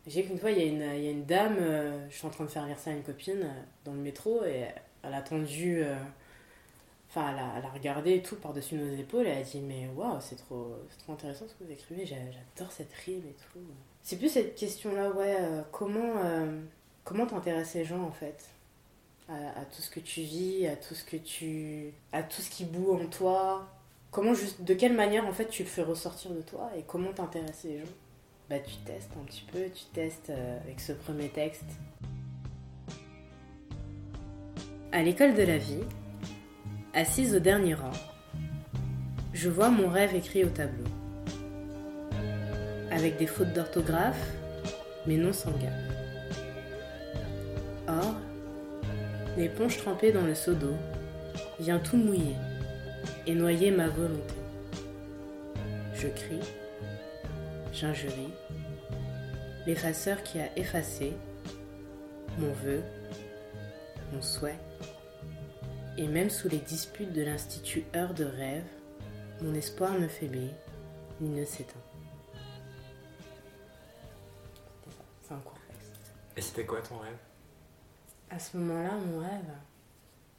j'ai 0.06 0.24
qu'une 0.26 0.38
fois, 0.38 0.52
il 0.52 0.60
y, 0.60 0.62
a 0.62 1.10
une, 1.10 1.26
dame, 1.26 1.56
euh, 1.60 2.08
je 2.12 2.18
suis 2.18 2.28
en 2.28 2.30
train 2.30 2.44
de 2.44 2.52
faire 2.52 2.68
lire 2.68 2.78
ça 2.78 2.92
à 2.92 2.94
une 2.94 3.02
copine 3.02 3.52
dans 3.84 3.94
le 3.94 4.00
métro 4.00 4.46
et 4.46 4.66
elle 5.02 5.14
a 5.16 5.18
attendu 5.18 5.84
Enfin, 7.10 7.32
elle 7.32 7.66
a, 7.66 7.70
regardé 7.70 8.22
tout 8.22 8.36
par-dessus 8.36 8.76
nos 8.76 8.96
épaules 8.96 9.26
et 9.26 9.30
elle 9.30 9.42
a 9.42 9.44
dit 9.44 9.60
Mais 9.60 9.90
waouh, 9.96 10.20
c'est 10.22 10.36
trop, 10.36 10.76
trop 11.00 11.14
intéressant 11.14 11.46
ce 11.48 11.56
que 11.56 11.64
vous 11.64 11.72
écrivez, 11.72 12.06
j'adore 12.06 12.72
cette 12.72 12.94
rime 12.94 13.24
et 13.28 13.34
tout. 13.34 13.60
C'est 14.04 14.18
plus 14.18 14.30
cette 14.30 14.54
question-là, 14.54 15.10
ouais, 15.10 15.38
euh, 15.40 15.64
comment 15.72 16.14
comment 17.08 17.26
t'intéresses 17.26 17.74
les 17.74 17.86
gens 17.86 18.04
en 18.04 18.12
fait? 18.12 18.50
À, 19.30 19.66
tout 19.66 19.82
ce 19.82 19.90
que 19.90 20.00
tu 20.00 20.22
vis, 20.22 20.68
à 20.68 20.78
tout 20.78 20.94
ce 20.96 21.04
que 21.04 21.18
tu. 21.18 21.92
à 22.14 22.24
tout 22.24 22.42
ce 22.42 22.50
qui 22.50 22.64
boue 22.64 22.94
en 22.94 23.08
toi? 23.08 23.68
Comment 24.10 24.34
juste, 24.34 24.64
de 24.64 24.74
quelle 24.74 24.94
manière 24.94 25.26
en 25.26 25.34
fait 25.34 25.48
tu 25.48 25.64
le 25.64 25.70
fais 25.70 25.84
ressortir 25.84 26.32
de 26.32 26.42
toi 26.42 26.70
et 26.78 26.84
comment 26.84 27.12
t'intéresses 27.12 27.66
les 27.66 27.80
gens? 27.80 27.92
Bah, 28.50 28.60
tu 28.60 28.78
testes 28.86 29.12
un 29.22 29.26
petit 29.26 29.46
peu, 29.52 29.70
tu 29.70 29.84
testes 29.94 30.30
euh, 30.30 30.60
avec 30.62 30.80
ce 30.80 30.94
premier 30.94 31.28
texte. 31.28 31.66
À 34.94 35.04
l'école 35.04 35.34
de 35.34 35.44
la 35.44 35.58
vie, 35.58 35.84
Assise 36.94 37.36
au 37.36 37.40
dernier 37.40 37.76
rang, 37.76 37.92
je 39.34 39.50
vois 39.50 39.70
mon 39.70 39.90
rêve 39.90 40.16
écrit 40.16 40.46
au 40.46 40.50
tableau. 40.50 40.86
Avec 42.90 43.18
des 43.18 43.28
fautes 43.28 43.54
d'orthographe, 43.54 44.32
mais 45.06 45.18
non 45.18 45.34
sans 45.34 45.52
gaffe. 45.52 45.87
L'éponge 49.38 49.78
trempée 49.78 50.12
dans 50.12 50.26
le 50.26 50.34
seau 50.34 50.54
d'eau 50.54 50.76
vient 51.60 51.78
tout 51.80 51.96
mouiller 51.96 52.36
et 53.28 53.36
noyer 53.36 53.70
ma 53.70 53.88
volonté. 53.88 54.34
je 55.94 56.08
crie, 56.08 56.40
j'injurie, 57.72 58.34
l'effaceur 59.68 60.24
qui 60.24 60.40
a 60.40 60.50
effacé 60.58 61.14
mon 62.40 62.52
vœu, 62.52 62.82
mon 64.12 64.22
souhait, 64.22 64.60
et 65.98 66.08
même 66.08 66.30
sous 66.30 66.50
les 66.50 66.60
disputes 66.60 67.14
de 67.14 67.22
l'Institut 67.24 67.84
Heure 67.96 68.14
de 68.14 68.26
Rêve, 68.26 68.66
mon 69.42 69.54
espoir 69.54 70.00
ne 70.00 70.08
faiblit 70.08 70.52
ni 71.22 71.30
ne 71.30 71.46
s'éteint. 71.46 71.74
C'est 75.22 75.34
un 75.34 75.40
court 75.40 75.58
Et 76.36 76.42
c'était 76.42 76.66
quoi 76.66 76.82
ton 76.82 76.98
rêve? 76.98 77.27
À 78.30 78.40
ce 78.40 78.58
moment-là, 78.58 78.92
mon 78.98 79.20
rêve, 79.20 79.52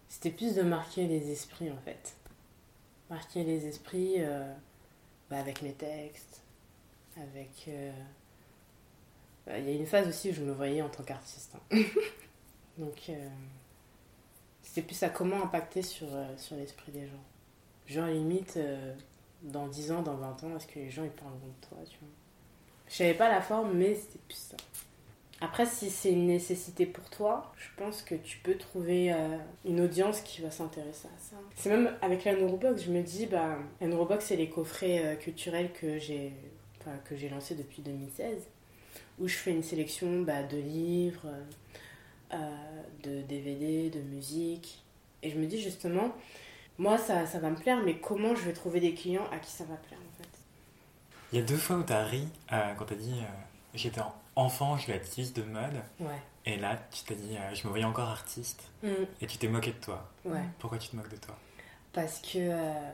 c'était 0.08 0.30
plus 0.30 0.54
de 0.54 0.62
marquer 0.62 1.06
les 1.06 1.30
esprits 1.30 1.70
en 1.70 1.78
fait. 1.78 2.14
Marquer 3.10 3.44
les 3.44 3.66
esprits 3.66 4.16
euh, 4.18 4.52
bah, 5.30 5.38
avec 5.38 5.62
mes 5.62 5.72
textes, 5.72 6.42
avec. 7.16 7.64
euh, 7.68 7.92
bah, 9.46 9.58
Il 9.58 9.66
y 9.66 9.70
a 9.70 9.74
une 9.74 9.86
phase 9.86 10.08
aussi 10.08 10.30
où 10.30 10.34
je 10.34 10.42
me 10.42 10.52
voyais 10.52 10.82
en 10.82 10.88
tant 10.90 11.02
qu'artiste. 11.02 11.54
hein. 11.72 11.78
Donc, 12.78 13.06
euh, 13.08 13.28
c'était 14.62 14.82
plus 14.82 15.02
à 15.02 15.08
comment 15.08 15.42
impacter 15.42 15.82
sur, 15.82 16.08
sur 16.36 16.56
l'esprit 16.56 16.92
des 16.92 17.06
gens. 17.06 17.24
Genre, 17.86 18.06
limite, 18.06 18.58
dans 19.42 19.66
10 19.66 19.90
ans, 19.92 20.02
dans 20.02 20.14
20 20.14 20.44
ans, 20.44 20.56
est-ce 20.56 20.66
que 20.66 20.78
les 20.78 20.90
gens 20.90 21.02
ils 21.04 21.10
parleront 21.10 21.38
de 21.38 21.66
toi, 21.66 21.78
tu 21.88 21.96
vois? 21.98 22.08
Je 22.88 22.94
savais 22.94 23.14
pas 23.14 23.28
la 23.30 23.40
forme, 23.40 23.72
mais 23.76 23.94
c'était 23.94 24.18
plus 24.28 24.36
ça. 24.36 24.56
Après, 25.40 25.66
si 25.66 25.88
c'est 25.88 26.10
une 26.10 26.26
nécessité 26.26 26.84
pour 26.84 27.08
toi, 27.10 27.52
je 27.56 27.68
pense 27.76 28.02
que 28.02 28.16
tu 28.16 28.38
peux 28.38 28.56
trouver 28.56 29.12
euh, 29.12 29.38
une 29.64 29.80
audience 29.80 30.20
qui 30.20 30.40
va 30.42 30.50
s'intéresser 30.50 31.06
à 31.06 31.18
ça. 31.20 31.36
C'est 31.54 31.70
même 31.70 31.94
avec 32.02 32.24
la 32.24 32.34
Neurobox, 32.34 32.82
je 32.82 32.90
me 32.90 33.02
dis, 33.02 33.26
bah, 33.26 33.56
la 33.80 34.20
c'est 34.20 34.36
les 34.36 34.48
coffrets 34.48 35.04
euh, 35.04 35.14
culturels 35.14 35.72
que 35.72 35.98
j'ai 35.98 36.32
enfin, 36.80 36.96
que 37.04 37.16
j'ai 37.16 37.28
lancés 37.28 37.54
depuis 37.54 37.82
2016, 37.82 38.48
où 39.20 39.28
je 39.28 39.36
fais 39.36 39.52
une 39.52 39.62
sélection 39.62 40.22
bah, 40.22 40.42
de 40.42 40.56
livres, 40.56 41.28
euh, 42.34 42.36
de 43.04 43.22
DVD, 43.22 43.90
de 43.90 44.00
musique. 44.00 44.82
Et 45.22 45.30
je 45.30 45.38
me 45.38 45.46
dis 45.46 45.60
justement, 45.60 46.12
moi, 46.78 46.98
ça, 46.98 47.26
ça 47.26 47.38
va 47.38 47.50
me 47.50 47.56
plaire, 47.56 47.80
mais 47.84 47.98
comment 47.98 48.34
je 48.34 48.42
vais 48.42 48.52
trouver 48.52 48.80
des 48.80 48.94
clients 48.94 49.26
à 49.32 49.38
qui 49.38 49.50
ça 49.50 49.64
va 49.64 49.76
plaire, 49.76 49.98
en 50.00 50.22
fait? 50.22 50.28
Il 51.32 51.38
y 51.38 51.42
a 51.42 51.44
deux 51.44 51.56
fois 51.56 51.76
où 51.76 51.82
t'as 51.82 52.04
ri 52.04 52.26
euh, 52.52 52.74
quand 52.76 52.86
t'as 52.86 52.94
dit 52.94 53.12
euh, 53.20 53.26
j'étais 53.74 54.00
en- 54.00 54.14
enfant, 54.38 54.76
je 54.76 54.82
suis 54.84 54.92
activiste 54.92 55.36
de 55.36 55.42
mode. 55.42 55.82
Ouais. 56.00 56.20
Et 56.46 56.56
là, 56.56 56.78
tu 56.90 57.04
t'as 57.04 57.14
dit 57.14 57.36
euh, 57.36 57.54
je 57.54 57.64
me 57.64 57.70
voyais 57.70 57.84
encore 57.84 58.08
artiste. 58.08 58.62
Mm, 58.82 58.88
Et 59.20 59.26
tu 59.26 59.36
t'es 59.38 59.48
moqué 59.48 59.72
de 59.72 59.78
toi. 59.80 60.08
ouais. 60.24 60.40
Pourquoi 60.58 60.78
tu 60.78 60.88
te 60.88 60.96
moques 60.96 61.10
de 61.10 61.16
toi? 61.16 61.36
Parce 61.92 62.20
que, 62.20 62.38
euh, 62.38 62.92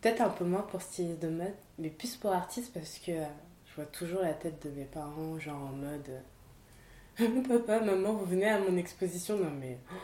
peut-être 0.00 0.20
un 0.22 0.28
peu 0.30 0.44
moins 0.44 0.62
pour 0.62 0.80
styliste 0.82 1.20
de 1.20 1.28
mode, 1.28 1.54
mais 1.78 1.90
plus 1.90 2.16
pour 2.16 2.32
artiste 2.32 2.72
parce 2.72 2.98
que 2.98 3.10
euh, 3.12 3.24
je 3.66 3.74
vois 3.76 3.86
toujours 3.86 4.20
la 4.22 4.34
tête 4.34 4.62
de 4.66 4.70
mes 4.70 4.84
parents, 4.84 5.38
genre 5.38 5.60
en 5.60 5.72
mode 5.72 6.22
Papa, 7.48 7.80
maman, 7.80 8.12
vous 8.12 8.24
venez 8.26 8.48
à 8.48 8.58
mon 8.58 8.76
exposition 8.76 9.36
Non, 9.38 9.50
mais 9.50 9.78
oh, 9.92 9.94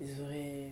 ils 0.00 0.20
auraient. 0.22 0.70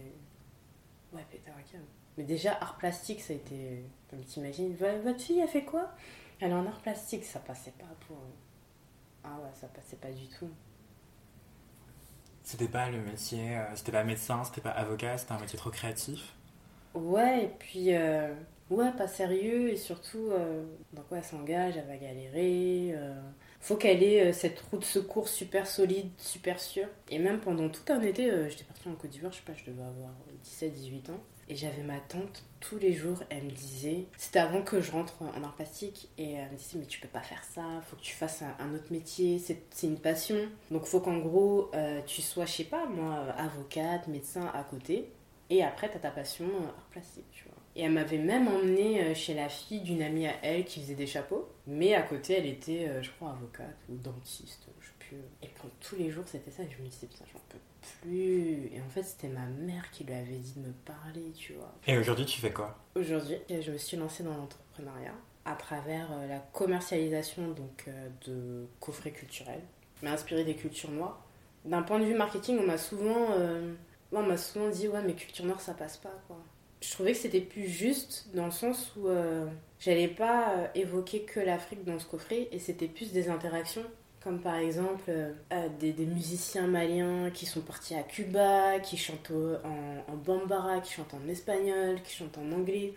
Ouais, 1.12 1.24
péter 1.30 1.50
un 1.50 1.62
câble. 1.62 1.84
Mais 2.18 2.24
déjà, 2.24 2.52
art 2.60 2.76
plastique, 2.76 3.20
ça 3.20 3.32
a 3.32 3.36
été. 3.36 3.82
Comme 4.10 4.20
t'imagines, 4.24 4.74
"Vo- 4.74 5.02
votre 5.04 5.20
fille, 5.20 5.40
elle 5.40 5.48
fait 5.48 5.64
quoi? 5.64 5.90
Elle 6.40 6.50
est 6.50 6.54
en 6.54 6.66
art 6.66 6.80
plastique, 6.80 7.24
ça 7.24 7.38
passait 7.40 7.72
pas 7.78 7.86
pour. 8.06 8.16
Ah 9.28 9.38
ouais, 9.42 9.50
ça 9.54 9.68
passait 9.68 9.96
pas 9.96 10.10
du 10.10 10.26
tout. 10.28 10.48
C'était 12.42 12.68
pas 12.68 12.90
le 12.90 13.00
métier, 13.02 13.56
euh, 13.56 13.76
c'était 13.76 13.92
pas 13.92 14.04
médecin, 14.04 14.42
c'était 14.44 14.60
pas 14.62 14.70
avocat, 14.70 15.18
c'était 15.18 15.32
un 15.32 15.38
métier 15.38 15.58
trop 15.58 15.70
créatif. 15.70 16.34
Ouais, 16.94 17.44
et 17.44 17.48
puis, 17.58 17.94
euh, 17.94 18.34
ouais, 18.70 18.90
pas 18.92 19.06
sérieux, 19.06 19.68
et 19.70 19.76
surtout, 19.76 20.30
euh, 20.32 20.64
dans 20.92 21.02
quoi 21.02 21.18
elle 21.18 21.24
s'engage, 21.24 21.76
elle 21.76 21.86
va 21.86 21.96
galérer. 21.96 22.94
faut 23.60 23.76
qu'elle 23.76 24.02
ait 24.02 24.32
cette 24.32 24.60
roue 24.60 24.78
de 24.78 24.84
secours 24.84 25.28
super 25.28 25.66
solide, 25.66 26.10
super 26.18 26.58
sûre. 26.60 26.88
Et 27.10 27.18
même 27.18 27.40
pendant 27.40 27.68
tout 27.68 27.92
un 27.92 28.00
été, 28.02 28.48
j'étais 28.50 28.64
partie 28.64 28.88
en 28.88 28.94
Côte 28.94 29.10
d'Ivoire, 29.10 29.32
je 29.32 29.38
sais 29.38 29.44
pas, 29.44 29.54
je 29.54 29.70
devais 29.70 29.82
avoir 29.82 30.10
17-18 30.42 31.10
ans. 31.10 31.20
Et 31.48 31.56
j'avais 31.56 31.82
ma 31.82 31.98
tante, 31.98 32.44
tous 32.60 32.78
les 32.78 32.92
jours, 32.92 33.22
elle 33.30 33.44
me 33.44 33.50
disait, 33.50 34.04
c'était 34.18 34.38
avant 34.38 34.62
que 34.62 34.82
je 34.82 34.92
rentre 34.92 35.14
en 35.22 35.42
art 35.42 35.54
plastique, 35.54 36.10
et 36.18 36.32
elle 36.32 36.50
me 36.50 36.56
disait, 36.56 36.78
mais 36.78 36.86
tu 36.86 37.00
peux 37.00 37.08
pas 37.08 37.22
faire 37.22 37.42
ça, 37.42 37.62
faut 37.88 37.96
que 37.96 38.02
tu 38.02 38.14
fasses 38.14 38.42
un, 38.42 38.74
autre 38.74 38.92
métier, 38.92 39.38
c'est 39.38 39.86
une 39.86 39.98
passion. 39.98 40.36
Donc 40.70 40.84
faut 40.84 41.00
qu'en 41.00 41.18
gros, 41.18 41.70
euh, 41.74 42.02
tu 42.06 42.20
sois, 42.20 42.44
je 42.44 42.52
sais 42.52 42.64
pas, 42.64 42.86
moi, 42.86 43.14
euh, 43.14 43.32
avocate, 43.38 44.08
médecin 44.08 44.50
à 44.54 44.62
côté. 44.62 45.10
Et 45.50 45.62
après, 45.62 45.88
t'as 45.88 45.98
ta 45.98 46.10
passion 46.10 46.44
euh, 46.44 46.66
art 46.66 46.88
plastique, 46.90 47.30
tu 47.32 47.44
vois. 47.44 47.54
Et 47.74 47.82
elle 47.82 47.92
m'avait 47.92 48.18
même 48.18 48.48
emmenée 48.48 49.02
euh, 49.02 49.14
chez 49.14 49.34
la 49.34 49.48
fille 49.48 49.80
d'une 49.80 50.02
amie 50.02 50.26
à 50.26 50.34
elle 50.42 50.64
qui 50.64 50.80
faisait 50.80 50.94
des 50.94 51.06
chapeaux. 51.06 51.48
Mais 51.66 51.94
à 51.94 52.02
côté, 52.02 52.34
elle 52.34 52.46
était, 52.46 52.88
euh, 52.88 53.02
je 53.02 53.10
crois, 53.12 53.30
avocate 53.30 53.76
ou 53.88 53.96
dentiste, 53.96 54.66
je 54.80 54.86
sais 54.86 54.92
plus. 54.98 55.18
Et 55.42 55.48
pendant 55.48 55.72
tous 55.80 55.96
les 55.96 56.10
jours, 56.10 56.24
c'était 56.26 56.50
ça. 56.50 56.64
Et 56.64 56.68
je 56.76 56.82
me 56.82 56.88
disais, 56.88 57.06
putain, 57.06 57.24
j'en 57.32 57.40
peux 57.48 57.58
plus. 58.00 58.70
Et 58.72 58.80
en 58.84 58.90
fait, 58.90 59.02
c'était 59.02 59.28
ma 59.28 59.46
mère 59.46 59.90
qui 59.90 60.04
lui 60.04 60.14
avait 60.14 60.36
dit 60.36 60.54
de 60.56 60.66
me 60.66 60.72
parler, 60.84 61.32
tu 61.36 61.54
vois. 61.54 61.72
Et 61.86 61.98
aujourd'hui, 61.98 62.24
tu 62.26 62.40
fais 62.40 62.52
quoi? 62.52 62.76
Aujourd'hui, 62.94 63.36
je 63.48 63.70
me 63.70 63.78
suis 63.78 63.96
lancée 63.96 64.22
dans 64.22 64.36
l'entrepreneuriat 64.36 65.14
à 65.44 65.54
travers 65.54 66.08
euh, 66.12 66.28
la 66.28 66.38
commercialisation 66.52 67.48
donc, 67.48 67.84
euh, 67.88 68.08
de 68.26 68.66
coffrets 68.80 69.12
culturels, 69.12 69.62
mais 70.02 70.10
inspiré 70.10 70.44
des 70.44 70.54
cultures 70.54 70.90
noires. 70.90 71.24
D'un 71.64 71.82
point 71.82 71.98
de 71.98 72.04
vue 72.04 72.14
marketing, 72.14 72.58
on 72.60 72.66
m'a 72.66 72.78
souvent, 72.78 73.28
euh, 73.32 73.72
ouais, 74.12 74.18
on 74.18 74.26
m'a 74.26 74.36
souvent 74.36 74.68
dit 74.68 74.88
ouais 74.88 75.02
mais 75.04 75.14
culture 75.14 75.44
noire 75.44 75.60
ça 75.60 75.74
passe 75.74 75.96
pas 75.96 76.12
quoi. 76.26 76.36
Je 76.80 76.92
trouvais 76.92 77.12
que 77.12 77.18
c'était 77.18 77.40
plus 77.40 77.66
juste 77.66 78.28
dans 78.34 78.44
le 78.44 78.52
sens 78.52 78.92
où 78.96 79.08
euh, 79.08 79.46
j'allais 79.80 80.06
pas 80.06 80.70
évoquer 80.76 81.22
que 81.22 81.40
l'Afrique 81.40 81.84
dans 81.84 81.98
ce 81.98 82.06
coffret 82.06 82.48
et 82.52 82.58
c'était 82.58 82.86
plus 82.86 83.12
des 83.12 83.28
interactions 83.30 83.84
comme 84.22 84.40
par 84.40 84.56
exemple 84.56 85.04
euh, 85.08 85.32
euh, 85.52 85.68
des, 85.78 85.92
musiciens 86.06 86.66
maliens 86.66 87.30
qui 87.30 87.46
sont 87.46 87.60
partis 87.60 87.94
à 87.94 88.02
Cuba, 88.02 88.80
qui 88.80 88.96
chantent 88.96 89.30
en, 89.30 90.16
bambara, 90.16 90.80
qui 90.80 90.92
chantent 90.94 91.14
en 91.14 91.28
espagnol, 91.28 92.02
qui 92.02 92.16
chantent 92.16 92.38
en 92.38 92.52
anglais. 92.52 92.94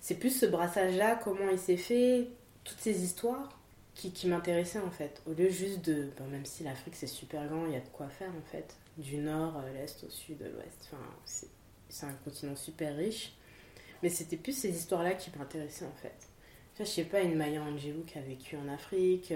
C'est 0.00 0.14
plus 0.14 0.30
ce 0.30 0.46
brassage-là, 0.46 1.20
comment 1.22 1.50
il 1.50 1.58
s'est 1.58 1.76
fait, 1.76 2.28
toutes 2.64 2.78
ces 2.78 3.04
histoires 3.04 3.58
qui, 3.94 4.28
m'intéressaient 4.28 4.78
en 4.78 4.90
fait. 4.90 5.20
Au 5.26 5.32
lieu 5.34 5.50
juste 5.50 5.84
de, 5.84 6.08
bon, 6.16 6.24
même 6.28 6.46
si 6.46 6.62
l'Afrique 6.62 6.94
c'est 6.96 7.06
super 7.06 7.46
grand, 7.48 7.66
il 7.66 7.72
y 7.72 7.76
a 7.76 7.80
de 7.80 7.88
quoi 7.92 8.08
faire 8.08 8.30
en 8.30 8.50
fait. 8.50 8.76
Du 8.96 9.18
nord, 9.18 9.58
euh, 9.58 9.72
l'est, 9.74 10.04
au 10.04 10.10
sud, 10.10 10.38
l'ouest, 10.40 10.88
enfin 10.90 11.48
c'est 11.88 12.06
un 12.06 12.12
continent 12.24 12.56
super 12.56 12.96
riche. 12.96 13.32
Mais 14.02 14.08
c'était 14.08 14.36
plus 14.36 14.52
ces 14.52 14.70
histoires-là 14.70 15.14
qui 15.14 15.30
m'intéressaient 15.36 15.84
en 15.84 16.00
fait. 16.00 16.14
Je 16.78 16.84
sais 16.84 17.04
pas, 17.04 17.20
une 17.20 17.34
Maya 17.34 17.62
Angelou 17.62 18.04
qui 18.06 18.16
a 18.16 18.22
vécu 18.22 18.56
en 18.56 18.72
Afrique, 18.72 19.34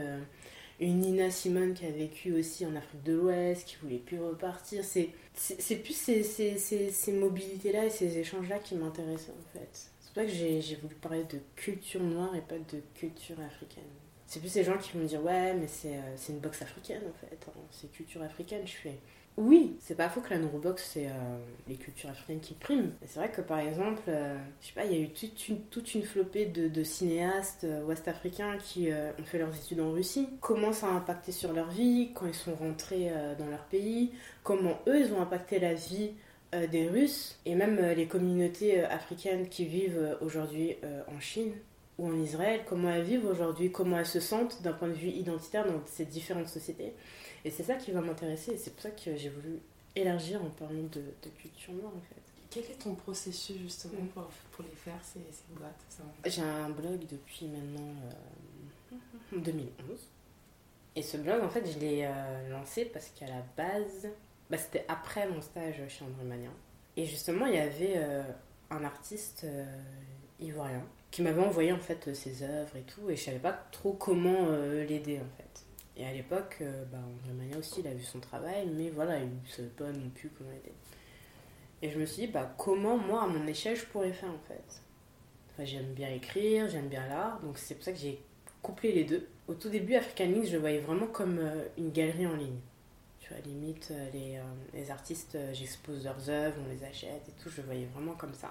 une 0.80 1.00
Nina 1.00 1.30
Simone 1.30 1.74
qui 1.74 1.86
a 1.86 1.90
vécu 1.90 2.32
aussi 2.32 2.66
en 2.66 2.74
Afrique 2.74 3.02
de 3.04 3.12
l'Ouest, 3.12 3.66
qui 3.66 3.76
voulait 3.82 3.98
plus 3.98 4.20
repartir. 4.20 4.84
C'est 4.84 5.10
c'est 5.36 5.76
plus 5.76 5.96
ces, 5.96 6.22
ces, 6.22 6.56
ces, 6.56 7.12
mobilités-là 7.12 7.86
et 7.86 7.90
ces 7.90 8.18
échanges-là 8.18 8.60
qui 8.60 8.76
m'intéressaient 8.76 9.32
en 9.32 9.58
fait. 9.58 9.68
C'est 9.72 10.12
pour 10.12 10.22
ça 10.22 10.24
que 10.24 10.32
j'ai 10.32 10.76
voulu 10.76 10.94
parler 10.94 11.24
de 11.24 11.40
culture 11.56 12.02
noire 12.02 12.36
et 12.36 12.40
pas 12.40 12.58
de 12.58 12.80
culture 12.94 13.40
africaine. 13.40 13.82
C'est 14.26 14.38
plus 14.38 14.48
ces 14.48 14.62
gens 14.62 14.78
qui 14.78 14.92
vont 14.92 15.00
me 15.00 15.06
dire 15.08 15.22
ouais 15.24 15.54
mais 15.54 15.66
c'est 15.66 15.96
euh, 15.96 16.16
une 16.28 16.38
boxe 16.38 16.62
africaine 16.62 17.02
en 17.08 17.26
fait, 17.26 17.38
hein. 17.48 17.60
c'est 17.70 17.90
culture 17.90 18.22
africaine. 18.22 18.62
Je 18.64 18.72
fais 18.72 18.98
oui, 19.36 19.76
c'est 19.80 19.96
pas 19.96 20.08
faux 20.08 20.20
que 20.20 20.30
la 20.30 20.38
neurobox 20.38 20.90
c'est 20.94 21.08
euh, 21.08 21.38
les 21.66 21.74
cultures 21.74 22.08
africaines 22.08 22.38
qui 22.38 22.54
priment. 22.54 22.92
C'est 23.04 23.18
vrai 23.18 23.32
que 23.32 23.40
par 23.40 23.58
exemple, 23.58 24.02
euh, 24.06 24.38
je 24.60 24.68
sais 24.68 24.72
pas, 24.74 24.84
il 24.84 24.92
y 24.92 24.94
a 24.94 25.00
eu 25.00 25.08
toute 25.08 25.94
une, 25.94 26.02
flopée 26.04 26.46
de, 26.46 26.84
cinéastes 26.84 27.64
euh, 27.64 27.82
ouest-africains 27.84 28.58
qui 28.58 28.90
ont 28.92 29.24
fait 29.24 29.38
leurs 29.38 29.54
études 29.56 29.80
en 29.80 29.90
Russie. 29.90 30.28
Comment 30.40 30.72
ça 30.72 30.86
a 30.86 30.90
impacté 30.90 31.32
sur 31.32 31.52
leur 31.52 31.68
vie 31.70 32.10
quand 32.14 32.26
ils 32.26 32.34
sont 32.34 32.54
rentrés 32.54 33.10
dans 33.38 33.46
leur 33.46 33.64
pays? 33.64 34.12
Comment 34.44 34.78
eux 34.86 35.00
ils 35.00 35.12
ont 35.12 35.20
impacté 35.20 35.58
la 35.58 35.74
vie 35.74 36.12
des 36.52 36.88
Russes? 36.88 37.40
Et 37.44 37.56
même 37.56 37.80
les 37.96 38.06
communautés 38.06 38.84
africaines 38.84 39.48
qui 39.48 39.64
vivent 39.64 40.16
aujourd'hui 40.20 40.76
en 41.08 41.18
Chine 41.18 41.52
ou 41.98 42.08
en 42.08 42.20
Israël, 42.20 42.60
comment 42.66 42.90
elles 42.90 43.04
vivent 43.04 43.26
aujourd'hui, 43.26 43.72
comment 43.72 43.98
elles 43.98 44.06
se 44.06 44.20
sentent 44.20 44.62
d'un 44.62 44.72
point 44.72 44.88
de 44.88 44.94
vue 44.94 45.08
identitaire 45.08 45.66
dans 45.66 45.80
ces 45.86 46.04
différentes 46.04 46.48
sociétés? 46.48 46.92
Et 47.44 47.50
c'est 47.50 47.62
ça 47.62 47.74
qui 47.74 47.90
va 47.92 48.00
m'intéresser 48.00 48.52
et 48.52 48.56
c'est 48.56 48.70
pour 48.70 48.82
ça 48.82 48.90
que 48.90 49.16
j'ai 49.16 49.28
voulu 49.28 49.58
élargir 49.96 50.42
en 50.42 50.50
parlant 50.50 50.82
de, 50.82 51.02
de 51.22 51.28
culture 51.38 51.72
noire 51.74 51.92
en 51.94 52.00
fait. 52.00 52.20
Quel 52.50 52.64
est 52.64 52.78
ton 52.82 52.94
processus 52.94 53.58
justement 53.58 54.02
Mm. 54.02 54.08
pour, 54.08 54.24
pour 54.52 54.64
les 54.64 54.76
faire 54.76 54.98
ces, 55.02 55.20
ces 55.32 55.54
boîtes 55.58 55.74
J'ai 56.26 56.42
un 56.42 56.70
blog 56.70 57.00
depuis 57.10 57.46
maintenant 57.46 57.92
euh, 59.32 59.38
2011. 59.38 59.98
Et 60.96 61.02
ce 61.02 61.16
blog, 61.16 61.42
en 61.42 61.48
fait, 61.48 61.66
je 61.70 61.78
l'ai 61.80 62.04
euh, 62.04 62.50
lancé 62.50 62.84
parce 62.84 63.08
qu'à 63.08 63.26
la 63.26 63.42
base, 63.56 64.08
bah, 64.48 64.56
c'était 64.56 64.84
après 64.88 65.28
mon 65.28 65.40
stage 65.40 65.82
chez 65.88 66.04
André 66.04 66.24
Magnin. 66.24 66.52
Et 66.96 67.04
justement, 67.06 67.46
il 67.46 67.54
y 67.54 67.58
avait 67.58 67.94
euh, 67.96 68.22
un 68.70 68.84
artiste 68.84 69.42
euh, 69.44 69.64
ivoirien 70.38 70.84
qui 71.10 71.22
m'avait 71.22 71.42
envoyé 71.42 71.72
en 71.72 71.78
fait 71.78 72.14
ses 72.14 72.42
œuvres 72.44 72.76
et 72.76 72.82
tout, 72.82 73.10
et 73.10 73.16
je 73.16 73.24
savais 73.24 73.38
pas 73.38 73.52
trop 73.72 73.92
comment 73.92 74.46
euh, 74.48 74.84
l'aider 74.84 75.18
en 75.18 75.36
fait. 75.36 75.43
Et 75.96 76.04
à 76.04 76.12
l'époque, 76.12 76.58
euh, 76.60 76.84
bah, 76.90 76.98
André 77.30 77.56
aussi, 77.56 77.80
il 77.80 77.86
a 77.86 77.94
vu 77.94 78.02
son 78.02 78.20
travail, 78.20 78.66
mais 78.74 78.90
voilà, 78.90 79.18
il 79.18 79.28
ne 79.28 79.48
savait 79.48 79.68
pas 79.68 79.90
non 79.92 80.10
plus 80.10 80.28
comment 80.30 80.50
l'aider. 80.50 80.72
Et 81.82 81.90
je 81.90 81.98
me 81.98 82.04
suis 82.04 82.26
dit, 82.26 82.32
bah, 82.32 82.52
comment 82.58 82.96
moi, 82.96 83.22
à 83.22 83.26
mon 83.26 83.46
échelle, 83.46 83.76
je 83.76 83.84
pourrais 83.86 84.12
faire 84.12 84.30
en 84.30 84.40
fait? 84.48 84.82
J'aime 85.64 85.92
bien 85.94 86.08
écrire, 86.08 86.68
j'aime 86.68 86.88
bien 86.88 87.06
l'art, 87.06 87.38
donc 87.40 87.58
c'est 87.58 87.76
pour 87.76 87.84
ça 87.84 87.92
que 87.92 87.98
j'ai 87.98 88.20
couplé 88.60 88.90
les 88.92 89.04
deux. 89.04 89.28
Au 89.46 89.54
tout 89.54 89.68
début, 89.68 89.94
African 89.94 90.24
Links, 90.24 90.46
je 90.46 90.56
voyais 90.56 90.80
vraiment 90.80 91.06
comme 91.06 91.38
euh, 91.38 91.68
une 91.78 91.92
galerie 91.92 92.26
en 92.26 92.34
ligne. 92.34 92.58
Tu 93.20 93.32
vois, 93.32 93.40
limite, 93.42 93.88
euh, 93.92 94.10
les, 94.12 94.40
les 94.72 94.90
artistes, 94.90 95.38
j'expose 95.52 96.04
leurs 96.04 96.28
œuvres, 96.28 96.56
on 96.66 96.70
les 96.72 96.82
achète 96.84 97.28
et 97.28 97.42
tout, 97.42 97.50
je 97.50 97.62
voyais 97.62 97.86
vraiment 97.86 98.14
comme 98.14 98.34
ça. 98.34 98.50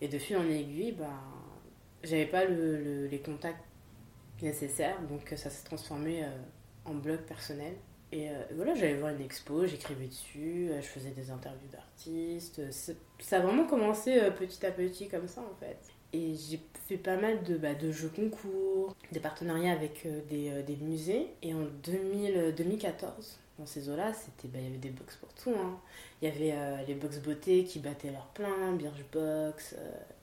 Et 0.00 0.08
de 0.08 0.18
fil 0.18 0.36
en 0.36 0.48
aiguille, 0.48 0.92
bah, 0.92 1.20
j'avais 2.02 2.26
pas 2.26 2.44
le, 2.44 3.06
les 3.06 3.20
contacts 3.20 3.64
nécessaires, 4.42 5.00
donc 5.08 5.32
ça 5.36 5.50
s'est 5.50 5.64
transformé 5.64 6.24
en 6.84 6.94
blog 6.94 7.20
personnel. 7.20 7.74
Et 8.12 8.28
voilà, 8.56 8.74
j'allais 8.74 8.96
voir 8.96 9.12
une 9.12 9.20
expo, 9.20 9.66
j'écrivais 9.66 10.06
dessus, 10.06 10.70
je 10.80 10.86
faisais 10.86 11.10
des 11.10 11.30
interviews 11.30 11.68
d'artistes. 11.70 12.60
Ça 13.20 13.36
a 13.36 13.40
vraiment 13.40 13.66
commencé 13.66 14.18
petit 14.38 14.66
à 14.66 14.70
petit 14.70 15.08
comme 15.08 15.28
ça 15.28 15.42
en 15.42 15.54
fait. 15.60 15.78
Et 16.12 16.34
j'ai 16.34 16.60
fait 16.88 16.96
pas 16.96 17.16
mal 17.16 17.42
de, 17.44 17.56
bah, 17.56 17.78
jeux 17.90 18.08
concours, 18.08 18.96
des 19.12 19.20
partenariats 19.20 19.72
avec 19.72 20.06
euh, 20.06 20.20
des, 20.28 20.50
euh, 20.50 20.76
musées. 20.84 21.28
Et 21.42 21.54
en 21.54 21.62
2000, 21.84 22.54
2014, 22.56 23.12
euh, 23.12 23.60
dans 23.60 23.66
ces 23.66 23.88
eaux-là, 23.88 24.10
bah, 24.10 24.48
il 24.54 24.64
y 24.64 24.66
avait 24.66 24.78
des 24.78 24.90
box 24.90 25.16
pour 25.16 25.32
tout. 25.34 25.54
Hein. 25.56 25.78
Il 26.20 26.28
y 26.28 26.32
avait 26.32 26.84
les 26.86 26.94
box 26.94 27.18
beauté 27.18 27.64
qui 27.64 27.78
battaient 27.78 28.10
leur 28.10 28.26
plein, 28.28 28.72
Birchbox 28.72 29.76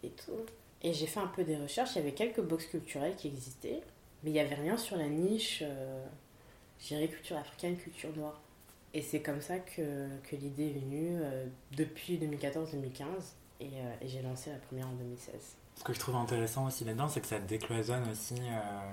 et 0.04 0.10
tout. 0.10 0.46
Et 0.84 0.94
j'ai 0.94 1.08
fait 1.08 1.20
un 1.20 1.28
peu 1.28 1.44
des 1.44 1.56
recherches. 1.56 1.92
Il 1.96 2.00
y 2.00 2.02
avait 2.02 2.14
quelques 2.14 2.42
box 2.42 2.66
culturelles 2.66 3.16
qui 3.16 3.28
existaient, 3.28 3.82
mais 4.24 4.32
il 4.32 4.34
n'y 4.34 4.40
avait 4.40 4.56
rien 4.56 4.78
sur 4.78 4.98
la 4.98 5.08
niche, 5.08 5.64
j'irais 6.80 7.08
culture 7.08 7.38
africaine, 7.38 7.78
culture 7.78 8.16
noire. 8.16 8.42
Et 8.94 9.02
c'est 9.02 9.22
comme 9.22 9.42
ça 9.42 9.60
que, 9.60 10.08
que 10.24 10.36
l'idée 10.36 10.68
est 10.68 10.80
venue 10.80 11.20
depuis 11.76 12.18
2014-2015. 12.18 13.06
Et, 13.60 13.66
et 14.02 14.08
j'ai 14.08 14.22
lancé 14.22 14.52
la 14.52 14.58
première 14.58 14.88
en 14.88 14.94
2016. 14.94 15.58
Ce 15.78 15.84
que 15.84 15.94
je 15.94 16.00
trouve 16.00 16.16
intéressant 16.16 16.66
aussi 16.66 16.84
là-dedans, 16.84 17.08
c'est 17.08 17.22
que 17.22 17.28
ça 17.28 17.40
décloisonne 17.40 18.10
aussi 18.10 18.36
euh, 18.40 18.92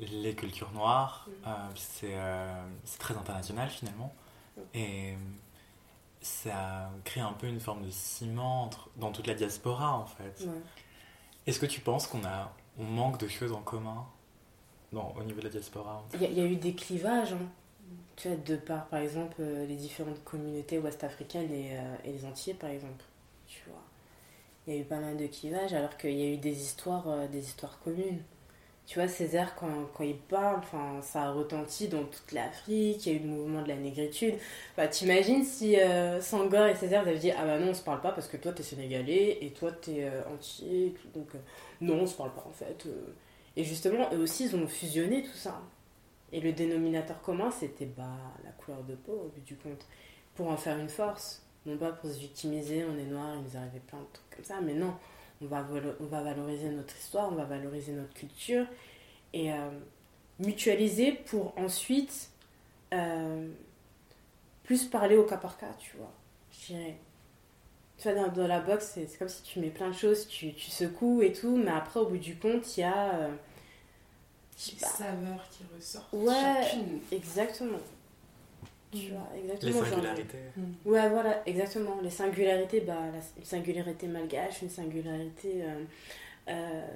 les 0.00 0.34
cultures 0.34 0.70
noires. 0.72 1.26
Mm. 1.26 1.48
Euh, 1.48 1.50
euh, 2.04 2.66
c'est 2.84 2.98
très 2.98 3.16
international 3.16 3.70
finalement. 3.70 4.14
Mm. 4.56 4.60
Et 4.74 5.18
ça 6.20 6.90
crée 7.04 7.20
un 7.20 7.32
peu 7.32 7.46
une 7.46 7.60
forme 7.60 7.84
de 7.84 7.90
ciment 7.90 8.70
dans 8.96 9.12
toute 9.12 9.26
la 9.26 9.34
diaspora 9.34 9.96
en 9.96 10.06
fait. 10.06 10.46
Est-ce 11.46 11.58
que 11.58 11.66
tu 11.66 11.80
penses 11.80 12.06
qu'on 12.06 12.24
a 12.24 12.52
on 12.78 12.84
manque 12.84 13.18
de 13.20 13.28
choses 13.28 13.52
en 13.52 13.60
commun? 13.60 14.06
Au 14.96 15.22
niveau 15.22 15.40
de 15.40 15.44
la 15.44 15.50
diaspora 15.50 16.04
Il 16.14 16.22
y, 16.22 16.40
a 16.40 16.44
eu 16.44 16.56
des 16.56 16.74
clivages. 16.74 17.32
Hein. 17.32 17.48
Tu 18.16 18.28
vois, 18.28 18.36
de 18.36 18.56
par, 18.56 18.86
par 18.86 19.00
exemple, 19.00 19.42
les 19.42 19.76
différentes 19.76 20.22
communautés 20.24 20.78
ouest-africaines 20.78 21.52
et, 21.52 21.72
et 22.04 22.12
les 22.12 22.24
Antillais, 22.24 22.54
par 22.54 22.70
exemple. 22.70 23.04
Tu 23.46 23.62
vois 23.68 23.82
il 24.66 24.74
y 24.74 24.76
a 24.78 24.80
eu 24.80 24.84
pas 24.84 24.98
mal 24.98 25.16
de 25.16 25.26
clivages, 25.26 25.74
alors 25.74 25.96
qu'il 25.96 26.12
y 26.12 26.22
a 26.22 26.32
eu 26.32 26.36
des 26.38 26.62
histoires, 26.62 27.08
euh, 27.08 27.26
des 27.28 27.40
histoires 27.40 27.78
communes. 27.80 28.22
Tu 28.86 28.98
vois, 28.98 29.08
Césaire, 29.08 29.54
quand, 29.56 29.88
quand 29.94 30.04
il 30.04 30.16
parle, 30.16 30.60
ça 31.02 31.22
a 31.22 31.32
retenti 31.32 31.88
dans 31.88 32.04
toute 32.04 32.32
l'Afrique, 32.32 33.06
il 33.06 33.12
y 33.12 33.16
a 33.16 33.18
eu 33.18 33.22
le 33.22 33.28
mouvement 33.28 33.62
de 33.62 33.68
la 33.68 33.76
négritude. 33.76 34.34
Bah, 34.76 34.88
T'imagines 34.88 35.42
si 35.42 35.80
euh, 35.80 36.20
Sangor 36.20 36.66
et 36.66 36.74
Césaire 36.74 37.00
avaient 37.00 37.18
dit 37.18 37.30
Ah 37.30 37.46
bah 37.46 37.58
non, 37.58 37.68
on 37.70 37.74
se 37.74 37.82
parle 37.82 38.02
pas 38.02 38.12
parce 38.12 38.28
que 38.28 38.36
toi 38.36 38.52
t'es 38.52 38.62
sénégalais 38.62 39.38
et 39.40 39.50
toi 39.52 39.72
t'es 39.72 40.04
euh, 40.04 40.22
entier, 40.34 40.94
donc 41.14 41.28
non, 41.80 42.00
on 42.02 42.06
se 42.06 42.14
parle 42.14 42.34
pas 42.34 42.44
en 42.46 42.52
fait. 42.52 42.86
Et 43.56 43.64
justement, 43.64 44.12
eux 44.12 44.18
aussi, 44.18 44.46
ils 44.46 44.56
ont 44.56 44.66
fusionné 44.66 45.22
tout 45.22 45.36
ça. 45.36 45.62
Et 46.32 46.40
le 46.40 46.52
dénominateur 46.52 47.20
commun, 47.22 47.50
c'était 47.50 47.86
bah, 47.86 48.18
la 48.44 48.50
couleur 48.50 48.82
de 48.82 48.94
peau, 48.94 49.12
au 49.12 49.28
bout 49.28 49.44
du 49.44 49.56
compte, 49.56 49.86
pour 50.34 50.48
en 50.48 50.56
faire 50.56 50.78
une 50.78 50.88
force 50.88 51.44
non 51.66 51.78
pas 51.78 51.92
pour 51.92 52.10
se 52.10 52.18
victimiser, 52.18 52.84
on 52.84 52.98
est 52.98 53.04
noir, 53.04 53.34
il 53.36 53.42
nous 53.42 53.56
arrivait 53.56 53.80
plein 53.80 54.00
de 54.00 54.06
trucs 54.12 54.30
comme 54.36 54.44
ça, 54.44 54.60
mais 54.60 54.74
non, 54.74 54.94
on 55.40 55.46
va, 55.46 55.62
valoriser 56.22 56.68
notre 56.68 56.96
histoire, 56.96 57.32
on 57.32 57.34
va 57.34 57.44
valoriser 57.44 57.92
notre 57.92 58.12
culture 58.12 58.66
et 59.32 59.52
euh, 59.52 59.70
mutualiser 60.38 61.12
pour 61.12 61.56
ensuite 61.58 62.30
euh, 62.92 63.48
plus 64.62 64.84
parler 64.84 65.16
au 65.16 65.24
cas 65.24 65.38
par 65.38 65.56
cas, 65.56 65.72
tu 65.78 65.96
vois, 65.96 66.12
je 66.50 66.74
dirais. 66.74 66.98
Tu 67.98 68.10
vois, 68.10 68.28
dans, 68.28 68.46
la 68.46 68.60
boxe, 68.60 68.92
c'est 68.94 69.18
comme 69.18 69.28
si 69.28 69.42
tu 69.42 69.60
mets 69.60 69.70
plein 69.70 69.88
de 69.88 69.94
choses, 69.94 70.26
tu, 70.26 70.52
tu, 70.52 70.70
secoues 70.70 71.22
et 71.22 71.32
tout, 71.32 71.56
mais 71.56 71.70
après, 71.70 72.00
au 72.00 72.06
bout 72.06 72.18
du 72.18 72.36
compte, 72.36 72.76
il 72.76 72.80
y 72.80 72.84
a. 72.84 73.14
Euh, 73.14 73.30
des 74.56 74.86
saveurs 74.86 75.48
qui 75.50 75.64
ressortent. 75.74 76.12
Ouais, 76.12 76.62
exactement. 77.10 77.78
Les 78.92 79.72
singularités. 79.72 80.38
Mm. 80.56 80.88
Ouais, 80.88 81.08
voilà, 81.08 81.42
exactement. 81.46 82.00
Les 82.02 82.10
singularités, 82.10 82.80
bah, 82.80 82.98
une 83.36 83.44
singularité 83.44 84.06
malgache, 84.06 84.62
une 84.62 84.70
singularité 84.70 85.64
euh, 85.64 85.84
euh, 86.48 86.86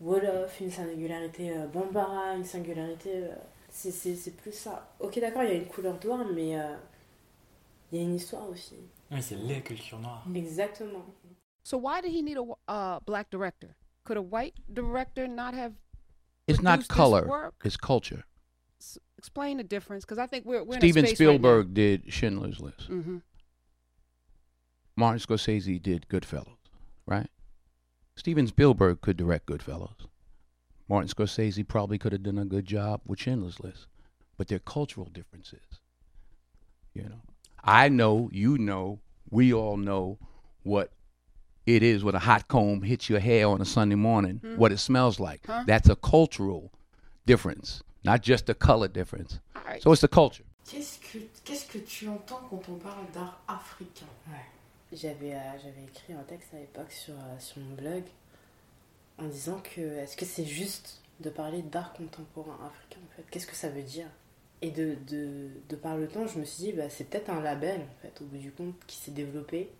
Wolof, 0.00 0.60
une 0.60 0.70
singularité 0.70 1.52
euh, 1.52 1.66
Bambara, 1.66 2.34
une 2.34 2.44
singularité. 2.44 3.24
c'est 3.70 4.36
plus 4.36 4.52
ça. 4.52 4.88
Ok, 4.98 5.20
d'accord, 5.20 5.44
il 5.44 5.50
y 5.50 5.52
a 5.52 5.56
une 5.56 5.66
couleur 5.66 5.96
noire, 6.04 6.26
mais 6.34 6.56
il 7.92 7.98
y 7.98 8.00
a 8.00 8.02
une 8.02 8.16
histoire 8.16 8.48
aussi. 8.50 8.74
Oui, 9.10 9.22
c'est 9.22 9.36
les 9.36 9.60
cultures 9.60 9.98
noires. 9.98 10.24
Mm. 10.28 10.36
Exactement. 10.36 11.04
So 11.62 11.76
why 11.76 12.00
did 12.00 12.10
he 12.10 12.22
need 12.22 12.38
a 12.38 12.44
uh, 12.70 13.00
black 13.00 13.30
director? 13.30 13.76
Could 14.04 14.16
a 14.16 14.22
white 14.22 14.54
director 14.72 15.26
not 15.26 15.54
have 15.54 15.72
It's 16.46 16.62
not 16.62 16.86
color, 16.86 17.52
it's 17.64 17.76
culture. 17.76 18.24
explain 19.18 19.56
the 19.56 19.64
difference 19.64 20.04
because 20.04 20.18
I 20.18 20.26
think 20.26 20.44
we're, 20.44 20.62
we're 20.62 20.78
Steven 20.78 21.06
Spielberg 21.06 21.66
right 21.66 21.74
did 21.74 22.12
Schindler's 22.12 22.60
List. 22.60 22.88
Mm-hmm. 22.88 23.18
Martin 24.96 25.20
Scorsese 25.20 25.82
did 25.82 26.06
Goodfellas, 26.08 26.56
right? 27.06 27.28
Steven 28.16 28.46
Spielberg 28.46 29.00
could 29.00 29.16
direct 29.16 29.46
Goodfellas. 29.46 30.06
Martin 30.88 31.08
Scorsese 31.08 31.66
probably 31.66 31.98
could 31.98 32.12
have 32.12 32.22
done 32.22 32.38
a 32.38 32.44
good 32.44 32.64
job 32.64 33.00
with 33.04 33.20
Schindler's 33.20 33.60
List, 33.60 33.88
but 34.36 34.48
they're 34.48 34.60
cultural 34.60 35.06
differences. 35.06 35.80
You 36.94 37.02
know, 37.04 37.20
I 37.66 37.88
know, 37.88 38.30
you 38.32 38.58
know, 38.58 39.00
we 39.30 39.52
all 39.52 39.76
know 39.76 40.18
what 40.62 40.92
it 41.66 41.82
is 41.82 42.04
when 42.04 42.14
a 42.14 42.20
hot 42.20 42.46
comb 42.48 42.82
hits 42.82 43.10
your 43.10 43.18
hair 43.18 43.48
on 43.48 43.60
a 43.60 43.64
Sunday 43.64 43.96
morning, 43.96 44.40
mm-hmm. 44.42 44.56
what 44.56 44.72
it 44.72 44.78
smells 44.78 45.18
like. 45.18 45.46
Huh? 45.46 45.64
That's 45.66 45.88
a 45.88 45.96
cultural 45.96 46.72
difference. 47.26 47.82
not 48.06 48.22
just 48.22 48.48
a 48.48 48.54
color 48.54 48.88
difference. 48.88 49.40
Right. 49.66 49.82
So 49.82 49.92
it's 49.92 50.00
the 50.00 50.08
culture. 50.08 50.44
Qu'est-ce 50.64 50.98
que, 50.98 51.18
qu'est-ce 51.44 51.66
que 51.66 51.78
tu 51.78 52.08
entends 52.08 52.40
quand 52.48 52.62
on 52.68 52.78
parle 52.78 53.04
d'art 53.12 53.40
africain 53.46 54.06
ouais. 54.28 54.46
J'avais, 54.92 55.34
euh, 55.34 55.58
j'avais 55.62 55.84
écrit 55.84 56.12
un 56.12 56.22
texte 56.22 56.54
à 56.54 56.58
l'époque 56.58 56.90
sur, 56.90 57.14
euh, 57.14 57.38
sur 57.38 57.58
mon 57.58 57.74
blog 57.74 58.04
en 59.18 59.26
disant 59.26 59.60
que 59.60 59.80
est-ce 59.80 60.16
que 60.16 60.24
c'est 60.24 60.44
juste 60.44 61.02
de 61.20 61.30
parler 61.30 61.62
d'art 61.62 61.92
contemporain 61.92 62.56
africain 62.64 63.00
en 63.04 63.16
fait 63.16 63.24
Qu'est-ce 63.30 63.46
que 63.46 63.56
ça 63.56 63.68
veut 63.68 63.82
dire 63.82 64.06
Et 64.62 64.70
de, 64.70 64.96
de, 65.08 65.48
de, 65.68 65.76
par 65.76 65.96
le 65.96 66.08
temps, 66.08 66.26
je 66.26 66.38
me 66.38 66.44
suis 66.44 66.64
dit 66.64 66.72
bah, 66.72 66.88
c'est 66.88 67.04
peut-être 67.04 67.28
un 67.30 67.42
label 67.42 67.80
en 67.80 68.02
fait 68.02 68.20
au 68.22 68.24
bout 68.24 68.38
du 68.38 68.52
compte 68.52 68.74
qui 68.86 68.96
s'est 68.96 69.10
développé 69.10 69.70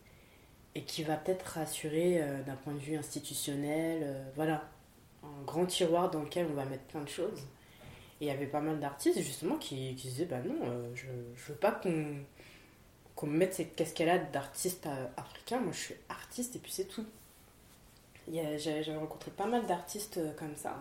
et 0.74 0.83
qui 0.83 1.03
va 1.03 1.16
peut-être 1.16 1.43
rassurer 1.43 2.22
euh, 2.22 2.43
d'un 2.43 2.57
point 2.57 2.74
de 2.74 2.79
vue 2.79 2.97
institutionnel. 2.97 4.03
Euh, 4.05 4.22
voilà, 4.35 4.68
un 5.24 5.43
grand 5.45 5.64
tiroir 5.64 6.11
dans 6.11 6.22
lequel 6.22 6.47
on 6.51 6.55
va 6.55 6.66
mettre 6.66 6.85
plein 6.85 7.03
de 7.03 7.09
choses 7.09 7.41
et 8.20 8.27
il 8.27 8.29
y 8.29 8.31
avait 8.31 8.47
pas 8.47 8.61
mal 8.61 8.79
d'artistes 8.79 9.20
justement 9.20 9.57
qui, 9.57 9.95
qui 9.95 10.09
disaient 10.09 10.27
bah 10.27 10.41
non, 10.41 10.57
euh, 10.64 10.91
je, 10.95 11.07
je 11.37 11.53
veux 11.53 11.59
pas 11.59 11.72
qu'on 11.72 12.16
qu'on 13.14 13.27
me 13.27 13.39
mette 13.39 13.55
cette 13.55 13.74
cascade 13.74 14.31
d'artiste 14.31 14.87
africain, 15.16 15.59
moi 15.61 15.72
je 15.72 15.79
suis 15.79 15.95
artiste 16.11 16.55
et 16.57 16.59
puis 16.59 16.70
c'est 16.70 16.85
tout. 16.85 17.07
J'avais 18.31 18.95
rencontré 18.97 19.31
pas 19.31 19.47
mal 19.47 19.64
d'artistes 19.64 20.20
comme 20.37 20.55
ça. 20.55 20.77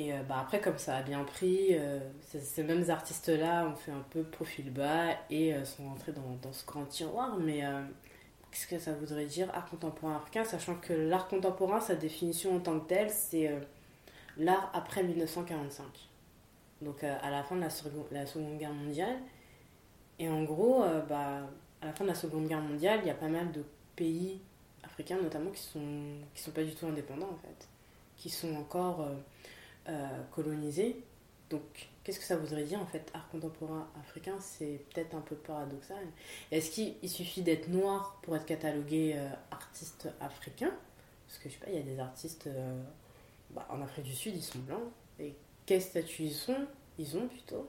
Et 0.00 0.12
bah 0.28 0.36
après, 0.42 0.60
comme 0.60 0.78
ça 0.78 0.96
a 0.96 1.02
bien 1.02 1.24
pris, 1.24 1.76
ces 2.28 2.62
mêmes 2.62 2.88
artistes-là 2.88 3.66
ont 3.66 3.74
fait 3.74 3.90
un 3.90 4.04
peu 4.10 4.22
profil 4.22 4.72
bas 4.72 5.08
et 5.28 5.52
sont 5.64 5.88
rentrés 5.88 6.12
dans, 6.12 6.38
dans, 6.40 6.52
ce 6.52 6.64
grand 6.64 6.84
tiroir. 6.84 7.36
Mais 7.36 7.64
qu'est-ce 8.52 8.68
que 8.68 8.78
ça 8.78 8.92
voudrait 8.92 9.24
dire 9.24 9.50
art 9.54 9.68
contemporain 9.68 10.14
africain 10.14 10.44
Sachant 10.44 10.76
que 10.76 10.92
l'art 10.92 11.26
contemporain, 11.26 11.80
sa 11.80 11.96
définition 11.96 12.54
en 12.54 12.60
tant 12.60 12.78
que 12.78 12.86
telle, 12.86 13.10
c'est 13.10 13.50
l'art 14.38 14.70
après 14.72 15.02
1945. 15.02 15.84
Donc 16.82 17.02
euh, 17.02 17.16
à 17.22 17.30
la 17.30 17.42
fin 17.42 17.56
de 17.56 17.60
la, 17.60 17.68
la, 18.12 18.26
Seconde 18.26 18.58
Guerre 18.58 18.72
mondiale. 18.72 19.16
Et 20.18 20.28
en 20.28 20.44
gros, 20.44 20.82
euh, 20.82 21.00
bah, 21.02 21.40
à 21.80 21.86
la 21.86 21.92
fin 21.92 22.04
de 22.04 22.10
la 22.10 22.14
Seconde 22.14 22.46
Guerre 22.46 22.60
mondiale, 22.60 23.00
il 23.02 23.08
y 23.08 23.10
a 23.10 23.14
pas 23.14 23.28
mal 23.28 23.50
de 23.52 23.64
pays 23.96 24.40
africains 24.84 25.20
notamment 25.20 25.50
qui 25.50 25.62
sont, 25.62 25.80
qui 26.34 26.42
sont 26.42 26.52
pas 26.52 26.62
du 26.62 26.74
tout 26.74 26.86
indépendants 26.86 27.30
en 27.32 27.38
fait. 27.46 27.68
Qui 28.16 28.30
sont 28.30 28.54
encore 28.56 29.08
euh, 29.88 30.22
colonisés. 30.32 31.02
Donc 31.50 31.62
qu'est-ce 32.04 32.18
que 32.18 32.26
ça 32.26 32.36
voudrait 32.36 32.64
dire 32.64 32.80
en 32.80 32.86
fait 32.86 33.10
art 33.14 33.28
contemporain 33.30 33.88
africain? 34.00 34.36
C'est 34.40 34.80
peut-être 34.92 35.14
un 35.14 35.20
peu 35.20 35.34
paradoxal. 35.34 36.04
Est-ce 36.50 36.70
qu'il 36.70 37.08
suffit 37.08 37.42
d'être 37.42 37.68
noir 37.68 38.18
pour 38.22 38.36
être 38.36 38.46
catalogué 38.46 39.16
artiste 39.50 40.08
africain? 40.20 40.72
Parce 41.26 41.38
que 41.38 41.48
je 41.48 41.54
sais 41.54 41.60
pas, 41.60 41.70
il 41.70 41.76
y 41.76 41.78
a 41.78 41.82
des 41.82 41.98
artistes 41.98 42.48
bah, 43.50 43.66
en 43.70 43.80
Afrique 43.80 44.04
du 44.04 44.14
Sud, 44.14 44.34
ils 44.36 44.42
sont 44.42 44.58
blancs. 44.58 44.90
Et 45.18 45.34
quel 45.64 45.80
statut 45.80 46.24
ils 46.24 46.34
sont? 46.34 46.66
Ils 46.98 47.16
ont 47.16 47.28
plutôt. 47.28 47.68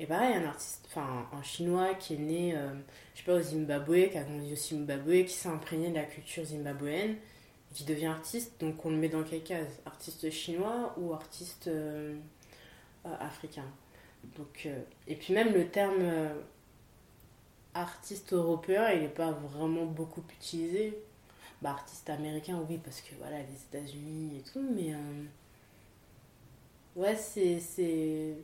Et 0.00 0.06
pareil, 0.06 0.34
un 0.34 0.44
artiste, 0.44 0.86
enfin 0.86 1.28
un 1.32 1.42
chinois 1.42 1.94
qui 1.94 2.14
est 2.14 2.18
né, 2.18 2.56
euh, 2.56 2.72
je 3.14 3.20
sais 3.20 3.26
pas, 3.26 3.34
au 3.34 3.42
Zimbabwe, 3.42 4.10
qui 4.10 4.18
a 4.18 4.22
grandi 4.22 4.52
au 4.52 4.56
Zimbabwe, 4.56 5.24
qui 5.24 5.32
s'est 5.32 5.48
imprégné 5.48 5.90
de 5.90 5.96
la 5.96 6.04
culture 6.04 6.44
zimbabwéenne, 6.44 7.16
qui 7.78 7.84
devient 7.84 8.06
artiste, 8.06 8.60
donc 8.60 8.84
on 8.84 8.90
le 8.90 8.96
met 8.96 9.08
dans 9.08 9.22
quelle 9.22 9.44
case 9.44 9.80
Artiste 9.86 10.28
chinois 10.32 10.96
ou 10.98 11.12
artiste 11.12 11.68
euh, 11.68 12.18
euh, 13.06 13.14
africain? 13.20 13.66
Donc, 14.36 14.64
euh, 14.66 14.82
Et 15.06 15.14
puis 15.14 15.32
même 15.32 15.54
le 15.54 15.68
terme 15.68 16.02
artiste 17.74 18.32
européen, 18.32 18.90
il 18.90 19.02
n'est 19.02 19.08
pas 19.08 19.30
vraiment 19.30 19.86
beaucoup 19.86 20.24
utilisé. 20.28 20.98
Bah, 21.62 21.70
artiste 21.70 22.10
américain, 22.10 22.60
oui, 22.68 22.80
parce 22.82 23.00
que 23.00 23.14
voilà, 23.16 23.38
les 23.38 23.78
États-Unis 23.78 24.38
et 24.38 24.42
tout, 24.42 24.68
mais 24.74 24.92
ouais, 26.96 27.14
c'est, 27.14 27.60
c'est, 27.60 28.34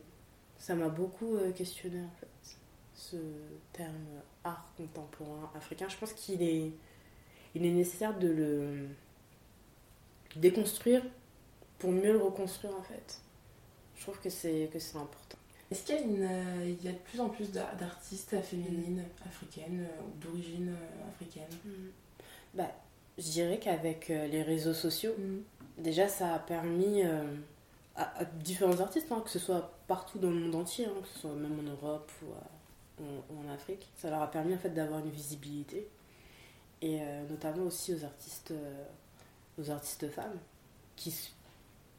ça 0.57 0.75
m'a 0.75 0.87
beaucoup 0.87 1.37
questionné 1.57 1.99
en 1.99 2.11
fait, 2.21 2.57
ce 2.93 3.17
terme 3.73 4.21
art 4.45 4.71
contemporain 4.77 5.51
africain. 5.55 5.87
Je 5.89 5.97
pense 5.97 6.13
qu'il 6.13 6.41
est, 6.41 6.71
il 7.53 7.65
est 7.65 7.71
nécessaire 7.71 8.17
de 8.17 8.29
le 8.29 8.87
déconstruire 10.35 11.01
pour 11.79 11.91
mieux 11.91 12.13
le 12.13 12.19
reconstruire 12.19 12.75
en 12.75 12.83
fait. 12.83 13.19
Je 13.95 14.01
trouve 14.03 14.19
que 14.19 14.29
c'est 14.29 14.69
que 14.71 14.79
c'est 14.79 14.97
important. 14.97 15.37
Est-ce 15.71 15.83
qu'il 15.83 15.95
y 15.95 15.97
a, 15.97 16.01
une, 16.01 16.23
euh, 16.23 16.75
il 16.79 16.85
y 16.85 16.87
a 16.87 16.91
de 16.91 16.97
plus 16.97 17.19
en 17.19 17.29
plus 17.29 17.51
d'artistes 17.51 18.39
féminines 18.41 19.03
africaines 19.25 19.87
euh, 19.89 20.01
ou 20.03 20.23
d'origine 20.23 20.69
euh, 20.69 21.09
africaine? 21.09 21.49
Mm. 21.65 21.69
bah, 22.53 22.71
Je 23.17 23.31
dirais 23.31 23.57
qu'avec 23.57 24.09
les 24.09 24.43
réseaux 24.43 24.73
sociaux, 24.73 25.13
mm. 25.17 25.81
déjà 25.81 26.07
ça 26.07 26.35
a 26.35 26.39
permis 26.39 27.01
à, 27.95 28.25
différents 28.39 28.79
artistes, 28.79 29.11
hein, 29.11 29.21
que 29.23 29.31
ce 29.31 29.39
soit 29.39 29.71
partout 29.87 30.19
dans 30.19 30.29
le 30.29 30.39
monde 30.39 30.55
entier, 30.55 30.85
hein, 30.85 30.93
que 31.01 31.07
ce 31.07 31.19
soit 31.19 31.33
même 31.33 31.59
en 31.59 31.63
Europe 31.63 32.11
ou, 32.21 33.03
en 33.03 33.53
Afrique, 33.53 33.89
ça 33.97 34.09
leur 34.09 34.21
a 34.21 34.31
permis 34.31 34.53
en 34.53 34.57
fait 34.57 34.69
d'avoir 34.69 34.99
une 34.99 35.09
visibilité. 35.09 35.87
Et 36.81 36.99
notamment 37.29 37.63
aussi 37.63 37.93
aux 37.93 38.05
artistes 38.05 38.53
aux 39.57 39.69
artistes 39.69 40.09
femmes 40.09 40.37
qui 40.95 41.13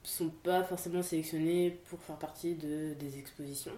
sont 0.02 0.30
pas 0.30 0.62
forcément 0.62 1.02
sélectionnées 1.02 1.78
pour 1.88 2.00
faire 2.00 2.16
partie 2.16 2.54
de, 2.54 2.94
des 2.94 3.18
expositions. 3.18 3.72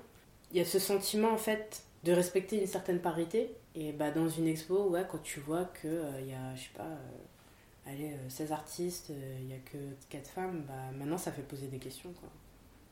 Il 0.52 0.58
y 0.58 0.60
a 0.60 0.64
ce 0.64 0.78
sentiment 0.78 1.32
en 1.32 1.38
fait 1.38 1.82
de 2.04 2.12
respecter 2.12 2.60
une 2.60 2.66
certaine 2.66 3.00
parité 3.00 3.50
et 3.74 3.92
bah 3.92 4.10
dans 4.10 4.28
une 4.28 4.46
expo 4.46 4.88
ouais 4.90 5.04
quand 5.10 5.22
tu 5.22 5.40
vois 5.40 5.64
que 5.64 5.88
euh, 5.88 6.20
il 6.20 6.28
y 6.28 6.32
a 6.32 6.54
je 6.54 6.62
sais 6.62 6.70
pas 6.76 6.84
euh, 6.84 7.90
allez 7.90 8.12
16 8.28 8.50
euh, 8.50 8.54
artistes 8.54 9.12
il 9.40 9.48
y 9.48 9.52
a 9.52 9.58
que 9.58 9.78
4 10.08 10.28
femmes 10.28 10.64
bah 10.66 10.74
maintenant 10.96 11.18
ça 11.18 11.32
fait 11.32 11.42
poser 11.42 11.66
des 11.66 11.78
questions 11.78 12.12
quoi. 12.20 12.28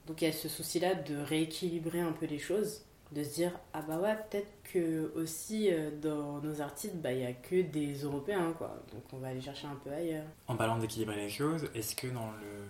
Donc 0.06 0.22
il 0.22 0.26
y 0.26 0.28
a 0.28 0.32
ce 0.32 0.48
souci 0.48 0.80
là 0.80 0.94
de 0.94 1.16
rééquilibrer 1.16 2.00
un 2.00 2.12
peu 2.12 2.26
les 2.26 2.38
choses 2.38 2.82
de 3.12 3.22
se 3.22 3.34
dire 3.34 3.52
ah 3.72 3.82
bah 3.82 3.98
ouais 3.98 4.16
peut-être 4.16 4.50
que 4.64 5.12
aussi 5.14 5.70
euh, 5.70 5.90
dans 6.00 6.40
nos 6.40 6.60
artistes 6.60 6.96
bah 6.96 7.12
il 7.12 7.20
y 7.20 7.26
a 7.26 7.32
que 7.32 7.62
des 7.62 7.94
européens 8.02 8.52
quoi. 8.58 8.82
Donc 8.92 9.02
on 9.12 9.18
va 9.18 9.28
aller 9.28 9.40
chercher 9.40 9.66
un 9.66 9.76
peu 9.76 9.92
ailleurs. 9.92 10.26
En 10.48 10.56
parlant 10.56 10.78
d'équilibrer 10.78 11.16
les 11.16 11.28
choses 11.28 11.70
est-ce 11.74 11.94
que 11.94 12.08
dans 12.08 12.30
le 12.32 12.66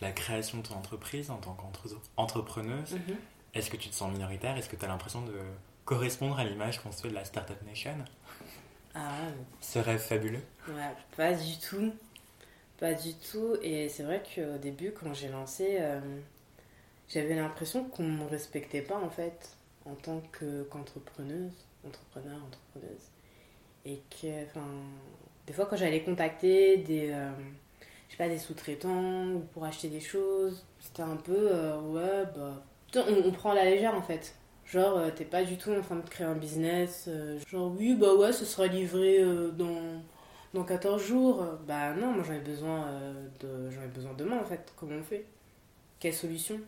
la 0.00 0.12
création 0.12 0.58
de 0.58 0.66
ton 0.66 0.74
entreprise 0.74 1.30
en 1.30 1.36
tant 1.36 1.54
qu'entrepreneuse 1.54 2.94
mhm. 2.94 3.16
est-ce 3.54 3.70
que 3.70 3.76
tu 3.76 3.90
te 3.90 3.94
sens 3.94 4.10
minoritaire? 4.10 4.56
Est-ce 4.56 4.68
que 4.68 4.76
tu 4.76 4.84
as 4.84 4.88
l'impression 4.88 5.22
de 5.22 5.34
correspondre 5.84 6.38
à 6.38 6.44
l'image 6.44 6.82
qu'on 6.82 6.90
se 6.90 7.02
fait 7.02 7.10
de 7.10 7.14
la 7.14 7.24
startup 7.24 7.62
nation? 7.66 7.94
Ah 8.94 9.28
ce 9.60 9.78
rêve 9.78 10.00
fabuleux. 10.00 10.42
Ouais 10.68 10.94
pas 11.16 11.32
du 11.32 11.58
tout. 11.58 11.92
Pas 12.80 12.94
du 12.94 13.12
tout. 13.14 13.56
Et 13.62 13.88
c'est 13.88 14.02
vrai 14.02 14.22
qu'au 14.34 14.58
début 14.58 14.90
quand 14.90 15.14
j'ai 15.14 15.28
lancé 15.28 15.76
euh, 15.78 16.00
j'avais 17.08 17.36
l'impression 17.36 17.84
qu'on 17.84 18.02
ne 18.02 18.16
me 18.16 18.26
respectait 18.26 18.82
pas 18.82 18.98
en 18.98 19.10
fait 19.10 19.56
en 19.90 19.94
tant 19.96 20.22
qu'entrepreneuse, 20.38 21.52
entrepreneur, 21.86 22.38
entrepreneuse. 22.46 23.10
Et 23.84 24.00
que, 24.10 24.44
enfin, 24.44 24.66
des 25.46 25.52
fois 25.52 25.66
quand 25.66 25.76
j'allais 25.76 26.02
contacter 26.02 26.78
des, 26.78 27.10
euh, 27.10 27.30
je 28.08 28.12
sais 28.12 28.18
pas, 28.18 28.28
des 28.28 28.38
sous-traitants 28.38 29.32
ou 29.32 29.40
pour 29.52 29.64
acheter 29.64 29.88
des 29.88 30.00
choses, 30.00 30.64
c'était 30.78 31.02
un 31.02 31.16
peu, 31.16 31.48
euh, 31.50 31.80
ouais, 31.80 32.30
bah, 32.36 32.62
on, 33.08 33.30
prend 33.32 33.54
la 33.54 33.64
légère 33.64 33.94
en 33.94 34.02
fait. 34.02 34.34
Genre, 34.66 34.98
euh, 34.98 35.10
t'es 35.10 35.24
pas 35.24 35.42
du 35.42 35.56
tout 35.56 35.72
en 35.72 35.80
train 35.80 35.96
de 35.96 36.08
créer 36.08 36.26
un 36.26 36.34
business. 36.34 37.08
genre, 37.48 37.72
oui, 37.76 37.94
bah 37.94 38.14
ouais, 38.14 38.32
ce 38.32 38.44
sera 38.44 38.66
livré 38.66 39.24
dans, 39.56 40.02
dans 40.54 40.64
14 40.64 41.02
jours. 41.02 41.44
Bah 41.66 41.94
non, 41.94 42.12
moi 42.12 42.24
j'en 42.24 42.38
besoin, 42.38 42.86
de, 43.40 43.70
j'en 43.70 43.82
ai 43.82 43.88
besoin 43.88 44.12
demain 44.14 44.38
en 44.38 44.44
fait. 44.44 44.72
Comment 44.76 44.96
on 45.00 45.02
fait? 45.02 45.24
Quelle 45.98 46.14
solution? 46.14 46.60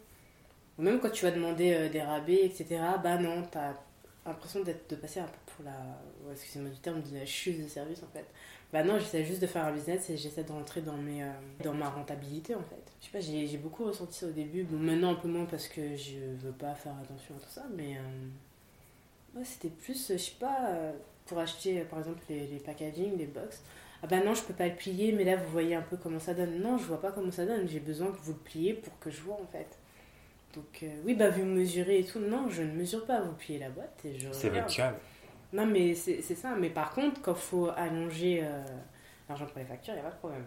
Même 0.78 1.00
quand 1.00 1.10
tu 1.10 1.24
vas 1.24 1.30
demander 1.30 1.72
euh, 1.74 1.88
des 1.88 2.02
rabais, 2.02 2.44
etc., 2.44 2.80
bah 3.02 3.18
non, 3.18 3.42
t'as 3.50 3.74
l'impression 4.26 4.62
d'être, 4.62 4.88
de 4.90 4.96
passer 4.96 5.20
un 5.20 5.26
peu 5.26 5.38
pour 5.54 5.64
la, 5.64 6.32
excusez-moi 6.32 6.70
du 6.70 6.78
terme, 6.78 7.02
de 7.02 7.18
la 7.18 7.26
chute 7.26 7.62
de 7.62 7.68
service 7.68 8.02
en 8.02 8.08
fait. 8.12 8.26
Bah 8.72 8.82
non, 8.82 8.98
j'essaie 8.98 9.24
juste 9.24 9.42
de 9.42 9.46
faire 9.46 9.66
un 9.66 9.72
business 9.72 10.08
et 10.08 10.16
j'essaie 10.16 10.44
de 10.44 10.52
rentrer 10.52 10.80
dans, 10.80 10.96
mes, 10.96 11.22
euh, 11.22 11.30
dans 11.62 11.74
ma 11.74 11.90
rentabilité 11.90 12.54
en 12.54 12.62
fait. 12.62 12.92
Je 13.00 13.06
sais 13.06 13.12
pas, 13.12 13.20
j'ai, 13.20 13.58
beaucoup 13.58 13.84
ressenti 13.84 14.18
ça 14.18 14.26
au 14.26 14.30
début. 14.30 14.62
Bon, 14.64 14.78
maintenant 14.78 15.12
un 15.12 15.16
peu 15.16 15.28
moins 15.28 15.44
parce 15.44 15.68
que 15.68 15.94
je 15.94 16.18
veux 16.38 16.52
pas 16.52 16.74
faire 16.74 16.94
attention 17.02 17.34
à 17.36 17.40
tout 17.40 17.50
ça, 17.50 17.64
mais 17.76 17.98
euh, 17.98 19.38
ouais, 19.38 19.44
c'était 19.44 19.68
plus, 19.68 20.08
je 20.10 20.16
sais 20.16 20.36
pas, 20.40 20.74
pour 21.26 21.38
acheter 21.38 21.82
par 21.82 21.98
exemple 21.98 22.20
les, 22.30 22.46
les 22.46 22.58
packaging, 22.58 23.18
les 23.18 23.26
box. 23.26 23.62
Ah 24.02 24.06
bah 24.08 24.20
non, 24.24 24.34
je 24.34 24.42
peux 24.42 24.54
pas 24.54 24.66
le 24.66 24.74
plier, 24.74 25.12
mais 25.12 25.24
là 25.24 25.36
vous 25.36 25.48
voyez 25.52 25.74
un 25.74 25.82
peu 25.82 25.96
comment 25.96 26.18
ça 26.18 26.32
donne. 26.32 26.58
Non, 26.60 26.78
je 26.78 26.84
vois 26.84 27.00
pas 27.00 27.12
comment 27.12 27.30
ça 27.30 27.44
donne, 27.44 27.68
j'ai 27.68 27.78
besoin 27.78 28.10
que 28.10 28.16
vous 28.22 28.32
le 28.32 28.38
pliez 28.38 28.74
pour 28.74 28.98
que 28.98 29.10
je 29.10 29.20
vois 29.20 29.38
en 29.40 29.46
fait. 29.46 29.78
Donc, 30.52 30.82
euh, 30.82 31.00
oui, 31.04 31.14
bah, 31.14 31.30
vous 31.30 31.44
mesurez 31.44 32.00
et 32.00 32.04
tout. 32.04 32.20
Non, 32.20 32.48
je 32.50 32.62
ne 32.62 32.72
mesure 32.72 33.04
pas. 33.06 33.20
Vous 33.20 33.32
pliez 33.32 33.58
la 33.58 33.70
boîte 33.70 34.00
et 34.04 34.18
je. 34.18 34.28
C'est 34.32 34.52
job. 34.68 34.94
Non, 35.52 35.66
mais 35.66 35.94
c'est 35.94 36.22
ça. 36.22 36.54
Mais 36.54 36.70
par 36.70 36.92
contre, 36.94 37.20
quand 37.20 37.34
il 37.34 37.40
faut 37.40 37.68
allonger 37.76 38.40
euh, 38.42 38.62
l'argent 39.28 39.46
pour 39.46 39.58
les 39.58 39.64
factures, 39.64 39.94
il 39.94 39.96
n'y 39.96 40.02
a 40.02 40.08
pas 40.08 40.14
de 40.14 40.18
problème. 40.18 40.44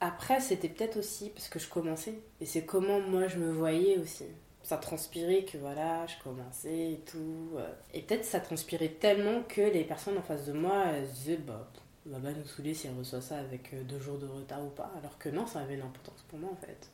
Après, 0.00 0.40
c'était 0.40 0.68
peut-être 0.68 0.98
aussi 0.98 1.30
parce 1.30 1.48
que 1.48 1.58
je 1.58 1.68
commençais. 1.68 2.14
Et 2.40 2.46
c'est 2.46 2.64
comment 2.64 3.00
moi 3.00 3.28
je 3.28 3.36
me 3.36 3.50
voyais 3.50 3.98
aussi. 3.98 4.24
Ça 4.62 4.76
transpirait 4.76 5.44
que 5.44 5.58
voilà, 5.58 6.06
je 6.06 6.22
commençais 6.22 6.92
et 6.92 7.00
tout. 7.06 7.50
Euh. 7.56 7.70
Et 7.94 8.02
peut-être 8.02 8.24
ça 8.24 8.40
transpirait 8.40 8.88
tellement 8.88 9.42
que 9.42 9.60
les 9.60 9.84
personnes 9.84 10.18
en 10.18 10.22
face 10.22 10.46
de 10.46 10.52
moi 10.52 10.86
se 11.06 11.14
disaient 11.14 11.36
bah, 11.38 11.70
va 12.06 12.18
pas 12.18 12.32
nous 12.32 12.44
saouler 12.46 12.72
si 12.74 12.86
elle 12.86 12.96
reçoit 12.98 13.20
ça 13.20 13.38
avec 13.38 13.74
deux 13.86 14.00
jours 14.00 14.18
de 14.18 14.26
retard 14.26 14.64
ou 14.64 14.70
pas. 14.70 14.90
Alors 14.98 15.18
que 15.18 15.28
non, 15.28 15.46
ça 15.46 15.60
avait 15.60 15.74
une 15.74 15.82
importance 15.82 16.24
pour 16.28 16.38
moi 16.38 16.50
en 16.50 16.66
fait 16.66 16.90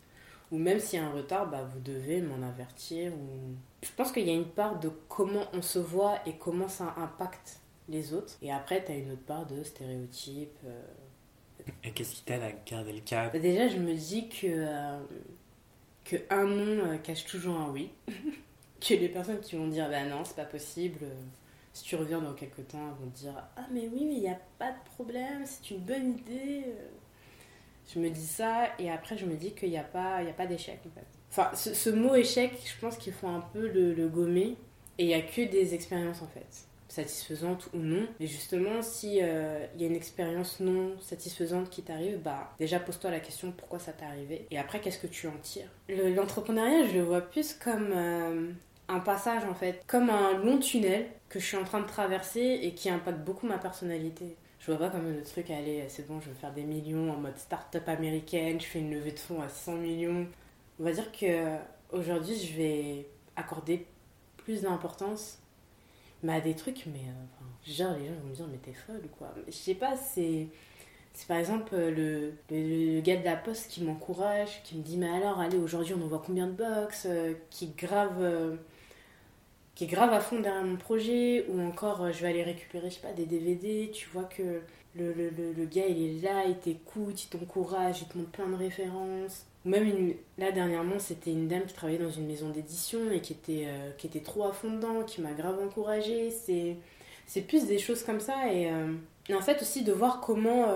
ou 0.53 0.59
même 0.59 0.79
s'il 0.79 1.01
y 1.01 1.03
a 1.03 1.07
un 1.07 1.13
retard, 1.13 1.49
bah, 1.49 1.69
vous 1.73 1.81
devez 1.81 2.21
m'en 2.21 2.47
avertir. 2.47 3.13
Ou... 3.13 3.55
Je 3.83 3.91
pense 3.97 4.13
qu'il 4.13 4.27
y 4.27 4.31
a 4.31 4.35
une 4.35 4.49
part 4.49 4.79
de 4.79 4.91
comment 5.09 5.45
on 5.53 5.63
se 5.63 5.79
voit 5.79 6.19
et 6.27 6.37
comment 6.37 6.69
ça 6.69 6.95
impacte 6.97 7.61
les 7.89 8.15
autres. 8.15 8.37
Et 8.43 8.53
après, 8.53 8.85
tu 8.85 8.93
as 8.93 8.97
une 8.97 9.13
autre 9.13 9.25
part 9.25 9.47
de 9.47 9.63
stéréotypes. 9.63 10.59
Euh. 10.65 10.83
Et 11.83 11.91
qu'est-ce 11.91 12.15
qui 12.15 12.23
t'aide 12.23 12.43
à 12.43 12.53
garder 12.53 12.93
le 12.93 13.01
cap? 13.01 13.33
Bah, 13.33 13.39
Déjà, 13.41 13.69
je 13.69 13.79
me 13.79 13.93
dis 13.95 14.29
que, 14.29 14.47
euh, 14.47 15.01
que 16.05 16.17
un 16.31 16.45
non 16.45 16.93
euh, 16.93 16.97
cache 16.99 17.25
toujours 17.27 17.57
un 17.57 17.71
oui. 17.71 17.91
que 18.81 18.95
les 18.95 19.09
personnes 19.09 19.41
qui 19.41 19.57
vont 19.57 19.67
dire 19.67 19.89
bah 19.89 20.05
non, 20.05 20.25
c'est 20.25 20.37
pas 20.37 20.45
possible. 20.45 21.01
si 21.73 21.83
tu 21.83 21.97
reviens 21.97 22.21
dans 22.21 22.35
quelques 22.35 22.69
temps, 22.69 22.79
elles 22.89 23.05
vont 23.05 23.11
dire 23.11 23.35
ah 23.57 23.67
mais 23.73 23.89
oui, 23.93 24.05
mais 24.05 24.15
il 24.15 24.21
n'y 24.21 24.29
a 24.29 24.39
pas 24.59 24.71
de 24.71 24.85
problème, 24.95 25.45
c'est 25.45 25.71
une 25.71 25.81
bonne 25.81 26.11
idée. 26.11 26.67
Je 27.93 28.01
me 28.01 28.11
dis 28.11 28.27
ça 28.27 28.69
et 28.79 28.91
après 28.91 29.17
je 29.17 29.27
me 29.27 29.37
dis 29.37 29.53
qu'il 29.53 29.71
n'y 29.71 29.79
a 29.79 29.85
pas, 29.85 30.23
y 30.23 30.29
a 30.29 30.33
pas 30.33 30.47
d'échec 30.47 30.79
en 30.87 30.91
fait. 30.91 31.07
Enfin, 31.31 31.55
ce, 31.55 31.91
mot 31.91 32.15
échec, 32.15 32.53
je 32.65 32.81
pense 32.81 32.97
qu'il 32.97 33.13
faut 33.13 33.29
un 33.29 33.45
peu 33.53 33.69
le, 33.69 34.09
gommer 34.09 34.57
et 34.99 35.05
il 35.05 35.07
n'y 35.07 35.15
a 35.15 35.21
que 35.21 35.43
des 35.43 35.75
expériences 35.75 36.23
en 36.23 36.29
fait 36.29 36.47
satisfaisantes 36.89 37.69
ou 37.75 37.79
non. 37.79 38.07
Mais 38.19 38.27
justement, 38.27 38.81
si 38.81 39.19
euh, 39.21 39.67
y 39.77 39.85
a 39.85 39.87
une 39.87 39.97
expérience 39.97 40.61
non 40.61 40.99
satisfaisante 41.01 41.69
qui 41.69 41.83
t'arrive, 41.83 42.19
bah 42.19 42.55
déjà 42.59 42.81
pose-toi 42.81 43.11
la 43.11 43.21
question 43.21 43.53
pourquoi 43.53 43.79
ça 43.79 43.93
t'est 43.93 44.07
arrivé 44.07 44.47
et 44.51 44.59
après 44.59 44.81
qu'est-ce 44.81 44.99
que 44.99 45.07
tu 45.07 45.27
en 45.27 45.37
tires? 45.43 45.69
L'entrepreneuriat, 45.89 46.87
je 46.89 46.95
le 46.95 47.03
vois 47.03 47.21
plus 47.21 47.53
comme 47.53 47.91
euh, 47.93 48.51
un 48.89 49.01
passage 49.01 49.45
en 49.45 49.55
fait, 49.55 49.83
comme 49.87 50.11
un 50.11 50.39
long 50.39 50.59
tunnel 50.59 51.07
que 51.29 51.39
je 51.39 51.45
suis 51.45 51.57
en 51.57 51.65
train 51.65 51.81
de 51.81 51.87
traverser 51.87 52.61
et 52.63 52.73
qui 52.73 52.89
impacte 52.89 53.19
beaucoup 53.19 53.47
ma 53.47 53.59
personnalité 53.59 54.37
je 54.67 54.73
vois 54.73 54.89
pas 54.89 54.91
comme 54.91 55.13
le 55.13 55.23
truc, 55.23 55.49
allez, 55.51 55.85
c'est 55.89 56.09
bon, 56.09 56.21
je 56.21 56.29
veux 56.29 56.35
faire 56.35 56.53
des 56.53 56.65
millions 56.65 57.13
en 57.13 57.19
mode 57.19 57.37
start-up 57.39 57.89
américaine, 57.89 58.61
je 58.61 58.67
fais 58.67 58.81
une 58.81 58.91
levée 58.91 59.13
de 59.13 59.19
fonds 59.19 59.41
à 59.41 59.49
100 59.49 59.77
millions. 59.77 60.27
On 60.81 60.85
va 60.85 60.91
dire 60.91 61.13
que 61.13 61.57
aujourd'hui, 61.93 62.37
je 62.37 62.57
vais 62.57 63.07
accorder 63.37 63.87
plus 64.39 64.63
d'importance 64.63 65.39
mais 66.23 66.33
à 66.35 66.41
des 66.41 66.55
trucs, 66.55 66.87
mais 66.87 66.99
euh, 66.99 67.73
genre 67.73 67.95
les 67.97 68.07
gens 68.09 68.15
vont 68.15 68.29
me 68.29 68.35
dire, 68.35 68.47
mais 68.51 68.59
t'es 68.59 68.73
folle 68.73 69.03
ou 69.05 69.17
quoi? 69.17 69.33
Je 69.47 69.53
sais 69.53 69.75
pas, 69.75 69.97
c'est. 69.97 70.49
Par 71.29 71.39
exemple 71.39 71.75
le, 71.77 72.35
le, 72.51 73.01
gars 73.01 73.17
de 73.17 73.25
la 73.25 73.37
poste 73.37 73.71
qui 73.71 73.83
m'encourage, 73.83 74.63
qui 74.65 74.77
me 74.77 74.83
dit 74.83 74.99
Mais 74.99 75.09
alors, 75.09 75.41
allez, 75.41 75.59
aujourd'hui 75.59 75.95
on 75.95 76.05
envoie 76.05 76.23
combien 76.25 76.47
de 76.47 76.53
box 76.53 77.07
euh, 77.09 77.35
Qui 77.51 77.69
grave. 77.69 78.59
Qui 79.77 79.85
est 79.85 79.89
grave 79.89 80.11
à 80.15 80.21
fond 80.21 80.41
derrière 80.41 80.65
mon 80.65 80.77
projet, 80.77 81.45
ou 81.51 81.61
encore 81.61 82.03
euh, 82.03 82.11
je 82.11 82.23
vais 82.23 82.29
aller 82.29 82.43
récupérer, 82.43 82.89
je 82.89 82.95
sais 82.95 83.01
pas, 83.03 83.13
des 83.13 83.27
DVD, 83.27 83.91
tu 83.93 84.09
vois 84.09 84.25
que 84.25 84.63
le, 84.95 85.13
le, 85.13 85.29
le, 85.29 85.65
gars 85.67 85.87
il 85.87 86.03
est 86.03 86.23
là, 86.23 86.47
il 86.47 86.57
t'écoute, 86.57 87.25
il 87.25 87.29
t'encourage, 87.29 88.01
il 88.01 88.09
te 88.09 88.17
montre 88.17 88.31
plein 88.31 88.49
de 88.49 88.55
références. 88.55 89.45
Même 89.67 89.85
une, 89.87 90.15
là 90.39 90.51
dernièrement, 90.51 90.99
c'était 90.99 91.31
une 91.31 91.47
dame 91.47 91.67
qui 91.67 91.75
travaillait 91.75 92.03
dans 92.03 92.11
une 92.11 92.27
maison 92.27 92.49
d'édition 92.49 93.11
et 93.11 93.21
qui 93.21 93.35
était, 93.35 93.65
euh, 93.67 93.91
qui 93.99 94.07
était 94.07 94.21
trop 94.21 94.45
à 94.49 94.53
fond 94.53 94.73
dedans, 94.73 95.03
qui 95.03 95.21
m'a 95.21 95.33
grave 95.33 95.59
encouragée. 95.63 96.31
C'est, 96.31 96.77
c'est 97.27 97.43
plus 97.43 97.67
des 97.67 97.79
choses 97.79 98.03
comme 98.03 98.21
ça 98.21 98.51
et, 98.51 98.71
euh, 98.71 98.95
en 99.35 99.43
fait 99.43 99.61
aussi 99.61 99.85
de 99.85 99.93
voir 99.93 100.23
comment 100.23 100.69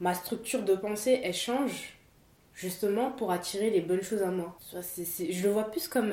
ma 0.00 0.12
structure 0.12 0.62
de 0.62 0.74
pensée, 0.74 1.20
elle 1.24 1.32
change 1.32 1.94
justement 2.54 3.12
pour 3.12 3.30
attirer 3.30 3.70
les 3.70 3.80
bonnes 3.80 4.02
choses 4.02 4.22
à 4.22 4.30
moi. 4.30 4.58
je 4.74 5.42
le 5.42 5.50
vois 5.50 5.70
plus 5.70 5.88
comme 5.88 6.12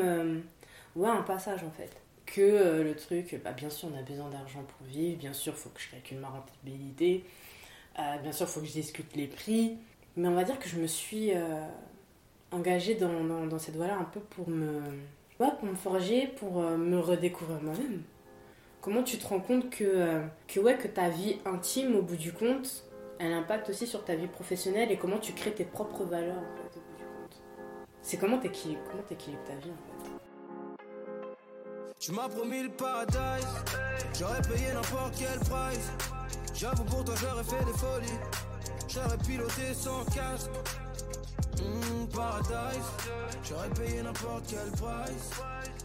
ouais, 0.96 1.10
un 1.10 1.24
passage 1.24 1.64
en 1.64 1.72
fait. 1.72 1.99
Que 2.32 2.42
euh, 2.42 2.84
le 2.84 2.96
truc, 2.96 3.40
bah, 3.44 3.54
bien 3.54 3.70
sûr 3.70 3.90
on 3.92 3.98
a 3.98 4.04
besoin 4.04 4.30
d'argent 4.30 4.64
pour 4.64 4.88
vivre, 4.88 5.18
bien 5.18 5.34
sûr 5.34 5.54
il 5.56 5.60
faut 5.60 5.70
que 5.70 5.82
je 5.82 5.90
calcule 5.90 6.20
ma 6.20 6.28
rentabilité, 6.28 7.24
bien 7.96 8.32
sûr 8.32 8.46
il 8.48 8.50
faut 8.52 8.60
que 8.60 8.68
je 8.68 8.74
discute 8.74 9.16
les 9.16 9.28
prix. 9.28 9.78
Mais 10.16 10.28
on 10.28 10.36
va 10.36 10.44
dire 10.44 10.60
que 10.60 10.70
je 10.70 10.78
me 10.78 10.88
suis 10.88 11.32
engagée 12.52 12.96
dans, 12.96 13.24
dans, 13.24 13.60
cette 13.60 13.76
voie-là 13.76 13.98
un 13.98 14.04
peu 14.04 14.20
pour 14.20 14.50
me, 14.50 14.82
ouais, 15.40 15.52
pour 15.60 15.68
me 15.70 15.76
forger, 15.76 16.28
pour 16.28 16.62
me 16.62 17.00
redécouvrir 17.00 17.62
moi-même. 17.62 18.04
Comment 18.82 19.04
tu 19.04 19.18
te 19.18 19.28
rends 19.28 19.42
compte 19.42 19.70
que, 19.70 19.84
euh, 19.84 20.22
que, 20.48 20.62
ouais, 20.62 20.78
que 20.78 20.88
ta 20.88 21.10
vie 21.10 21.38
intime, 21.46 21.98
au 21.98 22.02
bout 22.02 22.16
du 22.16 22.32
compte, 22.32 22.86
elle 23.20 23.34
impacte 23.34 23.70
aussi 23.70 23.86
sur 23.86 24.06
ta 24.06 24.16
vie 24.16 24.28
professionnelle 24.28 24.90
et 24.90 24.98
comment 24.98 25.20
tu 25.20 25.34
crées 25.34 25.52
tes 25.52 25.66
propres 25.66 26.06
valeurs, 26.06 26.38
en 26.38 26.56
fait, 26.56 26.78
au 26.78 26.82
bout 26.82 26.98
du 26.98 27.04
compte? 27.04 27.42
C'est 28.02 28.18
comment 28.18 28.38
t'équilibres, 28.38 28.82
comment 28.90 29.04
ta 29.04 29.16
vie, 29.16 29.36
fait. 29.64 29.89
Tu 32.00 32.14
m'as 32.14 32.30
promis 32.30 32.64
le 32.64 32.70
paradise, 32.70 33.46
j'aurais 34.18 34.42
payé 34.42 34.72
n'importe 34.74 35.16
quel 35.20 35.38
price. 35.40 35.92
J'avoue 36.56 36.86
pour 36.86 37.04
toi 37.04 37.14
j'aurais 37.20 37.44
fait 37.44 37.66
des 37.66 37.78
folies, 37.78 38.20
j'aurais 38.88 39.18
piloté 39.18 39.74
sans 39.74 40.06
casque. 40.06 40.50
Mmh, 41.58 42.08
paradise, 42.08 42.86
j'aurais 43.44 43.70
payé 43.72 44.02
n'importe 44.02 44.46
quel 44.48 44.72
price. 44.80 45.32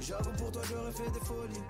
J'avoue 0.00 0.30
pour 0.38 0.52
toi 0.52 0.62
j'aurais 0.70 0.92
fait 0.92 1.10
des 1.10 1.24
folies. 1.24 1.64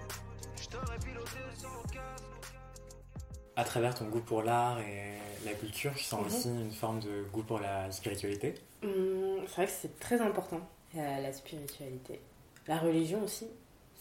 À 3.57 3.65
travers 3.65 3.95
ton 3.95 4.05
goût 4.09 4.21
pour 4.21 4.43
l'art 4.43 4.79
et 4.81 5.15
la 5.47 5.55
culture, 5.55 5.95
tu 5.95 6.05
sens 6.05 6.21
mhm. 6.21 6.27
aussi 6.27 6.49
une 6.49 6.73
forme 6.73 7.01
de 7.01 7.25
goût 7.33 7.45
pour 7.45 7.61
la 7.61 7.91
spiritualité? 7.93 8.57
Hum, 8.83 9.39
C'est 9.47 9.55
vrai 9.55 9.67
que 9.67 9.73
c'est 9.73 9.99
très 9.99 10.21
important, 10.21 10.61
la 10.95 11.33
spiritualité. 11.33 12.21
La 12.67 12.79
religion 12.79 13.23
aussi, 13.23 13.47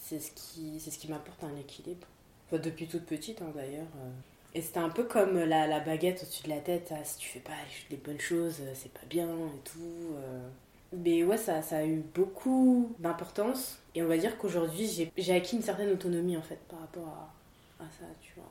c'est 0.04 0.20
ce 0.20 0.32
qui, 0.32 0.80
c'est 0.80 0.91
ce 0.91 0.99
qui 0.99 1.08
m'apporte 1.08 1.43
un 1.43 1.56
équilibre. 1.58 2.06
depuis 2.51 2.88
toute 2.88 3.06
petite 3.06 3.41
hein, 3.41 3.51
d'ailleurs. 3.56 3.88
Euh. 3.97 4.12
Et 4.54 4.62
c'était 4.62 4.80
un 4.80 4.89
peu 4.89 5.06
comme 5.06 5.39
la, 5.39 5.66
la 5.66 5.80
baguette 5.80 6.22
au-dessus 6.24 6.43
de 6.43 6.49
la 6.49 6.60
tête. 6.60 6.93
Ah, 6.93 7.04
si 7.04 7.18
tu 7.18 7.30
fais 7.30 7.39
pas 7.39 7.54
les 7.89 7.97
bonnes 7.97 8.20
choses, 8.20 8.58
euh, 8.62 8.74
c'est 8.76 8.91
pas 8.91 9.06
bien 9.10 9.30
et 9.30 9.60
tout. 9.64 10.16
Euh. 10.16 10.47
Mais 10.91 11.24
ouais, 11.24 11.38
ça, 11.38 11.62
ça 11.62 11.78
a 11.78 11.86
eu 11.86 12.04
beaucoup 12.14 12.93
d'importance. 12.99 13.80
Et 13.95 14.04
on 14.04 14.08
va 14.08 14.18
dire 14.18 14.38
qu'aujourd'hui, 14.38 15.10
j'ai 15.18 15.34
acquis 15.34 15.56
une 15.56 15.64
certaine 15.64 15.89
autonomie 15.89 16.38
en 16.38 16.41
fait 16.41 16.60
par 16.70 16.82
rapport 16.82 17.08
à, 17.08 17.84
à 17.84 17.88
ça, 17.88 18.06
tu 18.22 18.34
vois. 18.36 18.49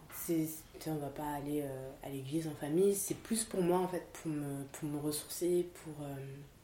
On 0.88 0.96
va 0.96 1.09
pas 1.09 1.34
aller 1.36 1.64
à 2.03 2.09
l'église 2.09 2.48
en 2.48 2.55
famille, 2.61 2.96
c'est 2.96 3.14
plus 3.14 3.44
pour 3.44 3.62
moi 3.62 3.78
en 3.78 3.86
fait, 3.86 4.03
pour 4.12 4.32
me, 4.32 4.64
pour 4.72 4.88
me 4.88 4.98
ressourcer, 4.98 5.68
pour... 5.84 5.94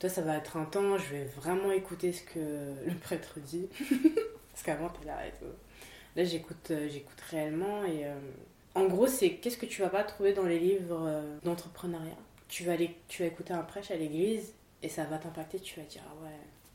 Toi, 0.01 0.09
ça 0.09 0.23
va 0.23 0.37
être 0.37 0.57
un 0.57 0.65
temps, 0.65 0.99
je 0.99 1.11
vais 1.15 1.25
vraiment 1.25 1.71
écouter 1.71 2.13
ce 2.13 2.23
que 2.23 2.41
le 2.85 2.95
prêtre 3.01 3.39
dit. 3.39 3.69
Parce 4.59 4.77
qu'avant, 4.77 4.91
tu 4.91 5.07
l'arrêtes. 5.07 5.41
Là, 6.17 6.25
j'écoute, 6.25 6.71
euh, 6.73 6.89
j'écoute 6.91 7.21
réellement 7.31 7.85
et... 7.85 8.05
en 8.75 8.87
gros, 8.87 9.07
c'est 9.07 9.35
qu'est-ce 9.35 9.57
que 9.57 9.67
tu 9.67 9.83
vas 9.83 9.89
pas 9.89 10.03
trouver 10.03 10.33
dans 10.33 10.45
les 10.45 10.59
livres 10.59 11.23
d'entrepreneuriat? 11.45 12.17
Tu 12.49 12.65
vas, 12.65 12.73
aller, 12.73 12.97
tu 13.09 13.23
vas 13.23 13.29
écouter 13.29 13.53
un 13.53 13.63
prêche 13.63 13.91
à 13.91 13.97
l'église 13.97 14.55
et 14.83 14.89
ça 14.89 15.05
va 15.05 15.19
t'impacter, 15.19 15.61
tu 15.61 15.79
vas 15.79 15.87
dire 15.87 16.03
ah 16.07 16.25
ouais. 16.25 16.31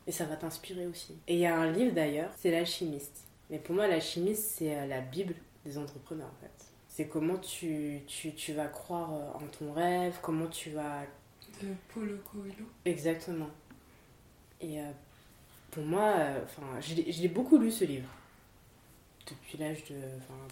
Et 0.07 0.11
ça 0.11 0.25
va 0.25 0.35
t'inspirer 0.35 0.85
aussi. 0.87 1.17
Et 1.27 1.35
il 1.35 1.39
y 1.39 1.45
a 1.45 1.57
un 1.57 1.71
livre 1.71 1.93
d'ailleurs, 1.93 2.31
c'est 2.37 2.51
L'alchimiste. 2.51 3.25
Mais 3.49 3.59
pour 3.59 3.75
moi, 3.75 3.87
l'alchimiste, 3.87 4.43
c'est 4.57 4.75
euh, 4.75 4.85
la 4.87 5.01
Bible 5.01 5.35
des 5.65 5.77
entrepreneurs 5.77 6.27
en 6.27 6.41
fait. 6.41 6.65
C'est 6.87 7.07
comment 7.07 7.37
tu, 7.37 8.01
tu, 8.07 8.33
tu, 8.33 8.53
vas 8.53 8.67
croire 8.67 9.13
euh, 9.13 9.31
en 9.33 9.47
ton 9.47 9.73
rêve, 9.73 10.17
comment 10.21 10.47
tu 10.47 10.71
vas. 10.71 11.01
De 11.61 11.67
Paulo 11.93 12.17
Coelho. 12.31 12.65
Exactement. 12.85 13.49
Et 14.59 14.79
euh, 14.79 14.91
pour 15.73 15.83
moi, 15.83 16.13
enfin, 16.43 16.79
je 16.79 17.21
l'ai 17.21 17.27
beaucoup 17.27 17.57
lu 17.57 17.71
ce 17.71 17.83
livre. 17.83 18.09
Depuis 19.27 19.57
l'âge 19.57 19.83
de, 19.85 19.95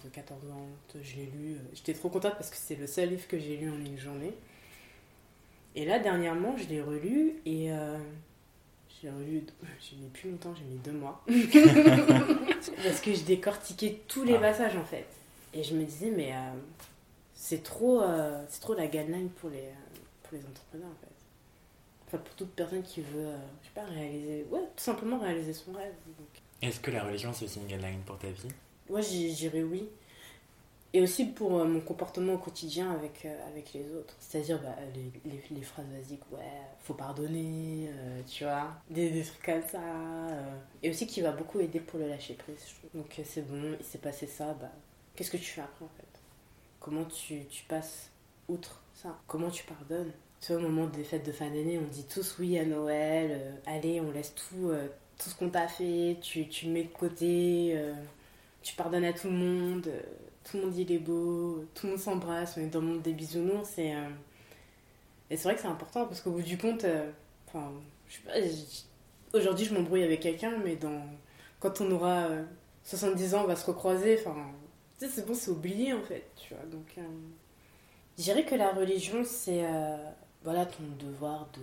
de 0.04 0.08
14 0.12 0.50
ans, 0.50 0.66
je 1.00 1.16
l'ai 1.16 1.26
lu. 1.26 1.56
J'étais 1.74 1.94
trop 1.94 2.08
contente 2.08 2.34
parce 2.34 2.50
que 2.50 2.56
c'est 2.56 2.74
le 2.74 2.86
seul 2.86 3.10
livre 3.10 3.28
que 3.28 3.38
j'ai 3.38 3.56
lu 3.56 3.70
en 3.70 3.78
une 3.78 3.98
journée. 3.98 4.34
Et 5.76 5.84
là, 5.84 5.98
dernièrement, 6.00 6.56
je 6.56 6.68
l'ai 6.68 6.82
relu 6.82 7.34
et 7.46 7.72
euh, 7.72 7.96
j'ai 9.00 9.10
relu, 9.10 9.44
j'ai 9.80 9.96
mis 9.96 10.08
plus 10.08 10.30
longtemps, 10.30 10.54
j'ai 10.54 10.64
mis 10.64 10.78
deux 10.78 10.92
mois. 10.92 11.24
Parce 12.84 13.00
que 13.00 13.14
je 13.14 13.22
décortiquais 13.22 14.00
tous 14.08 14.24
les 14.24 14.34
ah. 14.34 14.40
passages 14.40 14.76
en 14.76 14.84
fait. 14.84 15.06
Et 15.54 15.62
je 15.62 15.74
me 15.74 15.84
disais, 15.84 16.10
mais 16.10 16.32
euh, 16.32 16.50
c'est 17.34 17.62
trop, 17.62 18.02
euh, 18.02 18.42
c'est 18.48 18.60
trop 18.60 18.74
la 18.74 18.86
guideline 18.86 19.28
pour 19.30 19.50
les, 19.50 19.68
pour 20.22 20.36
les 20.38 20.44
entrepreneurs 20.44 20.88
en 20.88 21.06
fait. 21.06 21.11
Enfin, 22.12 22.22
pour 22.22 22.34
toute 22.34 22.50
personne 22.50 22.82
qui 22.82 23.00
veut, 23.00 23.30
je 23.62 23.68
sais 23.68 23.74
pas, 23.74 23.84
réaliser, 23.84 24.44
ouais, 24.50 24.60
tout 24.76 24.82
simplement 24.82 25.18
réaliser 25.18 25.54
son 25.54 25.72
rêve. 25.72 25.94
Est-ce 26.60 26.78
que 26.78 26.90
la 26.90 27.04
religion 27.04 27.32
c'est 27.32 27.46
aussi 27.46 27.58
une 27.58 27.66
guideline 27.66 28.02
pour 28.04 28.18
ta 28.18 28.28
vie? 28.28 28.48
Moi, 28.90 29.00
j'irais 29.00 29.62
oui 29.62 29.88
et 30.94 31.00
aussi 31.00 31.24
pour 31.24 31.58
euh, 31.58 31.64
mon 31.64 31.80
comportement 31.80 32.34
au 32.34 32.38
quotidien 32.38 32.92
avec, 32.92 33.24
euh, 33.24 33.48
avec 33.48 33.72
les 33.72 33.88
autres. 33.94 34.14
C'est-à-dire 34.18 34.60
bah, 34.60 34.76
les, 34.94 35.42
les, 35.50 35.62
phrases 35.62 35.86
basiques, 35.86 36.30
ouais, 36.30 36.38
faut 36.80 36.94
pardonner, 36.94 37.88
euh, 37.88 38.20
tu 38.26 38.44
vois, 38.44 38.68
des, 38.90 39.10
des, 39.10 39.22
trucs 39.22 39.42
comme 39.42 39.62
ça. 39.62 39.80
Et 40.82 40.90
aussi 40.90 41.06
qui 41.06 41.22
va 41.22 41.32
beaucoup 41.32 41.60
aider 41.60 41.80
pour 41.80 41.98
le 41.98 42.08
lâcher 42.08 42.34
prise, 42.34 42.58
je 42.68 42.74
trouve. 42.74 43.02
Donc 43.02 43.20
c'est 43.24 43.46
bon, 43.48 43.76
il 43.78 43.84
s'est 43.84 43.98
passé 43.98 44.26
ça, 44.26 44.52
bah, 44.54 44.70
qu'est-ce 45.16 45.30
que 45.30 45.38
tu 45.38 45.44
fais 45.44 45.62
après 45.62 45.84
en 45.84 45.90
fait? 45.96 46.20
Comment 46.78 47.04
tu, 47.04 47.46
tu, 47.46 47.64
passes 47.64 48.10
outre 48.48 48.81
Comment 49.26 49.50
tu 49.50 49.64
pardonnes? 49.64 50.12
Tu 50.40 50.52
vois, 50.52 50.62
au 50.62 50.68
moment 50.68 50.86
des 50.86 51.04
fêtes 51.04 51.24
de 51.26 51.32
fin 51.32 51.46
d'année, 51.46 51.78
on 51.78 51.88
dit 51.88 52.04
tous 52.04 52.36
oui 52.38 52.58
à 52.58 52.64
Noël, 52.64 53.60
allez, 53.66 54.00
on 54.00 54.10
laisse 54.10 54.34
tout, 54.34 54.72
tout 55.18 55.30
ce 55.30 55.34
qu'on 55.36 55.50
t'a 55.50 55.68
fait, 55.68 56.18
tu, 56.20 56.48
tu 56.48 56.66
mets 56.68 56.84
de 56.84 56.92
côté, 56.92 57.80
tu 58.62 58.74
pardonnes 58.74 59.04
à 59.04 59.12
tout 59.12 59.28
le 59.28 59.34
monde 59.34 59.88
tout 60.44 60.56
le 60.56 60.64
monde 60.64 60.76
il 60.76 60.90
est 60.92 60.98
beau, 60.98 61.64
tout 61.74 61.86
le 61.86 61.92
monde 61.92 62.00
s'embrasse, 62.00 62.56
on 62.56 62.60
est 62.60 62.66
dans 62.66 62.80
le 62.80 62.86
monde 62.86 63.02
des 63.02 63.12
bisounours. 63.12 63.78
Et, 63.78 63.94
euh, 63.94 64.08
et 65.30 65.36
c'est 65.36 65.44
vrai 65.44 65.54
que 65.54 65.60
c'est 65.60 65.68
important 65.68 66.06
parce 66.06 66.20
qu'au 66.20 66.32
bout 66.32 66.42
du 66.42 66.58
compte, 66.58 66.84
euh, 66.84 67.10
enfin, 67.46 67.72
aujourd'hui 69.32 69.64
je 69.64 69.74
m'embrouille 69.74 70.02
avec 70.02 70.20
quelqu'un, 70.20 70.58
mais 70.64 70.76
dans, 70.76 71.02
quand 71.60 71.80
on 71.80 71.90
aura 71.90 72.28
70 72.84 73.34
euh, 73.34 73.36
ans, 73.36 73.42
on 73.44 73.46
va 73.46 73.56
se 73.56 73.66
recroiser. 73.66 74.18
Enfin, 74.20 74.36
sais, 74.98 75.08
c'est 75.08 75.26
bon, 75.26 75.34
c'est 75.34 75.50
oublié 75.50 75.92
en 75.92 76.02
fait, 76.02 76.24
tu 76.36 76.54
vois. 76.54 76.64
Donc, 76.66 76.96
je 78.18 78.22
dirais 78.24 78.44
que 78.44 78.54
la 78.54 78.72
religion, 78.72 79.24
c'est 79.24 79.64
voilà 80.44 80.66
ton 80.66 80.84
devoir 80.98 81.48
de, 81.54 81.60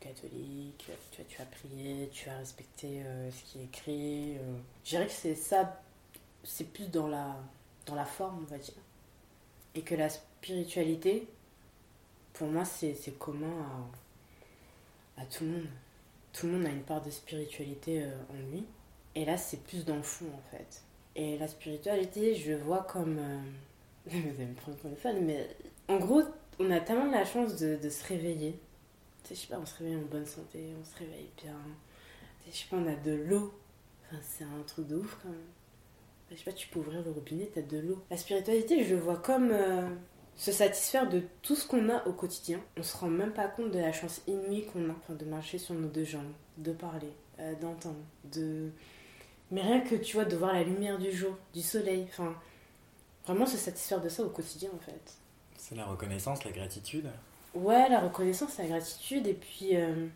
catholique. 0.00 0.78
Tu, 0.78 0.86
vois, 0.86 1.26
tu 1.28 1.38
vas 1.38 1.44
prier, 1.44 2.08
tu 2.12 2.28
vas 2.28 2.36
respecter 2.38 3.02
ce 3.30 3.42
qui 3.44 3.60
est 3.60 3.64
écrit. 3.64 4.36
Je 4.84 4.90
dirais 4.90 5.06
que 5.06 5.12
c'est 5.12 5.34
ça, 5.34 5.80
c'est 6.42 6.64
plus 6.72 6.88
dans 6.90 7.06
la 7.06 7.36
dans 7.86 7.94
la 7.94 8.04
forme, 8.04 8.40
on 8.42 8.50
va 8.50 8.58
dire. 8.58 8.74
Et 9.74 9.82
que 9.82 9.94
la 9.94 10.08
spiritualité, 10.08 11.26
pour 12.32 12.48
moi, 12.48 12.64
c'est 12.64 13.18
commun 13.18 13.66
à, 15.16 15.22
à, 15.22 15.26
tout 15.26 15.44
le 15.44 15.50
monde. 15.50 15.68
Tout 16.32 16.46
le 16.46 16.52
monde 16.52 16.66
a 16.66 16.70
une 16.70 16.82
part 16.82 17.02
de 17.02 17.10
spiritualité 17.10 18.04
euh, 18.04 18.14
en 18.30 18.50
lui. 18.50 18.64
Et 19.14 19.24
là, 19.24 19.36
c'est 19.36 19.62
plus 19.62 19.84
dans 19.84 19.96
le 19.96 20.02
fond, 20.02 20.26
en 20.34 20.50
fait. 20.50 20.82
Et 21.14 21.36
la 21.38 21.48
spiritualité, 21.48 22.34
je 22.34 22.52
vois 22.52 22.84
comme... 22.84 23.20
Vous 24.06 24.16
allez 24.16 24.46
me 24.46 24.54
prendre 24.54 24.76
pour 24.78 24.90
le 24.90 24.96
fun, 24.96 25.14
mais 25.14 25.48
en 25.88 25.98
gros, 25.98 26.22
on 26.58 26.70
a 26.70 26.80
tellement 26.80 27.10
la 27.10 27.24
chance 27.24 27.56
de, 27.56 27.88
se 27.88 28.04
réveiller. 28.06 28.58
Tu 29.22 29.28
sais, 29.28 29.34
je 29.34 29.40
sais 29.40 29.46
pas, 29.46 29.60
on 29.60 29.66
se 29.66 29.78
réveille 29.78 29.96
en 29.96 30.02
bonne 30.10 30.26
santé, 30.26 30.74
on 30.80 30.84
se 30.84 30.98
réveille 30.98 31.30
bien. 31.42 31.56
Tu 32.44 32.50
sais, 32.50 32.56
je 32.56 32.62
sais 32.62 32.66
pas, 32.70 32.76
on 32.76 32.86
a 32.86 32.96
de 32.96 33.12
l'eau. 33.12 33.52
Enfin, 34.06 34.20
c'est 34.22 34.44
un 34.44 34.62
truc 34.66 34.88
de 34.88 34.96
ouf 34.96 35.18
quand 35.22 35.28
même 35.28 35.38
je 36.34 36.38
sais 36.38 36.44
pas, 36.44 36.52
tu 36.52 36.68
peux 36.68 36.80
ouvrir 36.80 37.02
le 37.02 37.10
robinet, 37.10 37.50
t'as 37.52 37.62
de 37.62 37.78
l'eau. 37.78 37.98
La 38.10 38.16
spiritualité, 38.16 38.84
je 38.84 38.94
vois 38.94 39.16
comme 39.16 39.50
euh, 39.52 39.88
se 40.36 40.52
satisfaire 40.52 41.08
de 41.08 41.22
tout 41.42 41.54
ce 41.54 41.66
qu'on 41.66 41.88
a 41.88 42.06
au 42.06 42.12
quotidien. 42.12 42.60
On 42.78 42.82
se 42.82 42.96
rend 42.96 43.08
même 43.08 43.32
pas 43.32 43.48
compte 43.48 43.70
de 43.70 43.78
la 43.78 43.92
chance 43.92 44.22
inouïe 44.26 44.66
qu'on 44.66 44.88
a 44.88 44.92
enfin, 44.92 45.14
de 45.14 45.24
marcher 45.24 45.58
sur 45.58 45.74
nos 45.74 45.88
deux 45.88 46.04
jambes, 46.04 46.32
de 46.58 46.72
parler, 46.72 47.12
euh, 47.40 47.54
d'entendre, 47.60 48.00
de. 48.32 48.70
Mais 49.50 49.60
rien 49.60 49.80
que, 49.80 49.94
tu 49.96 50.14
vois, 50.14 50.24
de 50.24 50.36
voir 50.36 50.54
la 50.54 50.62
lumière 50.62 50.98
du 50.98 51.12
jour, 51.12 51.36
du 51.52 51.60
soleil, 51.60 52.06
enfin, 52.08 52.34
vraiment 53.26 53.46
se 53.46 53.56
satisfaire 53.56 54.00
de 54.00 54.08
ça 54.08 54.22
au 54.22 54.30
quotidien 54.30 54.70
en 54.74 54.78
fait. 54.78 55.14
C'est 55.56 55.74
la 55.74 55.84
reconnaissance, 55.86 56.44
la 56.44 56.50
gratitude 56.52 57.10
Ouais, 57.54 57.88
la 57.88 58.00
reconnaissance, 58.00 58.56
la 58.58 58.66
gratitude, 58.66 59.26
et 59.26 59.34
puis 59.34 59.76
euh, 59.76 60.06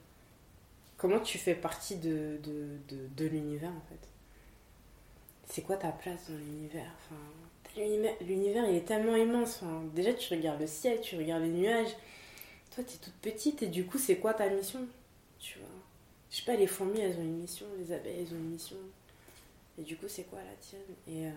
comment 0.97 1.21
tu 1.21 1.39
fais 1.39 1.55
partie 1.55 1.97
de, 1.97 2.39
de, 2.43 2.79
de, 2.89 3.09
de 3.17 3.25
l'univers 3.27 3.71
en 3.71 3.83
fait 3.91 4.09
c'est 5.49 5.63
quoi 5.63 5.77
ta 5.77 5.93
place 5.93 6.29
dans 6.29 6.37
l'univers? 6.37 6.91
Enfin, 6.99 7.21
L'univers, 7.77 8.65
il 8.69 8.77
est 8.77 8.87
tellement 8.87 9.17
immense. 9.17 9.61
Enfin, 9.63 9.83
déjà, 9.95 10.15
tu 10.15 10.33
regardes 10.35 10.61
le 10.61 10.67
ciel, 10.67 11.01
tu 11.03 11.17
regardes 11.17 11.43
les 11.43 11.51
nuages. 11.51 11.95
Toi, 12.75 12.85
tu 12.85 12.95
es 12.95 12.99
toute 12.99 13.15
petite 13.15 13.63
et 13.63 13.69
du 13.69 13.85
coup, 13.87 13.99
c'est 13.99 14.17
quoi 14.17 14.35
ta 14.35 14.49
mission 14.49 14.81
Tu 15.39 15.59
vois? 15.59 15.69
Je 16.31 16.37
sais 16.39 16.45
pas, 16.45 16.57
les 16.57 16.67
fourmis, 16.67 17.01
elles 17.01 17.17
ont 17.19 17.23
une 17.23 17.39
mission, 17.39 17.67
les 17.79 17.93
abeilles, 17.93 18.21
elles 18.21 18.35
ont 18.35 18.39
une 18.39 18.51
mission. 18.51 18.77
Et 19.79 19.83
du 19.83 19.97
coup, 19.97 20.07
c'est 20.09 20.25
quoi 20.25 20.39
la 20.39 20.55
tienne? 20.59 20.81
Et 21.07 21.27
euh, 21.27 21.31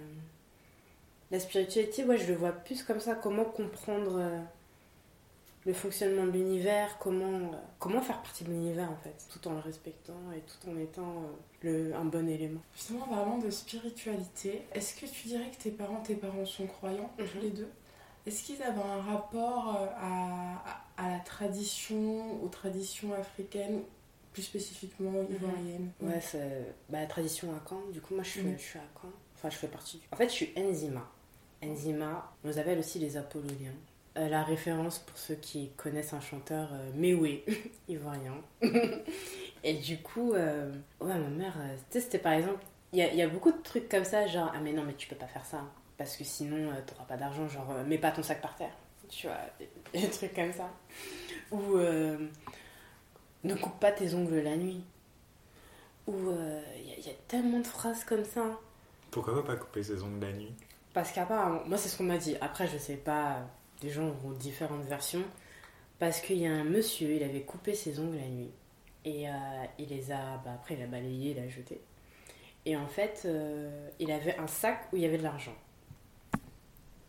La 1.31 1.39
spiritualité, 1.39 2.03
ouais, 2.05 2.17
je 2.17 2.27
le 2.27 2.35
vois 2.35 2.51
plus 2.51 2.83
comme 2.83 2.99
ça. 2.99 3.15
Comment 3.15 3.45
comprendre 3.45 4.17
euh, 4.17 4.39
le 5.65 5.73
fonctionnement 5.73 6.25
de 6.25 6.31
l'univers, 6.31 6.97
comment, 6.99 7.51
euh, 7.53 7.57
comment 7.77 8.01
faire 8.01 8.21
partie 8.21 8.43
de 8.45 8.49
l'univers 8.49 8.89
en 8.91 8.95
fait, 8.97 9.15
tout 9.31 9.47
en 9.47 9.53
le 9.53 9.59
respectant 9.59 10.31
et 10.35 10.39
tout 10.41 10.69
en 10.69 10.77
étant 10.79 11.23
euh, 11.23 11.89
le, 11.89 11.95
un 11.95 12.05
bon 12.05 12.27
élément. 12.27 12.61
Justement, 12.75 13.05
vraiment 13.05 13.37
de 13.37 13.49
spiritualité, 13.51 14.63
est-ce 14.73 14.95
que 14.99 15.05
tu 15.05 15.27
dirais 15.27 15.51
que 15.55 15.61
tes 15.61 15.71
parents, 15.71 16.01
tes 16.01 16.15
parents 16.15 16.45
sont 16.45 16.65
croyants, 16.65 17.11
tous 17.17 17.23
Mhm. 17.35 17.41
les 17.43 17.49
deux? 17.51 17.69
Est-ce 18.25 18.43
qu'ils 18.43 18.61
avaient 18.63 18.81
un 18.81 19.01
rapport 19.01 19.75
à, 19.97 20.63
à, 20.97 21.05
à 21.05 21.09
la 21.11 21.19
tradition, 21.19 22.43
aux 22.43 22.47
traditions 22.49 23.13
africaines, 23.13 23.81
plus 24.33 24.43
spécifiquement 24.43 25.13
ivoiriennes? 25.29 25.91
Ouais, 26.01 26.19
c'est 26.21 26.73
bah, 26.89 26.99
la 27.01 27.07
tradition 27.07 27.51
à 27.55 27.61
Caen. 27.67 27.81
Du 27.91 28.01
coup, 28.01 28.15
moi, 28.15 28.23
je 28.23 28.29
suis, 28.29 28.41
Mhm. 28.41 28.57
je 28.57 28.63
suis 28.63 28.79
à 28.79 28.83
Caen. 29.01 29.09
Enfin, 29.35 29.49
je 29.49 29.55
fais 29.57 29.67
partie 29.67 29.97
du... 29.97 30.03
En 30.11 30.15
fait, 30.17 30.27
je 30.29 30.33
suis 30.33 30.53
Enzima. 30.57 31.09
Enzima, 31.63 32.31
on 32.43 32.47
nous 32.47 32.59
appelle 32.59 32.79
aussi 32.79 32.99
les 32.99 33.17
Apolloniens. 33.17 33.73
Euh, 34.17 34.27
la 34.27 34.43
référence 34.43 34.99
pour 34.99 35.17
ceux 35.17 35.35
qui 35.35 35.69
connaissent 35.77 36.13
un 36.13 36.21
chanteur 36.21 36.69
euh, 36.73 36.91
Mewe, 36.95 37.41
ivoirien. 37.87 38.41
Et 39.63 39.73
du 39.75 39.99
coup, 40.01 40.33
euh, 40.33 40.71
ouais, 40.99 41.17
ma 41.17 41.29
mère, 41.29 41.55
euh, 41.59 41.75
c'était 41.89 42.17
par 42.17 42.33
exemple... 42.33 42.63
Il 42.91 42.97
y 42.99 43.03
a, 43.03 43.13
y 43.13 43.27
beaucoup 43.27 43.51
de 43.51 43.61
trucs 43.61 43.87
comme 43.87 44.03
ça, 44.03 44.25
genre, 44.25 44.51
ah 44.55 44.59
mais 44.59 44.73
non, 44.73 44.83
mais 44.83 44.95
tu 44.95 45.07
peux 45.07 45.15
pas 45.15 45.27
faire 45.27 45.45
ça. 45.45 45.61
Parce 45.95 46.17
que 46.17 46.23
sinon, 46.23 46.73
t'auras 46.87 47.03
pas 47.03 47.17
d'argent, 47.17 47.47
genre, 47.47 47.71
mets 47.85 47.99
pas 47.99 48.09
ton 48.09 48.23
sac 48.23 48.41
par 48.41 48.55
terre. 48.55 48.73
Tu 49.09 49.27
vois, 49.27 49.37
des, 49.93 50.09
trucs 50.09 50.33
comme 50.33 50.51
ça. 50.51 50.71
Ou... 51.51 51.77
ne 51.77 53.55
coupe 53.61 53.79
pas 53.79 53.91
tes 53.91 54.15
ongles 54.15 54.39
la 54.39 54.57
nuit. 54.57 54.83
Ou 56.07 56.31
il 56.77 57.05
y, 57.05 57.09
a 57.11 57.13
tellement 57.27 57.59
de 57.59 57.67
phrases 57.67 58.03
comme 58.05 58.25
ça. 58.25 58.59
Pourquoi 59.11 59.45
pas 59.45 59.55
couper 59.55 59.83
ses 59.83 60.01
ongles 60.01 60.25
la 60.25 60.33
nuit? 60.33 60.55
Parce 60.99 61.13
qu'apparemment, 61.13 61.61
moi 61.65 61.77
c'est 61.77 61.87
ce 61.87 61.97
qu'on 61.97 62.03
m'a 62.03 62.17
dit. 62.17 62.35
Après, 62.41 62.67
je 62.67 62.77
sais 62.77 62.97
pas, 62.97 63.47
les 63.81 63.89
gens 63.89 64.13
ont 64.25 64.31
différentes 64.31 64.83
versions. 64.83 65.23
Parce 65.97 66.19
qu'il 66.19 66.39
y 66.39 66.45
a 66.45 66.51
un 66.51 66.65
monsieur, 66.65 67.13
il 67.13 67.23
avait 67.23 67.43
coupé 67.43 67.73
ses 67.73 68.01
ongles 68.01 68.17
la 68.17 68.27
nuit. 68.27 68.51
Et 69.05 69.29
euh, 69.29 69.31
il 69.77 69.87
les 69.87 70.11
a, 70.11 70.41
bah, 70.43 70.51
après 70.55 70.75
il 70.75 70.81
a 70.81 70.87
balayé, 70.87 71.31
il 71.31 71.39
a 71.39 71.47
jeté. 71.47 71.79
Et 72.65 72.75
en 72.75 72.87
fait, 72.87 73.21
euh, 73.23 73.87
il 73.99 74.11
avait 74.11 74.35
un 74.39 74.47
sac 74.47 74.89
où 74.91 74.97
il 74.97 75.03
y 75.03 75.05
avait 75.05 75.17
de 75.17 75.23
l'argent. 75.23 75.55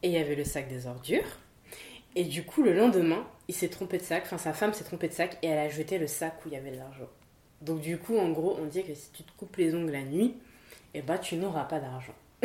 Et 0.04 0.06
il 0.06 0.12
y 0.12 0.18
avait 0.18 0.36
le 0.36 0.44
sac 0.44 0.68
des 0.68 0.86
ordures. 0.86 1.40
Et 2.14 2.22
du 2.22 2.44
coup, 2.44 2.62
le 2.62 2.72
lendemain, 2.72 3.26
il 3.48 3.56
s'est 3.56 3.70
trompé 3.70 3.98
de 3.98 4.04
sac. 4.04 4.22
Enfin, 4.24 4.38
sa 4.38 4.52
femme 4.52 4.72
s'est 4.72 4.84
trompée 4.84 5.08
de 5.08 5.14
sac 5.14 5.36
et 5.42 5.48
elle 5.48 5.58
a 5.58 5.68
jeté 5.68 5.98
le 5.98 6.06
sac 6.06 6.34
où 6.44 6.48
il 6.48 6.54
y 6.54 6.56
avait 6.56 6.70
de 6.70 6.78
l'argent. 6.78 7.08
Donc 7.60 7.80
du 7.80 7.98
coup, 7.98 8.16
en 8.16 8.30
gros, 8.30 8.56
on 8.60 8.66
dit 8.66 8.84
que 8.84 8.94
si 8.94 9.10
tu 9.10 9.24
te 9.24 9.32
coupes 9.36 9.56
les 9.56 9.74
ongles 9.74 9.90
la 9.90 10.04
nuit, 10.04 10.36
eh 10.94 11.02
ben, 11.02 11.18
tu 11.18 11.34
n'auras 11.34 11.64
pas 11.64 11.80
d'argent. 11.80 12.14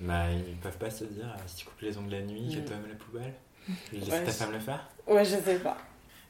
Bah, 0.00 0.30
ils 0.32 0.56
peuvent 0.56 0.78
pas 0.78 0.90
se 0.90 1.04
dire, 1.04 1.26
euh, 1.26 1.42
si 1.46 1.56
tu 1.56 1.64
coupes 1.66 1.80
les 1.80 1.96
ongles 1.96 2.10
la 2.12 2.22
nuit, 2.22 2.48
te 2.50 2.72
mets 2.74 2.88
la 2.88 2.94
poubelle. 2.96 3.34
Laisse 3.92 4.08
Ouais, 4.08 4.24
ta 4.24 4.30
je- 4.30 4.36
femme 4.36 4.52
le 4.52 4.58
faire 4.60 4.88
Ouais, 5.06 5.24
je 5.24 5.36
sais 5.36 5.58
pas. 5.58 5.78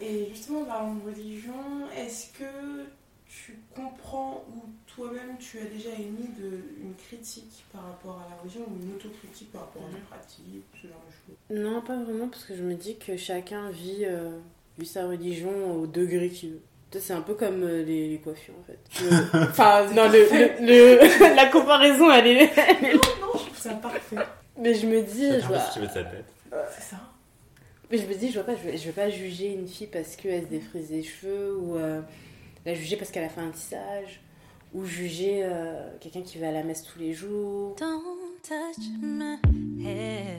Et 0.00 0.28
justement, 0.30 0.64
parlant 0.64 0.94
de 0.94 1.04
religion, 1.10 1.90
est-ce 1.96 2.32
que 2.38 2.84
tu 3.28 3.58
comprends 3.74 4.44
ou 4.54 4.62
toi-même 4.86 5.36
tu 5.38 5.58
as 5.58 5.64
déjà 5.64 5.90
émis 5.90 6.28
de, 6.38 6.60
une 6.82 6.94
critique 6.94 7.64
par 7.72 7.82
rapport 7.84 8.20
à 8.24 8.30
la 8.30 8.36
religion 8.40 8.60
ou 8.70 8.82
une 8.82 8.94
autocritique 8.94 9.50
par 9.52 9.62
rapport 9.62 9.82
à 9.82 9.92
la 9.92 9.98
pratique, 10.16 10.62
ce 10.80 10.86
genre 10.86 11.02
de 11.08 11.12
choses? 11.12 11.36
Non, 11.64 11.80
pas 11.82 11.96
vraiment, 12.02 12.28
parce 12.28 12.44
que 12.44 12.54
je 12.56 12.62
me 12.62 12.74
dis 12.74 12.96
que 12.98 13.16
chacun 13.16 13.70
vit, 13.70 14.04
euh, 14.04 14.38
vit 14.78 14.86
sa 14.86 15.06
religion 15.08 15.72
au 15.80 15.86
degré 15.86 16.28
qu'il 16.30 16.50
veut. 16.52 16.62
Tu 16.90 16.98
C'est 17.00 17.12
un 17.14 17.20
peu 17.20 17.34
comme 17.34 17.62
euh, 17.64 17.82
les, 17.84 18.08
les 18.08 18.18
coiffures 18.18 18.54
en 18.60 18.64
fait. 18.64 18.78
Enfin, 19.50 19.86
non, 19.92 20.04
le, 20.08 20.20
le- 20.30 20.66
le- 21.00 21.34
la 21.36 21.46
comparaison 21.46 22.10
elle 22.12 22.26
est. 22.28 22.50
elle 22.56 22.84
est- 22.90 22.94
Non, 22.94 23.32
je 23.34 23.38
trouve 23.46 23.58
ça 23.58 23.70
parfait. 23.74 24.16
Mais 24.58 24.72
je 24.74 24.86
me 24.86 25.02
dis, 25.02 25.28
je 25.40 25.46
vois, 25.46 25.58
qu'il 25.72 25.82
veut 25.82 25.88
de 25.88 25.92
sa 25.92 26.04
tête. 26.04 26.24
C'est 26.74 26.82
ça. 26.94 26.96
mais 27.90 27.98
je 27.98 28.06
me 28.06 28.14
dis, 28.14 28.28
je 28.28 28.34
vois 28.34 28.44
pas, 28.44 28.54
je 28.56 28.70
vais, 28.70 28.76
je 28.78 28.86
vais 28.86 28.92
pas 28.92 29.10
juger 29.10 29.52
une 29.52 29.66
fille 29.68 29.88
parce 29.88 30.16
qu'elle 30.16 30.42
se 30.44 30.48
défrise 30.48 30.90
les 30.90 31.02
cheveux 31.02 31.56
ou 31.58 31.76
euh, 31.76 32.00
la 32.64 32.74
juger 32.74 32.96
parce 32.96 33.10
qu'elle 33.10 33.24
a 33.24 33.28
fait 33.28 33.40
un 33.42 33.50
tissage 33.50 34.20
ou 34.72 34.84
juger 34.86 35.40
euh, 35.42 35.90
quelqu'un 36.00 36.22
qui 36.22 36.38
va 36.38 36.48
à 36.48 36.52
la 36.52 36.62
messe 36.62 36.84
tous 36.84 36.98
les 36.98 37.12
jours. 37.12 37.76
Don't 37.78 38.02
touch 38.42 38.84
my 39.02 39.36
hair 39.84 40.38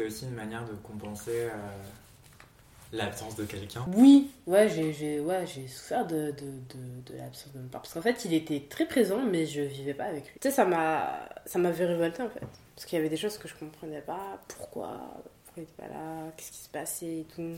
c'était 0.00 0.06
aussi 0.06 0.24
une 0.26 0.34
manière 0.34 0.64
de 0.64 0.72
compenser 0.82 1.30
euh, 1.34 1.50
l'absence 2.92 3.36
de 3.36 3.44
quelqu'un 3.44 3.84
Oui, 3.94 4.30
ouais, 4.46 4.68
j'ai 4.68 5.20
ouais, 5.20 5.44
souffert 5.68 6.06
de, 6.06 6.30
de, 6.32 6.32
de, 6.32 7.12
de 7.12 7.18
l'absence 7.18 7.52
de 7.52 7.58
mon 7.58 7.68
père. 7.68 7.80
Parce 7.82 7.92
qu'en 7.94 8.02
fait, 8.02 8.24
il 8.24 8.34
était 8.34 8.64
très 8.68 8.86
présent, 8.86 9.20
mais 9.22 9.46
je 9.46 9.60
vivais 9.60 9.94
pas 9.94 10.04
avec 10.04 10.24
lui. 10.24 10.32
Tu 10.40 10.48
sais, 10.48 10.54
ça 10.54 10.64
m'a 10.64 11.28
ça 11.46 11.58
m'avait 11.58 11.86
révolté 11.86 12.22
en 12.22 12.30
fait. 12.30 12.40
Parce 12.74 12.86
qu'il 12.86 12.96
y 12.96 13.00
avait 13.00 13.10
des 13.10 13.16
choses 13.16 13.36
que 13.38 13.46
je 13.48 13.54
comprenais 13.54 14.00
pas. 14.00 14.40
Pourquoi? 14.48 14.98
Pourquoi 15.44 15.58
il 15.58 15.62
était 15.64 15.82
pas 15.82 15.88
là? 15.88 16.32
Qu'est-ce 16.36 16.52
qui 16.52 16.58
se 16.58 16.68
passait 16.68 17.18
et 17.20 17.26
tout? 17.34 17.56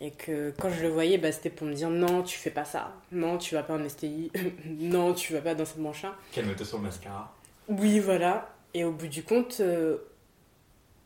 Et 0.00 0.10
que 0.10 0.52
quand 0.60 0.70
je 0.70 0.82
le 0.82 0.88
voyais, 0.88 1.16
bah, 1.18 1.32
c'était 1.32 1.50
pour 1.50 1.66
me 1.66 1.72
dire 1.72 1.88
non, 1.88 2.22
tu 2.22 2.36
fais 2.38 2.50
pas 2.50 2.64
ça. 2.64 2.92
Non, 3.12 3.38
tu 3.38 3.54
vas 3.54 3.62
pas 3.62 3.78
en 3.78 3.88
STI. 3.88 4.30
non, 4.66 5.14
tu 5.14 5.32
vas 5.32 5.40
pas 5.40 5.54
dans 5.54 5.64
cette 5.64 5.78
manche 5.78 6.04
Calme-toi 6.32 6.66
sur 6.66 6.76
le 6.78 6.84
mascara. 6.84 7.32
oui, 7.68 8.00
voilà. 8.00 8.50
Et 8.74 8.84
au 8.84 8.90
bout 8.92 9.06
du 9.06 9.22
compte, 9.22 9.58
euh, 9.60 9.98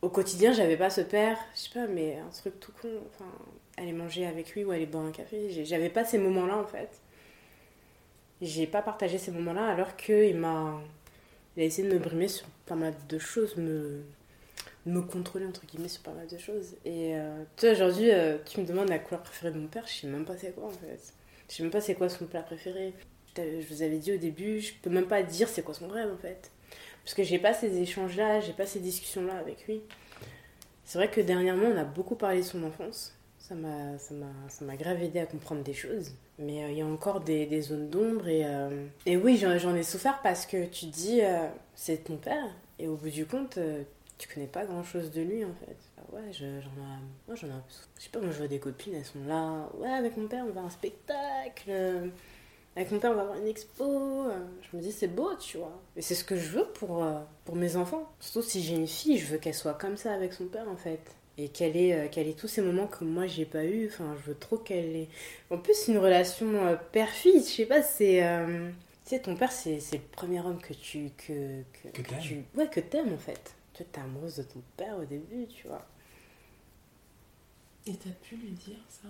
au 0.01 0.09
quotidien, 0.09 0.53
j'avais 0.53 0.77
pas 0.77 0.89
ce 0.89 1.01
père, 1.01 1.37
je 1.53 1.59
sais 1.61 1.69
pas, 1.73 1.87
mais 1.87 2.17
un 2.17 2.29
truc 2.29 2.59
tout 2.59 2.71
con. 2.81 2.89
Enfin, 3.07 3.29
aller 3.77 3.93
manger 3.93 4.25
avec 4.25 4.53
lui 4.53 4.63
ou 4.63 4.71
aller 4.71 4.85
boire 4.85 5.05
un 5.05 5.11
café. 5.11 5.63
J'avais 5.65 5.89
pas 5.89 6.05
ces 6.05 6.17
moments-là 6.17 6.57
en 6.57 6.65
fait. 6.65 6.89
J'ai 8.41 8.67
pas 8.67 8.81
partagé 8.81 9.17
ces 9.17 9.31
moments-là 9.31 9.67
alors 9.67 9.95
qu'il 9.95 10.37
m'a. 10.37 10.79
Il 11.57 11.63
a 11.63 11.65
essayé 11.65 11.87
de 11.87 11.93
me 11.93 11.99
brimer 11.99 12.27
sur 12.27 12.45
pas 12.65 12.75
mal 12.75 12.93
de 13.09 13.19
choses, 13.19 13.57
me, 13.57 14.03
me 14.85 15.01
contrôler 15.01 15.45
entre 15.45 15.65
guillemets 15.65 15.89
sur 15.89 16.03
pas 16.03 16.13
mal 16.13 16.27
de 16.27 16.37
choses. 16.37 16.75
Et 16.85 17.15
euh, 17.15 17.43
tu 17.57 17.65
vois, 17.65 17.75
aujourd'hui, 17.75 18.11
euh, 18.11 18.37
tu 18.45 18.61
me 18.61 18.65
demandes 18.65 18.89
la 18.89 18.99
couleur 18.99 19.23
préférée 19.23 19.51
de 19.51 19.59
mon 19.59 19.67
père, 19.67 19.85
je 19.87 19.93
sais 19.93 20.07
même 20.07 20.25
pas 20.25 20.37
c'est 20.37 20.53
quoi 20.53 20.67
en 20.67 20.71
fait. 20.71 21.13
Je 21.49 21.55
sais 21.55 21.63
même 21.63 21.71
pas 21.71 21.81
c'est 21.81 21.95
quoi 21.95 22.07
son 22.07 22.25
plat 22.25 22.43
préféré. 22.43 22.93
Je 23.35 23.67
vous 23.69 23.81
avais 23.81 23.97
dit 23.97 24.13
au 24.13 24.17
début, 24.17 24.59
je 24.59 24.73
peux 24.81 24.89
même 24.89 25.07
pas 25.07 25.23
dire 25.23 25.47
c'est 25.49 25.61
quoi 25.61 25.73
son 25.73 25.87
rêve 25.87 26.11
en 26.13 26.17
fait. 26.17 26.51
Parce 27.09 27.15
que 27.15 27.23
j'ai 27.23 27.39
pas 27.39 27.55
ces 27.55 27.75
échanges-là, 27.81 28.39
j'ai 28.39 28.53
pas 28.53 28.67
ces 28.67 28.79
discussions-là 28.79 29.33
avec 29.39 29.65
lui. 29.65 29.81
C'est 30.83 30.99
vrai 30.99 31.09
que 31.09 31.19
dernièrement, 31.19 31.65
on 31.73 31.75
a 31.75 31.83
beaucoup 31.83 32.13
parlé 32.13 32.41
de 32.41 32.45
son 32.45 32.61
enfance. 32.61 33.15
Ça 33.39 33.55
m'a, 33.55 34.75
grave 34.75 35.01
aidé 35.01 35.17
à 35.17 35.25
comprendre 35.25 35.63
des 35.63 35.73
choses. 35.73 36.11
Mais 36.37 36.63
euh, 36.63 36.69
il 36.69 36.77
y 36.77 36.81
a 36.81 36.85
encore 36.85 37.21
des, 37.21 37.61
zones 37.61 37.89
d'ombre. 37.89 38.27
Et, 38.27 38.45
euh, 38.45 38.85
et 39.07 39.17
oui, 39.17 39.37
j'en, 39.37 39.73
ai 39.73 39.81
souffert 39.81 40.19
parce 40.21 40.45
que 40.45 40.67
tu 40.67 40.85
dis, 40.85 41.21
euh, 41.23 41.47
c'est 41.73 42.03
ton 42.03 42.17
père. 42.17 42.45
Et 42.77 42.87
au 42.87 42.95
bout 42.95 43.09
du 43.09 43.25
compte, 43.25 43.57
tu 44.19 44.29
connais 44.31 44.45
pas 44.45 44.65
grand-chose 44.65 45.09
de 45.09 45.23
lui 45.23 45.43
en 45.43 45.53
fait. 45.65 45.77
Ah 45.97 46.13
ouais, 46.13 46.31
je- 46.31 46.61
j'en, 46.61 46.69
ai, 46.69 46.99
moi, 47.27 47.35
j'en 47.35 47.47
ai 47.47 47.53
un 47.53 47.63
peu 47.65 47.71
souffert. 47.71 47.89
Je 47.97 48.03
sais 48.03 48.09
pas, 48.09 48.19
moi 48.19 48.29
je 48.29 48.37
vois 48.37 48.47
des 48.47 48.59
copines, 48.59 48.93
elles 48.93 49.03
sont 49.03 49.25
là. 49.25 49.67
Ouais, 49.79 49.89
avec 49.89 50.15
mon 50.15 50.27
père, 50.27 50.45
on 50.47 50.51
va 50.51 50.61
à 50.61 50.65
un 50.65 50.69
spectacle. 50.69 51.71
Avec 52.79 52.91
mon 52.93 52.99
père, 52.99 53.11
on 53.11 53.15
va 53.15 53.25
voir 53.25 53.37
une 53.37 53.47
expo. 53.47 53.83
Euh, 54.29 54.39
Je 54.71 54.77
me 54.77 54.81
dis, 54.81 54.91
c'est 54.91 55.07
beau, 55.07 55.35
tu 55.35 55.57
vois. 55.57 55.81
Et 55.97 56.01
c'est 56.01 56.15
ce 56.15 56.23
que 56.23 56.37
je 56.37 56.49
veux 56.49 56.65
pour, 56.65 57.03
euh, 57.03 57.19
pour 57.45 57.55
mes 57.55 57.75
enfants. 57.75 58.09
Surtout 58.19 58.41
si 58.47 58.63
j'ai 58.63 58.75
une 58.75 58.87
fille, 58.87 59.17
je 59.17 59.25
veux 59.27 59.37
qu'elle 59.37 59.53
soit 59.53 59.73
comme 59.73 59.97
ça 59.97 60.13
avec 60.13 60.33
son 60.33 60.45
père, 60.47 60.67
en 60.69 60.77
fait. 60.77 61.01
Et 61.37 61.49
qu'elle 61.49 61.77
ait, 61.77 61.93
euh, 61.93 62.07
qu'elle 62.09 62.27
ait 62.27 62.33
tous 62.33 62.47
ces 62.47 62.61
moments 62.61 62.87
que 62.87 63.03
moi, 63.05 63.27
j'ai 63.27 63.45
pas 63.45 63.65
eu. 63.65 63.87
Enfin, 63.87 64.15
je 64.21 64.29
veux 64.31 64.37
trop 64.37 64.57
qu'elle 64.57 64.95
ait. 64.95 65.09
En 65.51 65.57
plus, 65.57 65.87
une 65.89 65.97
relation 65.97 66.77
père-fille, 66.91 67.39
je 67.41 67.47
sais 67.49 67.65
pas, 67.65 67.81
c'est. 67.83 68.23
euh, 68.25 68.69
Tu 69.05 69.15
sais, 69.15 69.19
ton 69.21 69.35
père, 69.35 69.51
c'est 69.51 69.79
c'est 69.79 69.97
le 69.97 70.03
premier 70.11 70.39
homme 70.41 70.61
que 70.61 70.73
tu. 70.73 71.11
Que, 71.17 71.63
que, 71.83 71.89
Que 71.93 72.01
t'aimes. 72.01 72.19
tu... 72.19 72.45
Ouais, 72.55 72.69
que 72.69 72.79
t'aimes, 72.79 73.13
en 73.13 73.17
fait. 73.17 73.55
Tu 73.73 73.83
vois, 73.83 73.91
t'es 73.91 74.01
amoureuse 74.01 74.37
de 74.37 74.43
ton 74.43 74.61
père 74.77 74.97
au 74.97 75.05
début, 75.05 75.47
tu 75.47 75.67
vois. 75.67 75.85
Et 77.85 77.95
t'as 77.97 78.11
pu 78.11 78.35
lui 78.37 78.51
dire 78.51 78.79
ça? 78.87 79.09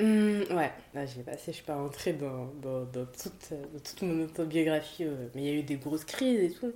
Hum, 0.00 0.42
ouais, 0.50 0.72
là 0.92 1.06
j'ai 1.06 1.22
passé, 1.22 1.52
je 1.52 1.56
suis 1.56 1.64
pas 1.64 1.76
rentrée 1.76 2.14
dans, 2.14 2.46
dans, 2.60 2.84
toute, 3.06 3.52
toute 3.84 4.02
mon 4.02 4.24
autobiographie, 4.24 5.04
euh, 5.04 5.28
mais 5.34 5.42
il 5.42 5.46
y 5.46 5.50
a 5.50 5.54
eu 5.54 5.62
des 5.62 5.76
grosses 5.76 6.04
crises 6.04 6.40
et 6.40 6.50
tout. 6.50 6.72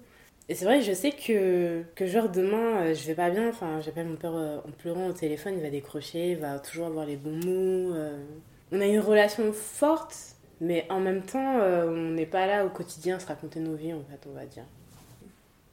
Et 0.48 0.54
c'est 0.54 0.64
vrai 0.64 0.80
je 0.82 0.92
sais 0.92 1.10
que, 1.12 1.82
que 1.96 2.06
genre 2.06 2.28
demain, 2.28 2.82
euh, 2.82 2.94
je 2.94 3.04
vais 3.06 3.16
pas 3.16 3.30
bien, 3.30 3.48
enfin 3.48 3.80
j'appelle 3.80 4.06
mon 4.06 4.16
père 4.16 4.34
euh, 4.36 4.58
en 4.58 4.70
pleurant 4.70 5.08
au 5.08 5.12
téléphone, 5.12 5.54
il 5.56 5.62
va 5.62 5.70
décrocher, 5.70 6.32
il 6.32 6.38
va 6.38 6.60
toujours 6.60 6.86
avoir 6.86 7.06
les 7.06 7.16
bons 7.16 7.36
mots. 7.44 7.94
On 8.72 8.80
a 8.80 8.86
une 8.86 9.00
relation 9.00 9.52
forte, 9.52 10.16
mais 10.60 10.86
en 10.90 11.00
même 11.00 11.22
temps, 11.24 11.58
on 11.60 12.10
n'est 12.12 12.26
pas 12.26 12.46
là 12.46 12.66
au 12.66 12.70
quotidien 12.70 13.16
à 13.16 13.20
se 13.20 13.26
raconter 13.26 13.60
nos 13.60 13.74
vies, 13.74 13.94
en 13.94 14.04
fait, 14.04 14.26
on 14.28 14.32
va 14.34 14.46
dire. 14.46 14.64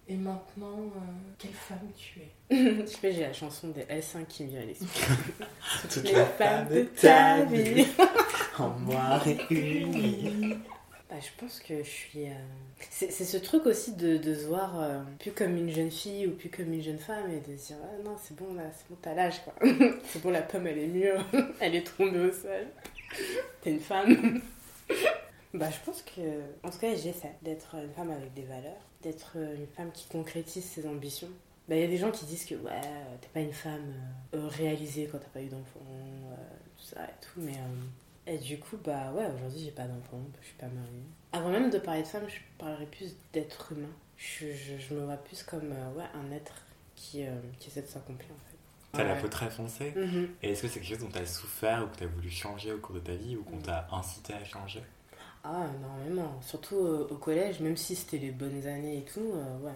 Et 0.08 0.16
maintenant, 0.16 0.78
euh, 0.80 1.00
quelle 1.40 1.52
femme 1.52 1.80
tu 1.98 2.20
es 2.20 2.30
Je 2.82 2.86
sais, 2.86 3.12
j'ai 3.12 3.22
la 3.22 3.34
chanson 3.34 3.70
des 3.70 3.84
L5 3.84 4.26
qui 4.28 4.44
me 4.44 4.50
vient 4.50 4.62
à 4.62 4.66
l'esprit. 4.66 4.88
Toutes 5.92 6.04
les 6.04 6.12
les 6.14 6.26
femmes 6.26 6.68
de 6.70 6.82
ta 6.84 7.44
vie. 7.46 7.74
vie 7.84 7.88
en 8.60 8.70
moi 8.70 9.18
réunies. 9.18 10.58
Bah, 11.10 11.16
je 11.20 11.30
pense 11.40 11.60
que 11.60 11.80
je 11.84 11.90
suis. 11.90 12.26
euh, 12.28 12.34
C'est 12.92 13.12
c'est 13.12 13.26
ce 13.26 13.38
truc 13.38 13.66
aussi 13.66 13.94
de, 13.96 14.18
de 14.18 14.36
se 14.36 14.46
voir 14.46 14.80
euh, 14.80 15.02
plus 15.20 15.32
comme 15.32 15.56
une 15.58 15.72
jeune 15.72 15.92
fille 15.92 16.28
ou 16.28 16.32
plus 16.36 16.50
comme 16.50 16.72
une 16.72 16.84
jeune 16.84 17.00
femme 17.00 17.30
et 17.32 17.40
de 17.40 17.58
se 17.58 17.68
dire 17.68 17.78
ah 17.84 18.04
non, 18.04 18.16
c'est 18.22 18.36
bon 18.36 18.54
là, 18.54 18.64
c'est 18.78 18.88
bon, 18.90 18.98
t'as 19.02 19.14
l'âge 19.16 19.42
quoi. 19.44 19.54
c'est 20.06 20.22
bon, 20.22 20.30
la 20.30 20.42
pomme 20.44 20.68
elle 20.68 20.78
est 20.80 20.88
mûre, 20.88 21.24
elle 21.60 21.76
est 21.76 21.96
tombée 21.98 22.20
au 22.20 22.32
sol. 22.32 22.68
T'es 23.62 23.72
une 23.72 23.80
femme. 23.80 24.42
bah, 25.54 25.70
je 25.72 25.78
pense 25.86 26.04
que. 26.04 26.22
En 26.64 26.70
tout 26.70 26.78
cas, 26.80 26.94
j'essaie 26.96 27.34
d'être 27.42 27.76
une 27.76 27.94
femme 27.94 28.12
avec 28.12 28.34
des 28.34 28.44
valeurs, 28.44 28.85
d'être 29.06 29.38
une 29.38 29.68
femme 29.68 29.92
qui 29.92 30.08
concrétise 30.08 30.66
ses 30.66 30.88
ambitions. 30.88 31.30
Bah, 31.68 31.76
il 31.76 31.82
y 31.82 31.84
a 31.84 31.88
des 31.88 31.98
gens 31.98 32.12
qui 32.12 32.26
disent 32.26 32.46
que 32.46 32.56
ouais, 32.56 32.72
euh, 32.86 33.16
t'es 33.22 33.28
pas 33.34 33.40
une 33.40 33.54
femme 33.54 33.94
euh, 34.36 34.48
réalisée 34.50 35.08
quand 35.12 35.18
t'as 35.18 35.28
pas 35.28 35.42
eu 35.42 35.48
d'enfant, 35.48 35.80
euh, 35.90 36.36
tout 36.78 36.84
ça 36.96 37.04
et 37.06 37.14
tout, 37.22 37.40
mais. 37.40 37.54
euh, 37.54 38.32
et 38.34 38.38
du 38.38 38.60
coup, 38.60 38.78
bah 38.84 39.12
ouais, 39.14 39.26
aujourd'hui 39.36 39.62
j'ai 39.66 39.72
pas 39.72 39.86
d'enfant, 39.88 40.20
je 40.42 40.46
suis 40.48 40.56
pas 40.56 40.68
mariée. 40.68 41.04
Avant 41.32 41.50
même 41.50 41.70
de 41.70 41.78
parler 41.80 42.02
de 42.04 42.08
femme, 42.08 42.26
je 42.28 42.40
parlerais 42.58 42.86
plus 42.88 43.16
d'être 43.34 43.72
humain. 43.72 43.90
Je, 44.18 44.48
je, 44.54 44.78
je 44.78 44.94
me 44.94 45.04
vois 45.06 45.18
plus 45.18 45.44
comme 45.44 45.72
euh, 45.72 45.92
ouais, 45.98 46.06
un 46.14 46.32
être 46.32 46.54
qui, 46.96 47.24
euh, 47.26 47.30
qui 47.60 47.70
essaie 47.70 47.82
de 47.82 47.88
s'accomplir 47.88 48.32
en 48.32 48.50
fait. 48.50 48.58
T'as 48.94 49.04
la 49.04 49.16
peau 49.16 49.28
très 49.28 49.50
foncée. 49.50 49.92
Mhm. 49.96 50.30
Et 50.42 50.52
est-ce 50.52 50.62
que 50.64 50.68
c'est 50.70 50.80
quelque 50.80 50.90
chose 50.90 51.00
dont 51.00 51.12
t'as 51.12 51.26
souffert 51.26 51.84
ou 51.84 51.88
que 51.94 51.98
t'as 52.00 52.06
voulu 52.08 52.30
changer 52.30 52.72
au 52.74 52.78
cours 52.80 52.96
de 52.96 53.02
ta 53.02 53.14
vie 53.16 53.36
ou 53.36 53.44
qu'on 53.44 53.60
t'a 53.60 53.88
incité 53.92 54.34
à 54.34 54.44
changer? 54.46 54.82
Ah, 55.48 55.68
énormément. 55.78 56.42
Surtout 56.42 56.78
euh, 56.78 57.08
au 57.12 57.16
collège, 57.18 57.60
même 57.60 57.78
si 57.78 57.96
c'était 57.96 58.18
les 58.18 58.32
bonnes 58.32 58.66
années 58.66 58.98
et 58.98 59.04
tout, 59.04 59.32
euh, 59.36 59.60
ouais. 59.60 59.76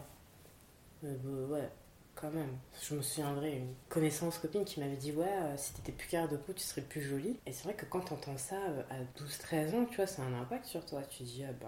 Euh, 1.03 1.15
bah, 1.23 1.55
ouais, 1.57 1.69
quand 2.15 2.31
même. 2.31 2.57
Je 2.81 2.95
me 2.95 3.03
souviendrai, 3.03 3.57
une 3.57 3.75
connaissance 3.87 4.39
copine 4.39 4.65
qui 4.65 4.79
m'avait 4.79 4.95
dit 4.95 5.11
Ouais, 5.11 5.27
si 5.57 5.73
t'étais 5.73 5.91
plus 5.91 6.07
carré 6.07 6.27
de 6.27 6.37
peau, 6.37 6.53
tu 6.53 6.63
serais 6.63 6.81
plus 6.81 7.01
jolie. 7.01 7.37
Et 7.45 7.51
c'est 7.51 7.65
vrai 7.65 7.75
que 7.75 7.85
quand 7.85 7.99
t'entends 7.99 8.37
ça 8.39 8.55
à 8.89 9.21
12-13 9.21 9.75
ans, 9.75 9.85
tu 9.85 9.97
vois, 9.97 10.05
a 10.05 10.21
un 10.23 10.41
impact 10.41 10.65
sur 10.65 10.83
toi. 10.87 11.03
Tu 11.03 11.21
dis, 11.21 11.43
ah 11.47 11.53
ben. 11.61 11.67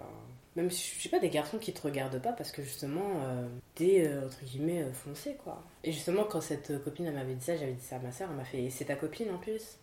Même 0.56 0.70
si 0.72 0.96
je 0.98 1.02
sais 1.04 1.08
pas, 1.08 1.20
des 1.20 1.30
garçons 1.30 1.58
qui 1.58 1.72
te 1.72 1.82
regardent 1.82 2.20
pas 2.20 2.32
parce 2.32 2.50
que 2.50 2.62
justement, 2.62 3.22
t'es 3.76 4.10
entre 4.26 4.44
guillemets 4.44 4.84
foncé 4.92 5.36
quoi. 5.44 5.62
Et 5.84 5.92
justement, 5.92 6.24
quand 6.24 6.40
cette 6.40 6.82
copine 6.82 7.10
m'avait 7.12 7.34
dit 7.34 7.44
ça, 7.44 7.56
j'avais 7.56 7.72
dit 7.72 7.84
ça 7.84 7.96
à 7.96 8.00
ma 8.00 8.12
soeur, 8.12 8.28
elle 8.30 8.36
m'a 8.36 8.44
fait 8.44 8.68
C'est 8.68 8.86
ta 8.86 8.96
copine 8.96 9.30
en 9.30 9.38
plus? 9.38 9.78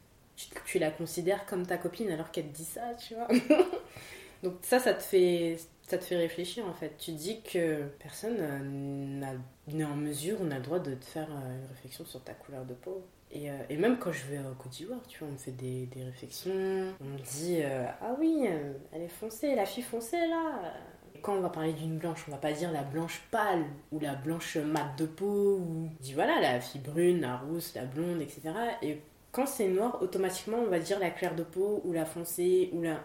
Tu, 0.66 0.80
la 0.80 0.92
considères 0.92 1.46
comme 1.46 1.66
ta 1.66 1.78
copine 1.78 2.10
alors 2.10 2.32
qu'elle 2.32 2.48
te 2.48 2.56
dit 2.56 2.66
ça, 2.66 2.94
tu 2.96 3.16
vois. 3.16 3.28
Donc 4.44 4.54
ça, 4.62 4.80
ça 4.80 4.94
te 4.94 5.04
fait, 5.04 5.58
ça 5.88 5.98
te 5.98 6.04
fait 6.04 6.16
réfléchir 6.16 6.66
en 6.66 6.74
fait. 6.74 6.96
Tu 6.98 7.12
dis 7.12 7.42
que 7.42 7.84
personne 8.00 8.38
euh, 8.40 9.36
n'est 9.68 9.84
en 9.84 9.96
mesure 9.96 10.40
ou 10.42 10.46
n'a 10.46 10.58
le 10.58 10.64
droit 10.64 10.80
de 10.80 10.96
te 10.96 11.06
faire 11.06 11.28
euh, 11.30 11.60
une 11.60 11.68
réflexion 11.68 12.06
sur 12.06 12.24
ta 12.24 12.34
couleur 12.34 12.66
de 12.66 12.74
peau. 12.74 13.04
Et, 13.32 13.52
euh, 13.52 13.54
et 13.70 13.78
même 13.78 14.00
quand 14.00 14.12
je 14.12 14.26
vais 14.28 14.40
au 14.40 14.56
Côte 14.58 14.72
d'Ivoire, 14.72 15.02
tu 15.08 15.20
vois, 15.20 15.28
on 15.28 15.34
me 15.34 15.38
fait 15.38 15.52
des, 15.52 15.86
des 15.88 16.04
réflexions. 16.04 16.94
On 17.02 17.06
me 17.06 17.20
dit 17.20 17.62
Ah 17.64 18.16
oui, 18.18 18.48
elle 18.94 19.02
est 19.02 19.10
foncée, 19.10 19.56
la 19.56 19.66
fille 19.66 19.84
foncée 19.84 20.28
là. 20.28 20.74
Quand 21.22 21.36
on 21.36 21.42
va 21.42 21.50
parler 21.50 21.74
d'une 21.74 21.98
blanche, 21.98 22.24
on 22.30 22.32
va 22.32 22.38
pas 22.38 22.54
dire 22.54 22.72
la 22.72 22.84
blanche 22.84 23.22
pâle 23.30 23.66
ou 23.92 24.00
la 24.00 24.16
blanche 24.16 24.56
mat 24.56 24.96
de 24.98 25.06
peau. 25.06 25.58
Ou... 25.58 25.90
On 25.92 26.02
dit 26.02 26.14
voilà, 26.14 26.40
la 26.40 26.62
fille 26.62 26.80
brune, 26.80 27.22
la 27.22 27.36
rousse, 27.36 27.76
la 27.76 27.84
blonde, 27.84 28.22
etc. 28.22 28.42
Et 28.82 29.02
quand 29.32 29.46
c'est 29.46 29.68
noir, 29.68 30.02
automatiquement 30.02 30.58
on 30.58 30.68
va 30.68 30.80
dire 30.80 31.00
la 31.00 31.12
claire 31.12 31.36
de 31.36 31.44
peau 31.44 31.82
ou 31.86 31.94
la 31.94 32.06
foncée 32.06 32.70
ou 32.74 32.82
la. 32.82 33.04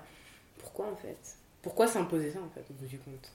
Pourquoi 0.59 0.91
en 0.91 0.97
fait? 0.97 1.37
Pourquoi 1.62 1.87
s'imposer 1.87 2.31
ça 2.31 2.41
en 2.41 2.49
fait 2.49 2.64
au 2.70 2.75
bout 2.75 2.87
du 2.87 2.99
compte? 2.99 3.31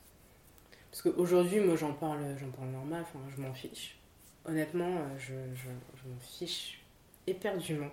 Parce 0.92 1.04
qu'aujourd'hui, 1.04 1.60
moi 1.60 1.76
j'en 1.76 1.94
parle, 1.94 2.36
j'en 2.40 2.50
parle 2.50 2.70
normal, 2.70 3.04
enfin 3.04 3.20
je 3.36 3.42
m'en 3.42 3.54
fiche. 3.54 3.98
Honnêtement, 4.46 4.98
euh, 4.98 5.18
je, 5.18 5.34
je, 5.56 5.70
m'en 6.10 6.20
fiche 6.20 6.82
éperdument. 7.28 7.90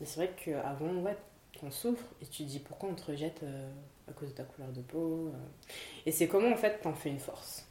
Mais 0.00 0.06
c'est 0.06 0.16
vrai 0.16 0.34
qu'avant, 0.44 0.92
ouais, 1.02 1.16
on 1.62 1.70
souffre 1.70 2.04
et 2.20 2.26
tu 2.26 2.44
te 2.44 2.48
dis 2.48 2.58
pourquoi 2.58 2.88
on 2.88 2.94
te 2.94 3.04
rejette 3.04 3.42
euh, 3.42 3.70
à 4.08 4.12
cause 4.12 4.30
de 4.30 4.34
ta 4.34 4.44
couleur 4.44 4.72
de 4.72 4.80
peau. 4.80 5.28
euh. 5.28 5.70
Et 6.06 6.12
c'est 6.12 6.26
comment 6.26 6.50
en 6.50 6.56
fait 6.56 6.80
t'en 6.80 6.94
fais 6.94 7.10
une 7.10 7.20
force? 7.20 7.64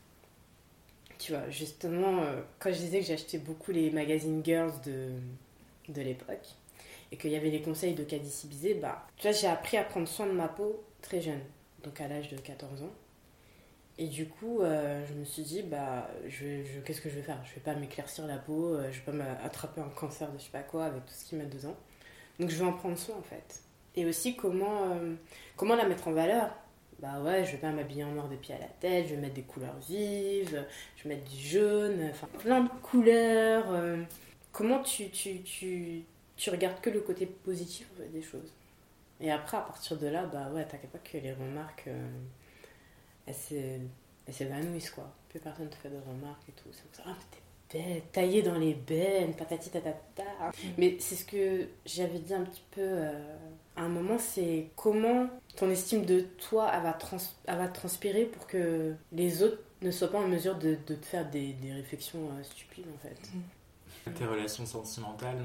Tu 1.18 1.34
vois, 1.34 1.50
justement, 1.50 2.24
quand 2.60 2.70
je 2.72 2.78
disais 2.78 3.00
que 3.00 3.06
j'achetais 3.08 3.40
beaucoup 3.40 3.72
les 3.72 3.90
magazines 3.90 4.46
girls 4.46 4.80
de, 4.86 5.10
de 5.90 6.02
l'époque 6.02 6.48
et 7.12 7.18
qu'il 7.18 7.32
y 7.32 7.36
avait 7.36 7.50
les 7.50 7.62
conseils 7.62 7.94
de 7.94 8.04
Cadici 8.04 8.48
Bizet, 8.48 8.74
bah, 8.76 9.08
tu 9.18 9.24
vois, 9.28 9.32
j'ai 9.32 9.48
appris 9.48 9.78
à 9.78 9.84
prendre 9.84 10.08
soin 10.08 10.26
de 10.28 10.32
ma 10.34 10.48
peau 10.48 10.84
très 11.02 11.22
jeune, 11.22 11.40
donc 11.84 12.00
à 12.02 12.08
l'âge 12.08 12.30
de 12.30 12.38
14 12.38 12.84
ans. 12.84 12.92
Et 14.00 14.08
du 14.08 14.28
coup, 14.28 14.62
euh, 14.62 15.04
je 15.08 15.14
me 15.14 15.26
suis 15.26 15.42
dit, 15.42 15.64
bah, 15.64 16.08
je, 16.28 16.64
je- 16.64 16.80
qu'est-ce 16.82 17.02
que 17.02 17.10
je 17.10 17.16
vais 17.16 17.22
faire? 17.24 17.40
Je 17.46 17.56
vais 17.56 17.62
pas 17.62 17.74
m'éclaircir 17.74 18.28
la 18.28 18.38
peau, 18.38 18.76
euh, 18.76 18.92
je 18.92 19.00
vais 19.00 19.06
pas 19.06 19.12
m'attraper 19.12 19.82
un 19.82 19.90
cancer 19.90 20.32
de 20.32 20.38
je 20.38 20.44
sais 20.44 20.50
pas 20.52 20.62
quoi 20.62 20.86
avec 20.86 21.04
tout 21.06 21.14
ce 21.14 21.26
qu'ils 21.26 21.38
mettent 21.40 21.56
dedans. 21.56 21.76
Donc 22.40 22.50
je 22.52 22.58
vais 22.58 22.66
en 22.66 22.74
prendre 22.74 22.98
soin 22.98 23.16
en 23.18 23.24
fait. 23.24 23.62
Et 23.96 24.06
aussi 24.06 24.36
comment, 24.36 24.92
euh, 24.92 25.16
comment 25.56 25.76
la 25.76 25.88
mettre 25.88 26.08
en 26.08 26.12
valeur? 26.12 26.52
Bah 27.00 27.20
ouais, 27.22 27.46
je 27.46 27.52
vais 27.54 27.58
pas 27.58 27.72
m'habiller 27.72 28.04
en 28.04 28.12
noir 28.12 28.28
des 28.28 28.36
pieds 28.38 28.54
à 28.56 28.60
la 28.60 28.68
tête, 28.68 29.06
je 29.08 29.16
vais 29.16 29.22
mettre 29.22 29.36
des 29.36 29.44
couleurs 29.44 29.76
vives, 29.88 30.64
je 30.98 31.04
vais 31.08 31.16
mettre 31.16 31.30
du 31.30 31.38
jaune, 31.38 32.08
enfin 32.12 32.28
plein 32.40 32.62
de 32.62 32.70
couleurs. 32.84 33.66
Comment 34.58 34.82
tu, 34.82 35.10
tu, 35.12 35.42
tu, 35.44 36.02
tu 36.36 36.50
regardes 36.50 36.82
que 36.82 36.90
le 36.90 37.02
côté 37.02 37.28
positif 37.28 37.88
en 37.94 38.02
fait, 38.02 38.08
des 38.10 38.24
choses. 38.24 38.52
Et 39.22 39.32
après, 39.32 39.58
à 39.58 39.62
partir 39.62 39.98
de 39.98 40.08
là, 40.08 40.26
bah 40.26 40.50
ouais, 40.52 40.66
t'inquiète 40.66 40.90
pas 40.92 40.98
que 41.00 41.18
les 41.18 41.34
remarques, 41.34 41.86
euh, 41.88 42.10
elles 43.28 43.34
s'é- 43.36 43.82
elles 44.28 44.34
s'évanouissent 44.34 44.90
quoi. 44.92 45.10
Plus 45.30 45.40
personne 45.40 45.70
te 45.70 45.76
fait 45.76 45.90
de 45.90 46.00
remarques 46.08 46.44
et 46.50 46.52
tout. 46.54 46.70
C'est 46.72 46.82
comme 46.84 46.94
ça, 46.94 47.04
ah, 47.08 47.16
mais 47.18 47.38
t'es 47.70 47.80
belle, 47.80 48.02
taillée 48.12 48.42
dans 48.42 48.58
les 48.58 48.74
bennes, 48.74 49.36
patati 49.36 49.70
tatata. 49.70 50.24
Mais 50.78 50.98
c'est 51.00 51.16
ce 51.16 51.26
que 51.26 51.68
j'avais 51.86 52.20
dit 52.20 52.34
un 52.34 52.44
petit 52.44 52.64
peu 52.72 52.82
euh, 52.82 53.38
à 53.76 53.82
un 53.84 53.90
moment, 53.90 54.18
c'est 54.18 54.68
comment 54.76 55.30
ton 55.56 55.70
estime 55.70 56.06
de 56.06 56.22
toi, 56.22 56.72
elle 56.74 56.84
va, 56.84 56.94
trans- 56.94 57.18
elle 57.46 57.58
va 57.58 57.68
transpirer 57.68 58.26
pour 58.26 58.48
que 58.48 58.94
les 59.12 59.44
autres 59.44 59.62
ne 59.82 59.92
soient 59.92 60.10
pas 60.12 60.20
en 60.20 60.28
mesure 60.28 60.58
de, 60.58 60.78
de 60.88 60.96
te 60.96 61.06
faire 61.06 61.30
des, 61.30 61.54
des 61.54 61.72
réflexions 61.74 62.30
euh, 62.40 62.44
stupides 62.44 62.86
en 62.94 62.98
fait. 63.00 63.18
Tes 64.06 64.26
relations 64.26 64.66
sentimentales 64.66 65.38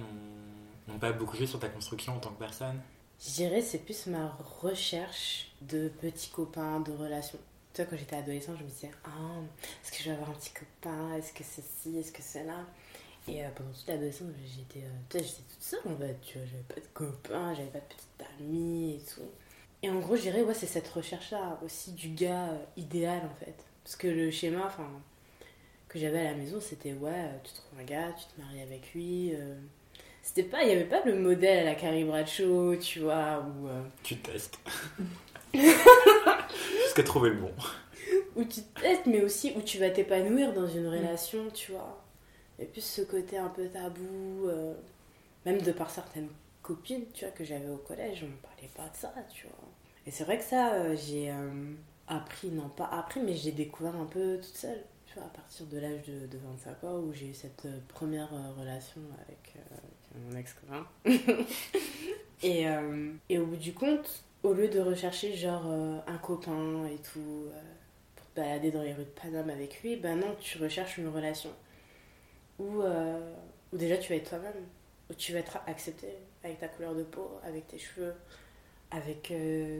n'ont- 0.89 0.99
pas 0.99 1.13
beaucoup 1.13 1.37
joué 1.37 1.47
sur 1.47 1.59
ta 1.59 1.69
construction 1.69 2.15
en 2.17 2.21
tant 2.21 2.31
que 2.31 2.39
personne? 2.39 2.81
Je 3.25 3.31
dirais 3.33 3.63
c'est 3.63 3.79
plus 3.79 4.07
ma 4.07 4.29
recherche 4.61 5.53
de 5.63 5.89
petits 5.89 6.31
copains, 6.31 6.81
de 6.81 6.93
relations. 6.93 7.39
Tu 7.73 7.81
vois, 7.83 7.91
quand 7.91 7.97
j'étais 7.97 8.17
adolescente, 8.17 8.57
je 8.59 8.65
me 8.65 8.69
disais, 8.69 8.91
ah, 9.05 9.09
est-ce 9.83 9.91
que 9.93 9.99
je 9.99 10.05
vais 10.11 10.17
avoir 10.17 10.31
un 10.31 10.35
petit 10.35 10.53
copain? 10.53 11.15
Est-ce 11.17 11.33
que 11.33 11.43
c'est 11.43 11.65
ci 11.65 11.97
Est-ce 11.99 12.13
que 12.13 12.21
c'est 12.23 12.45
là 12.45 12.67
Et 13.27 13.45
euh, 13.45 13.49
pendant 13.57 13.71
toute 13.71 13.87
l'adolescence, 13.89 14.29
j'étais, 14.55 14.85
euh, 14.87 15.19
toute 15.21 15.63
seule 15.63 15.81
en 15.87 15.97
fait. 15.97 16.19
Tu 16.23 16.39
vois, 16.39 16.47
j'avais 16.47 16.63
pas 16.65 16.81
de 16.81 16.87
copains, 16.95 17.55
j'avais 17.55 17.69
pas 17.71 17.79
de 17.81 17.85
petite 17.85 18.31
amie 18.41 18.97
et 18.97 19.01
tout. 19.15 19.23
Et 19.83 19.91
en 19.91 19.99
gros, 20.01 20.17
je 20.17 20.23
dirais, 20.23 20.43
ouais, 20.43 20.55
c'est 20.55 20.67
cette 20.67 20.89
recherche-là 20.89 21.59
aussi 21.65 21.93
du 21.93 22.11
gars 22.11 22.51
euh, 22.51 22.59
idéal 22.77 23.23
en 23.25 23.35
fait. 23.45 23.55
Parce 23.85 23.97
que 23.97 24.09
le 24.09 24.31
schéma, 24.31 24.65
enfin, 24.67 24.89
que 25.93 25.99
j'avais 25.99 26.21
à 26.21 26.25
la 26.31 26.35
maison, 26.35 26.59
c'était, 26.61 26.93
ouais, 26.95 27.11
euh, 27.13 27.37
tu 27.45 27.53
trouves 27.53 27.79
un 27.81 27.85
gars, 27.85 28.13
tu 28.19 28.25
te 28.35 28.41
maries 28.41 28.63
avec 28.63 28.93
lui. 28.95 29.35
euh, 29.35 29.55
c'était 30.23 30.45
pas, 30.45 30.63
il 30.63 30.69
y 30.69 30.73
avait 30.73 30.85
pas 30.85 31.03
le 31.05 31.17
modèle 31.17 31.59
à 31.61 31.65
la 31.65 31.75
Carrie 31.75 32.05
Bradshaw, 32.05 32.77
tu 32.77 33.01
vois, 33.01 33.41
ou 33.45 33.67
euh, 33.69 33.83
Tu 34.05 34.17
testes. 34.19 34.59
Jusqu'à 35.55 37.03
trouver 37.05 37.31
le 37.31 37.37
bon. 37.37 37.51
où 38.37 38.45
tu 38.45 38.63
te 38.63 38.81
testes, 38.81 39.07
mais 39.07 39.23
aussi 39.23 39.53
où 39.57 39.63
tu 39.63 39.79
vas 39.79 39.91
t'épanouir 39.91 40.53
dans 40.53 40.67
une 40.67 40.87
relation, 40.89 41.51
tu 41.53 41.73
vois. 41.73 42.03
Et 42.59 42.65
puis 42.67 42.81
ce 42.81 43.03
côté 43.03 43.39
un 43.39 43.49
peu 43.49 43.67
tabou, 43.69 44.47
euh, 44.47 44.75
même 45.45 45.61
de 45.61 45.73
par 45.73 45.91
certaines 45.91 46.29
copines, 46.63 47.05
tu 47.13 47.25
vois, 47.25 47.33
que 47.35 47.45
j'avais 47.45 47.69
au 47.69 47.79
collège, 47.79 48.23
on 48.25 48.29
ne 48.31 48.37
parlait 48.37 48.71
pas 48.77 48.85
de 48.89 48.97
ça, 48.97 49.13
tu 49.35 49.47
vois. 49.47 49.57
Et 50.07 50.11
c'est 50.11 50.25
vrai 50.25 50.39
que 50.39 50.45
ça, 50.45 50.75
euh, 50.75 50.97
j'ai 50.97 51.31
euh, 51.31 51.73
appris, 52.07 52.49
non 52.49 52.69
pas 52.69 52.87
appris, 52.87 53.21
mais 53.21 53.35
j'ai 53.35 53.53
découvert 53.53 53.97
un 53.97 54.05
peu 54.07 54.37
toute 54.37 54.57
seule, 54.57 54.83
à 55.21 55.29
partir 55.29 55.67
de 55.67 55.79
l'âge 55.79 56.03
de, 56.07 56.27
de 56.27 56.39
25 56.39 56.85
ans, 56.85 56.99
où 56.99 57.13
j'ai 57.13 57.27
eu 57.27 57.35
cette 57.35 57.67
euh, 57.67 57.79
première 57.89 58.33
euh, 58.33 58.61
relation 58.61 59.01
avec, 59.27 59.55
euh, 59.57 59.77
avec 59.77 60.31
mon 60.31 60.37
ex-copain. 60.37 60.87
et, 62.43 62.65
et 63.29 63.39
au 63.39 63.47
bout 63.47 63.57
du 63.57 63.73
compte, 63.73 64.25
au 64.43 64.53
lieu 64.53 64.69
de 64.69 64.81
rechercher 64.81 65.35
genre 65.37 65.67
un 65.67 66.19
copain 66.19 66.87
et 66.87 66.97
tout, 66.97 67.49
pour 68.17 68.27
te 68.27 68.41
balader 68.41 68.71
dans 68.71 68.83
les 68.83 68.93
rues 68.93 69.05
de 69.05 69.11
Paname 69.11 69.49
avec 69.51 69.83
lui, 69.83 69.97
ben 69.97 70.19
non, 70.19 70.35
tu 70.41 70.59
recherches 70.59 70.99
une 70.99 71.09
relation 71.09 71.51
où, 72.59 72.83
où 72.83 73.77
déjà 73.77 73.97
tu 73.97 74.13
vas 74.13 74.17
être 74.17 74.29
toi-même, 74.29 74.67
où 75.09 75.15
tu 75.15 75.33
vas 75.33 75.39
être 75.39 75.59
accepté 75.67 76.09
avec 76.43 76.59
ta 76.59 76.69
couleur 76.69 76.95
de 76.95 77.05
peau, 77.05 77.31
avec 77.45 77.69
tes 77.69 77.79
cheveux, 77.79 78.15
avec 78.91 79.33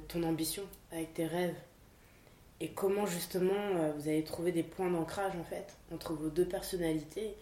ton 0.07 0.23
ambition, 0.23 0.63
avec 0.93 1.13
tes 1.15 1.27
rêves. 1.27 1.57
Et 2.63 2.69
comment 2.69 3.07
justement 3.07 3.53
euh, 3.53 3.93
vous 3.97 4.09
allez 4.09 4.23
trouver 4.23 4.53
des 4.53 4.63
points 4.63 4.89
d'ancrage 4.89 5.33
en 5.39 5.43
fait 5.43 5.67
entre 5.93 6.15
vos 6.15 6.29
deux 6.29 6.47
personnalités? 6.47 7.35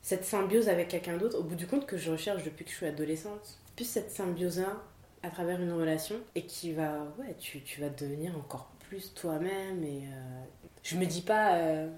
Cette 0.00 0.24
symbiose 0.24 0.70
avec 0.70 0.88
quelqu'un 0.88 1.18
d'autre, 1.18 1.38
au 1.38 1.42
bout 1.42 1.54
du 1.54 1.66
compte 1.66 1.86
que 1.86 1.98
je 1.98 2.10
recherche 2.10 2.42
depuis 2.44 2.64
que 2.64 2.70
je 2.70 2.76
suis 2.76 2.86
adolescente. 2.86 3.58
Plus 3.76 3.84
cette 3.84 4.10
symbiose-là 4.10 4.82
à 5.22 5.28
travers 5.28 5.60
une 5.60 5.72
relation 5.72 6.16
et 6.34 6.46
qui 6.46 6.72
va, 6.72 7.04
ouais, 7.18 7.34
tu, 7.38 7.60
tu 7.60 7.82
vas 7.82 7.90
devenir 7.90 8.34
encore 8.38 8.70
plus 8.88 9.12
toi-même 9.14 9.84
et 9.84 10.02
euh, 10.04 10.44
je 10.82 10.96
me 10.96 11.04
dis 11.04 11.22
pas, 11.22 11.56
euh, 11.56 11.88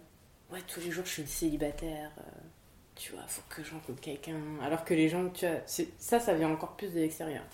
ouais, 0.52 0.60
tous 0.66 0.80
les 0.80 0.90
jours 0.90 1.04
je 1.06 1.12
suis 1.12 1.26
célibataire, 1.26 2.10
tu 2.96 3.12
vois, 3.12 3.22
faut 3.28 3.42
que 3.48 3.62
je 3.62 3.70
rencontre 3.70 4.00
quelqu'un. 4.00 4.40
Alors 4.60 4.84
que 4.84 4.94
les 4.94 5.08
gens, 5.08 5.28
tu 5.30 5.46
vois, 5.46 5.56
ça, 5.66 6.18
ça 6.18 6.34
vient 6.34 6.50
encore 6.50 6.76
plus 6.76 6.92
de 6.92 6.98
l'extérieur. 6.98 7.44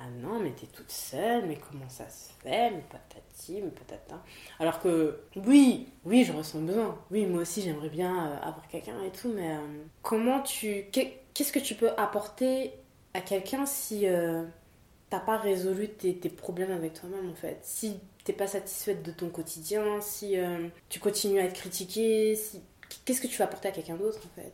Ah 0.00 0.08
non, 0.20 0.38
mais 0.38 0.52
t'es 0.52 0.66
toute 0.66 0.90
seule, 0.92 1.46
mais 1.46 1.56
comment 1.58 1.88
ça 1.88 2.08
se 2.08 2.30
fait, 2.40 2.70
mais 2.70 2.82
patati, 2.88 3.60
mais 3.62 3.70
patata. 3.70 4.22
Alors 4.60 4.80
que, 4.80 5.20
oui, 5.34 5.88
oui, 6.04 6.24
je 6.24 6.32
ressens 6.32 6.60
besoin. 6.60 6.96
Oui, 7.10 7.26
moi 7.26 7.42
aussi, 7.42 7.62
j'aimerais 7.62 7.88
bien 7.88 8.28
euh, 8.32 8.36
avoir 8.42 8.68
quelqu'un 8.68 9.02
et 9.02 9.10
tout, 9.10 9.32
mais 9.34 9.56
euh, 9.56 9.84
comment 10.02 10.40
tu. 10.42 10.84
qu'est- 10.92 11.22
Qu'est-ce 11.34 11.52
que 11.52 11.58
tu 11.60 11.74
peux 11.76 11.90
apporter 11.96 12.72
à 13.14 13.20
quelqu'un 13.20 13.64
si 13.66 14.06
euh, 14.08 14.44
t'as 15.10 15.20
pas 15.20 15.38
résolu 15.38 15.88
tes, 15.90 16.14
problèmes 16.30 16.72
avec 16.72 16.94
toi-même, 16.94 17.30
en 17.30 17.34
fait? 17.34 17.58
Si 17.62 17.96
t'es 18.24 18.32
pas 18.34 18.46
satisfaite 18.48 19.02
de 19.04 19.12
ton 19.12 19.30
quotidien, 19.30 20.00
si 20.00 20.36
tu 20.90 21.00
continues 21.00 21.40
à 21.40 21.44
être 21.44 21.54
critiquée, 21.54 22.36
si... 22.36 22.62
qu'est-ce 23.04 23.20
que 23.20 23.26
tu 23.28 23.38
vas 23.38 23.44
apporter 23.46 23.68
à 23.68 23.72
quelqu'un 23.72 23.96
d'autre, 23.96 24.20
en 24.26 24.40
fait 24.40 24.52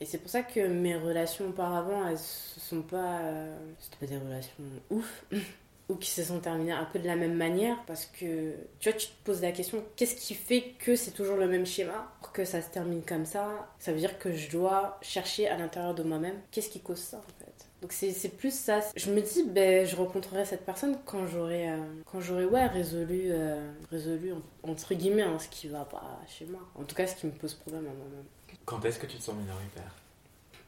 et 0.00 0.06
c'est 0.06 0.18
pour 0.18 0.30
ça 0.30 0.42
que 0.42 0.66
mes 0.66 0.96
relations 0.96 1.48
auparavant, 1.48 2.06
elles 2.08 2.18
se 2.18 2.60
sont 2.60 2.82
pas. 2.82 3.20
Euh, 3.20 3.56
c'était 3.80 4.06
pas 4.06 4.12
des 4.12 4.18
relations 4.18 4.64
ouf, 4.90 5.24
ou 5.88 5.94
qui 5.96 6.10
se 6.10 6.22
sont 6.24 6.40
terminées 6.40 6.72
un 6.72 6.84
peu 6.86 6.98
de 6.98 7.06
la 7.06 7.16
même 7.16 7.34
manière, 7.34 7.76
parce 7.86 8.06
que 8.06 8.54
tu 8.80 8.88
vois, 8.90 8.98
tu 8.98 9.06
te 9.08 9.24
poses 9.24 9.42
la 9.42 9.52
question 9.52 9.84
qu'est-ce 9.96 10.16
qui 10.16 10.34
fait 10.34 10.72
que 10.78 10.96
c'est 10.96 11.10
toujours 11.12 11.36
le 11.36 11.46
même 11.46 11.66
schéma? 11.66 12.10
Pour 12.22 12.32
que 12.32 12.44
ça 12.44 12.62
se 12.62 12.70
termine 12.70 13.02
comme 13.02 13.26
ça 13.26 13.68
Ça 13.78 13.92
veut 13.92 13.98
dire 13.98 14.18
que 14.18 14.32
je 14.32 14.50
dois 14.50 14.98
chercher 15.02 15.46
à 15.48 15.56
l'intérieur 15.58 15.94
de 15.94 16.02
moi-même 16.02 16.36
qu'est-ce 16.50 16.70
qui 16.70 16.80
cause 16.80 16.98
ça 17.00 17.18
en 17.18 17.44
fait? 17.44 17.52
Donc 17.82 17.92
c'est 17.92 18.30
plus 18.30 18.54
ça. 18.58 18.80
Je 18.96 19.10
me 19.12 19.20
dis, 19.20 19.42
ben, 19.42 19.84
je 19.86 19.94
rencontrerai 19.94 20.46
cette 20.46 20.64
personne 20.64 20.96
quand 21.04 21.26
j'aurai, 21.26 21.68
euh, 21.70 22.46
ouais, 22.46 22.66
résolu, 22.66 23.24
euh, 23.26 23.70
résolu 23.90 24.32
en- 24.32 24.70
entre 24.70 24.94
guillemets 24.94 25.20
hein, 25.20 25.38
ce 25.38 25.48
qui 25.48 25.68
va 25.68 25.84
pas 25.84 26.18
chez 26.26 26.46
moi. 26.46 26.60
En 26.76 26.84
tout 26.84 26.94
cas, 26.94 27.06
ce 27.06 27.14
qui 27.14 27.26
me 27.26 27.32
pose 27.32 27.52
problème 27.52 27.84
à 27.86 27.92
moi-même. 27.92 28.24
Quand 28.64 28.84
est-ce 28.84 28.98
que 28.98 29.06
tu 29.06 29.18
te 29.18 29.22
sens 29.22 29.36
minoritaire? 29.36 29.92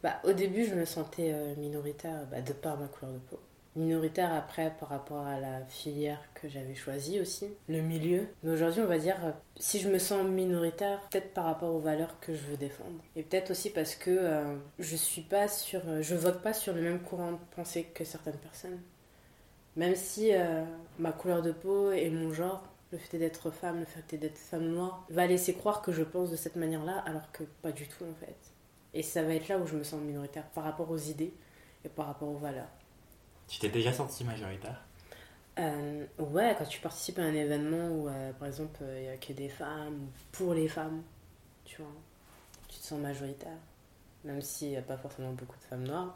Bah, 0.03 0.20
au 0.24 0.32
début, 0.32 0.64
je 0.64 0.74
me 0.74 0.84
sentais 0.84 1.32
euh, 1.32 1.55
minoritaire 1.57 2.26
bah, 2.30 2.41
de 2.41 2.53
par 2.53 2.78
ma 2.78 2.87
couleur 2.87 3.12
de 3.14 3.18
peau. 3.18 3.41
Minoritaire 3.74 4.32
après 4.32 4.72
par 4.78 4.89
rapport 4.89 5.26
à 5.26 5.39
la 5.39 5.64
filière 5.66 6.20
que 6.34 6.49
j'avais 6.49 6.74
choisie 6.74 7.20
aussi, 7.20 7.49
le 7.68 7.80
milieu. 7.80 8.26
Mais 8.43 8.53
aujourd'hui, 8.53 8.82
on 8.82 8.87
va 8.87 8.99
dire, 8.99 9.16
euh, 9.24 9.32
si 9.59 9.80
je 9.80 9.89
me 9.89 9.99
sens 9.99 10.24
minoritaire, 10.24 11.01
peut-être 11.11 11.34
par 11.34 11.45
rapport 11.45 11.74
aux 11.74 11.80
valeurs 11.80 12.20
que 12.20 12.34
je 12.34 12.43
veux 12.43 12.57
défendre. 12.57 13.03
Et 13.16 13.22
peut-être 13.22 13.51
aussi 13.51 13.70
parce 13.70 13.95
que 13.97 14.11
euh, 14.11 14.57
je 14.78 14.97
suis 14.97 15.22
pas 15.22 15.49
sur, 15.49 15.80
je 16.03 16.14
vote 16.14 16.41
pas 16.41 16.53
sur 16.53 16.72
le 16.72 16.82
même 16.82 17.01
courant 17.01 17.32
de 17.32 17.39
pensée 17.55 17.84
que 17.84 18.05
certaines 18.05 18.39
personnes. 18.39 18.78
Même 19.74 19.95
si 19.95 20.30
ma 20.99 21.12
couleur 21.12 21.43
de 21.43 21.53
peau 21.53 21.93
et 21.93 22.09
mon 22.09 22.32
genre, 22.32 22.62
le 22.93 22.99
fait 22.99 23.18
d'être 23.18 23.51
femme, 23.51 23.80
le 23.80 23.87
fait 23.87 24.16
d'être 24.16 24.39
femme 24.39 24.68
noire, 24.68 25.05
va 25.11 25.26
laisser 25.26 25.55
croire 25.55 25.82
que 25.82 25.93
je 25.93 26.03
pense 26.03 26.30
de 26.30 26.37
cette 26.37 26.57
manière-là, 26.57 26.99
alors 27.07 27.30
que 27.32 27.45
pas 27.62 27.72
du 27.72 27.87
tout 27.89 28.05
en 28.05 28.14
fait. 28.14 28.37
Et 28.95 29.03
ça 29.03 29.22
va 29.22 29.34
être 29.34 29.49
là 29.49 29.59
où 29.59 29.66
je 29.66 29.76
me 29.76 29.84
sens 29.84 30.01
minoritaire 30.01 30.49
par 30.51 30.64
rapport 30.64 30.91
aux 30.91 30.99
idées 30.99 31.34
et 31.84 31.89
par 31.89 32.07
rapport 32.07 32.28
aux 32.28 32.39
valeurs. 32.39 32.70
Tu 33.49 33.59
t'es 33.59 33.68
déjà 33.68 33.93
senti 33.93 34.24
majoritaire? 34.24 34.82
Euh, 35.59 36.05
ouais, 36.18 36.55
quand 36.59 36.64
tu 36.64 36.80
participes 36.80 37.18
à 37.18 37.22
un 37.22 37.34
événement 37.34 37.89
où, 37.89 38.09
euh, 38.09 38.32
par 38.34 38.49
exemple, 38.49 38.80
il 38.82 39.03
n'y 39.03 39.09
a 39.09 39.16
que 39.16 39.32
des 39.32 39.49
femmes, 39.49 39.95
ou 39.95 40.09
pour 40.32 40.55
les 40.55 40.68
femmes, 40.68 41.03
tu 41.64 41.80
vois, 41.80 41.93
tu 42.68 42.78
te 42.78 42.84
sens 42.84 43.01
majoritaire. 43.01 43.57
Même 44.24 44.43
s'il 44.43 44.70
n'y 44.70 44.76
a 44.76 44.82
pas 44.82 44.97
forcément 44.97 45.32
beaucoup 45.32 45.57
de 45.57 45.64
femmes 45.64 45.84
noires, 45.87 46.14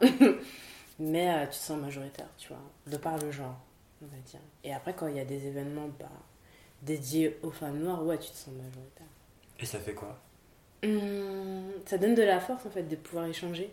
mais 0.99 1.33
euh, 1.33 1.45
tu 1.45 1.51
te 1.51 1.63
sens 1.63 1.79
majoritaire, 1.79 2.27
tu 2.37 2.49
vois, 2.49 2.61
de 2.87 2.97
par 2.97 3.17
le 3.17 3.31
genre, 3.31 3.57
on 4.03 4.07
va 4.07 4.17
dire. 4.17 4.41
Et 4.63 4.73
après, 4.73 4.93
quand 4.93 5.07
il 5.07 5.15
y 5.15 5.19
a 5.19 5.25
des 5.25 5.47
événements 5.47 5.89
bah, 5.99 6.09
dédiés 6.81 7.39
aux 7.43 7.51
femmes 7.51 7.79
noires, 7.79 8.03
ouais, 8.05 8.17
tu 8.17 8.29
te 8.29 8.35
sens 8.35 8.53
majoritaire. 8.53 9.07
Et 9.59 9.65
ça 9.65 9.79
fait 9.79 9.93
quoi? 9.93 10.19
Hum, 10.83 11.71
ça 11.85 11.97
donne 11.97 12.15
de 12.15 12.23
la 12.23 12.39
force 12.39 12.65
en 12.65 12.71
fait 12.71 12.83
de 12.83 12.95
pouvoir 12.95 13.27
échanger 13.27 13.71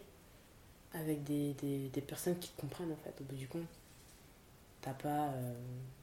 avec 0.93 1.25
des, 1.25 1.55
des, 1.55 1.89
des 1.89 2.01
personnes 2.01 2.39
qui 2.39 2.51
te 2.51 2.61
comprennent 2.61 2.93
en 2.93 2.97
fait 2.97 3.15
au 3.21 3.25
bout 3.25 3.37
du 3.37 3.49
compte. 3.49 3.63
T'as 4.81 4.93
pas 4.93 5.29
euh, 5.29 5.55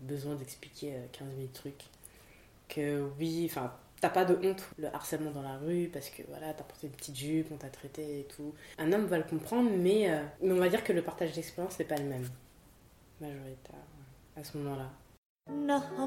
besoin 0.01 0.35
d'expliquer 0.35 0.95
euh, 0.95 1.05
15 1.11 1.27
000 1.37 1.47
trucs. 1.53 1.83
Que 2.67 3.07
oui, 3.19 3.47
enfin, 3.49 3.71
t'as 4.01 4.09
pas 4.09 4.25
de 4.25 4.35
honte 4.47 4.63
le 4.77 4.87
harcèlement 4.93 5.31
dans 5.31 5.43
la 5.43 5.57
rue 5.57 5.89
parce 5.93 6.09
que 6.09 6.23
voilà, 6.27 6.53
t'as 6.53 6.63
porté 6.63 6.87
une 6.87 6.93
petite 6.93 7.15
jupe, 7.15 7.47
on 7.51 7.57
t'a 7.57 7.69
traité 7.69 8.21
et 8.21 8.23
tout. 8.23 8.53
Un 8.77 8.91
homme 8.91 9.05
va 9.05 9.17
le 9.17 9.23
comprendre, 9.23 9.69
mais, 9.71 10.09
euh, 10.11 10.23
mais 10.41 10.53
on 10.53 10.59
va 10.59 10.69
dire 10.69 10.83
que 10.83 10.93
le 10.93 11.03
partage 11.03 11.33
d'expérience 11.33 11.77
n'est 11.79 11.85
pas 11.85 11.97
le 11.97 12.05
même. 12.05 12.27
Majoritaire, 13.21 13.75
à 14.35 14.43
ce 14.43 14.57
moment-là. 14.57 14.91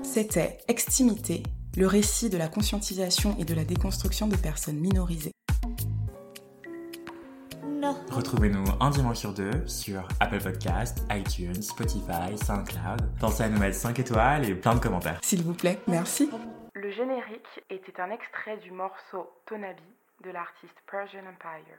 C'était 0.02 0.58
Extimité, 0.68 1.42
le 1.76 1.86
récit 1.86 2.30
de 2.30 2.38
la 2.38 2.48
conscientisation 2.48 3.36
et 3.38 3.44
de 3.44 3.54
la 3.54 3.64
déconstruction 3.64 4.26
de 4.26 4.36
personnes 4.36 4.78
minorisées. 4.78 5.32
Retrouvez-nous 8.10 8.64
un 8.80 8.90
dimanche 8.90 9.18
sur 9.18 9.32
deux 9.32 9.66
sur 9.66 10.06
Apple 10.20 10.42
Podcast, 10.42 11.04
iTunes, 11.10 11.62
Spotify, 11.62 12.36
SoundCloud. 12.36 13.18
Pensez 13.20 13.44
à 13.44 13.48
nous 13.48 13.58
mettre 13.58 13.76
5 13.76 13.98
étoiles 13.98 14.48
et 14.48 14.54
plein 14.54 14.74
de 14.74 14.80
commentaires. 14.80 15.20
S'il 15.22 15.42
vous 15.42 15.54
plaît, 15.54 15.78
merci. 15.86 16.30
Le 16.74 16.90
générique 16.90 17.60
était 17.70 18.00
un 18.00 18.10
extrait 18.10 18.58
du 18.58 18.70
morceau 18.70 19.30
Tonabi 19.46 19.82
de 20.24 20.30
l'artiste 20.30 20.76
Persian 20.90 21.20
Empire. 21.20 21.78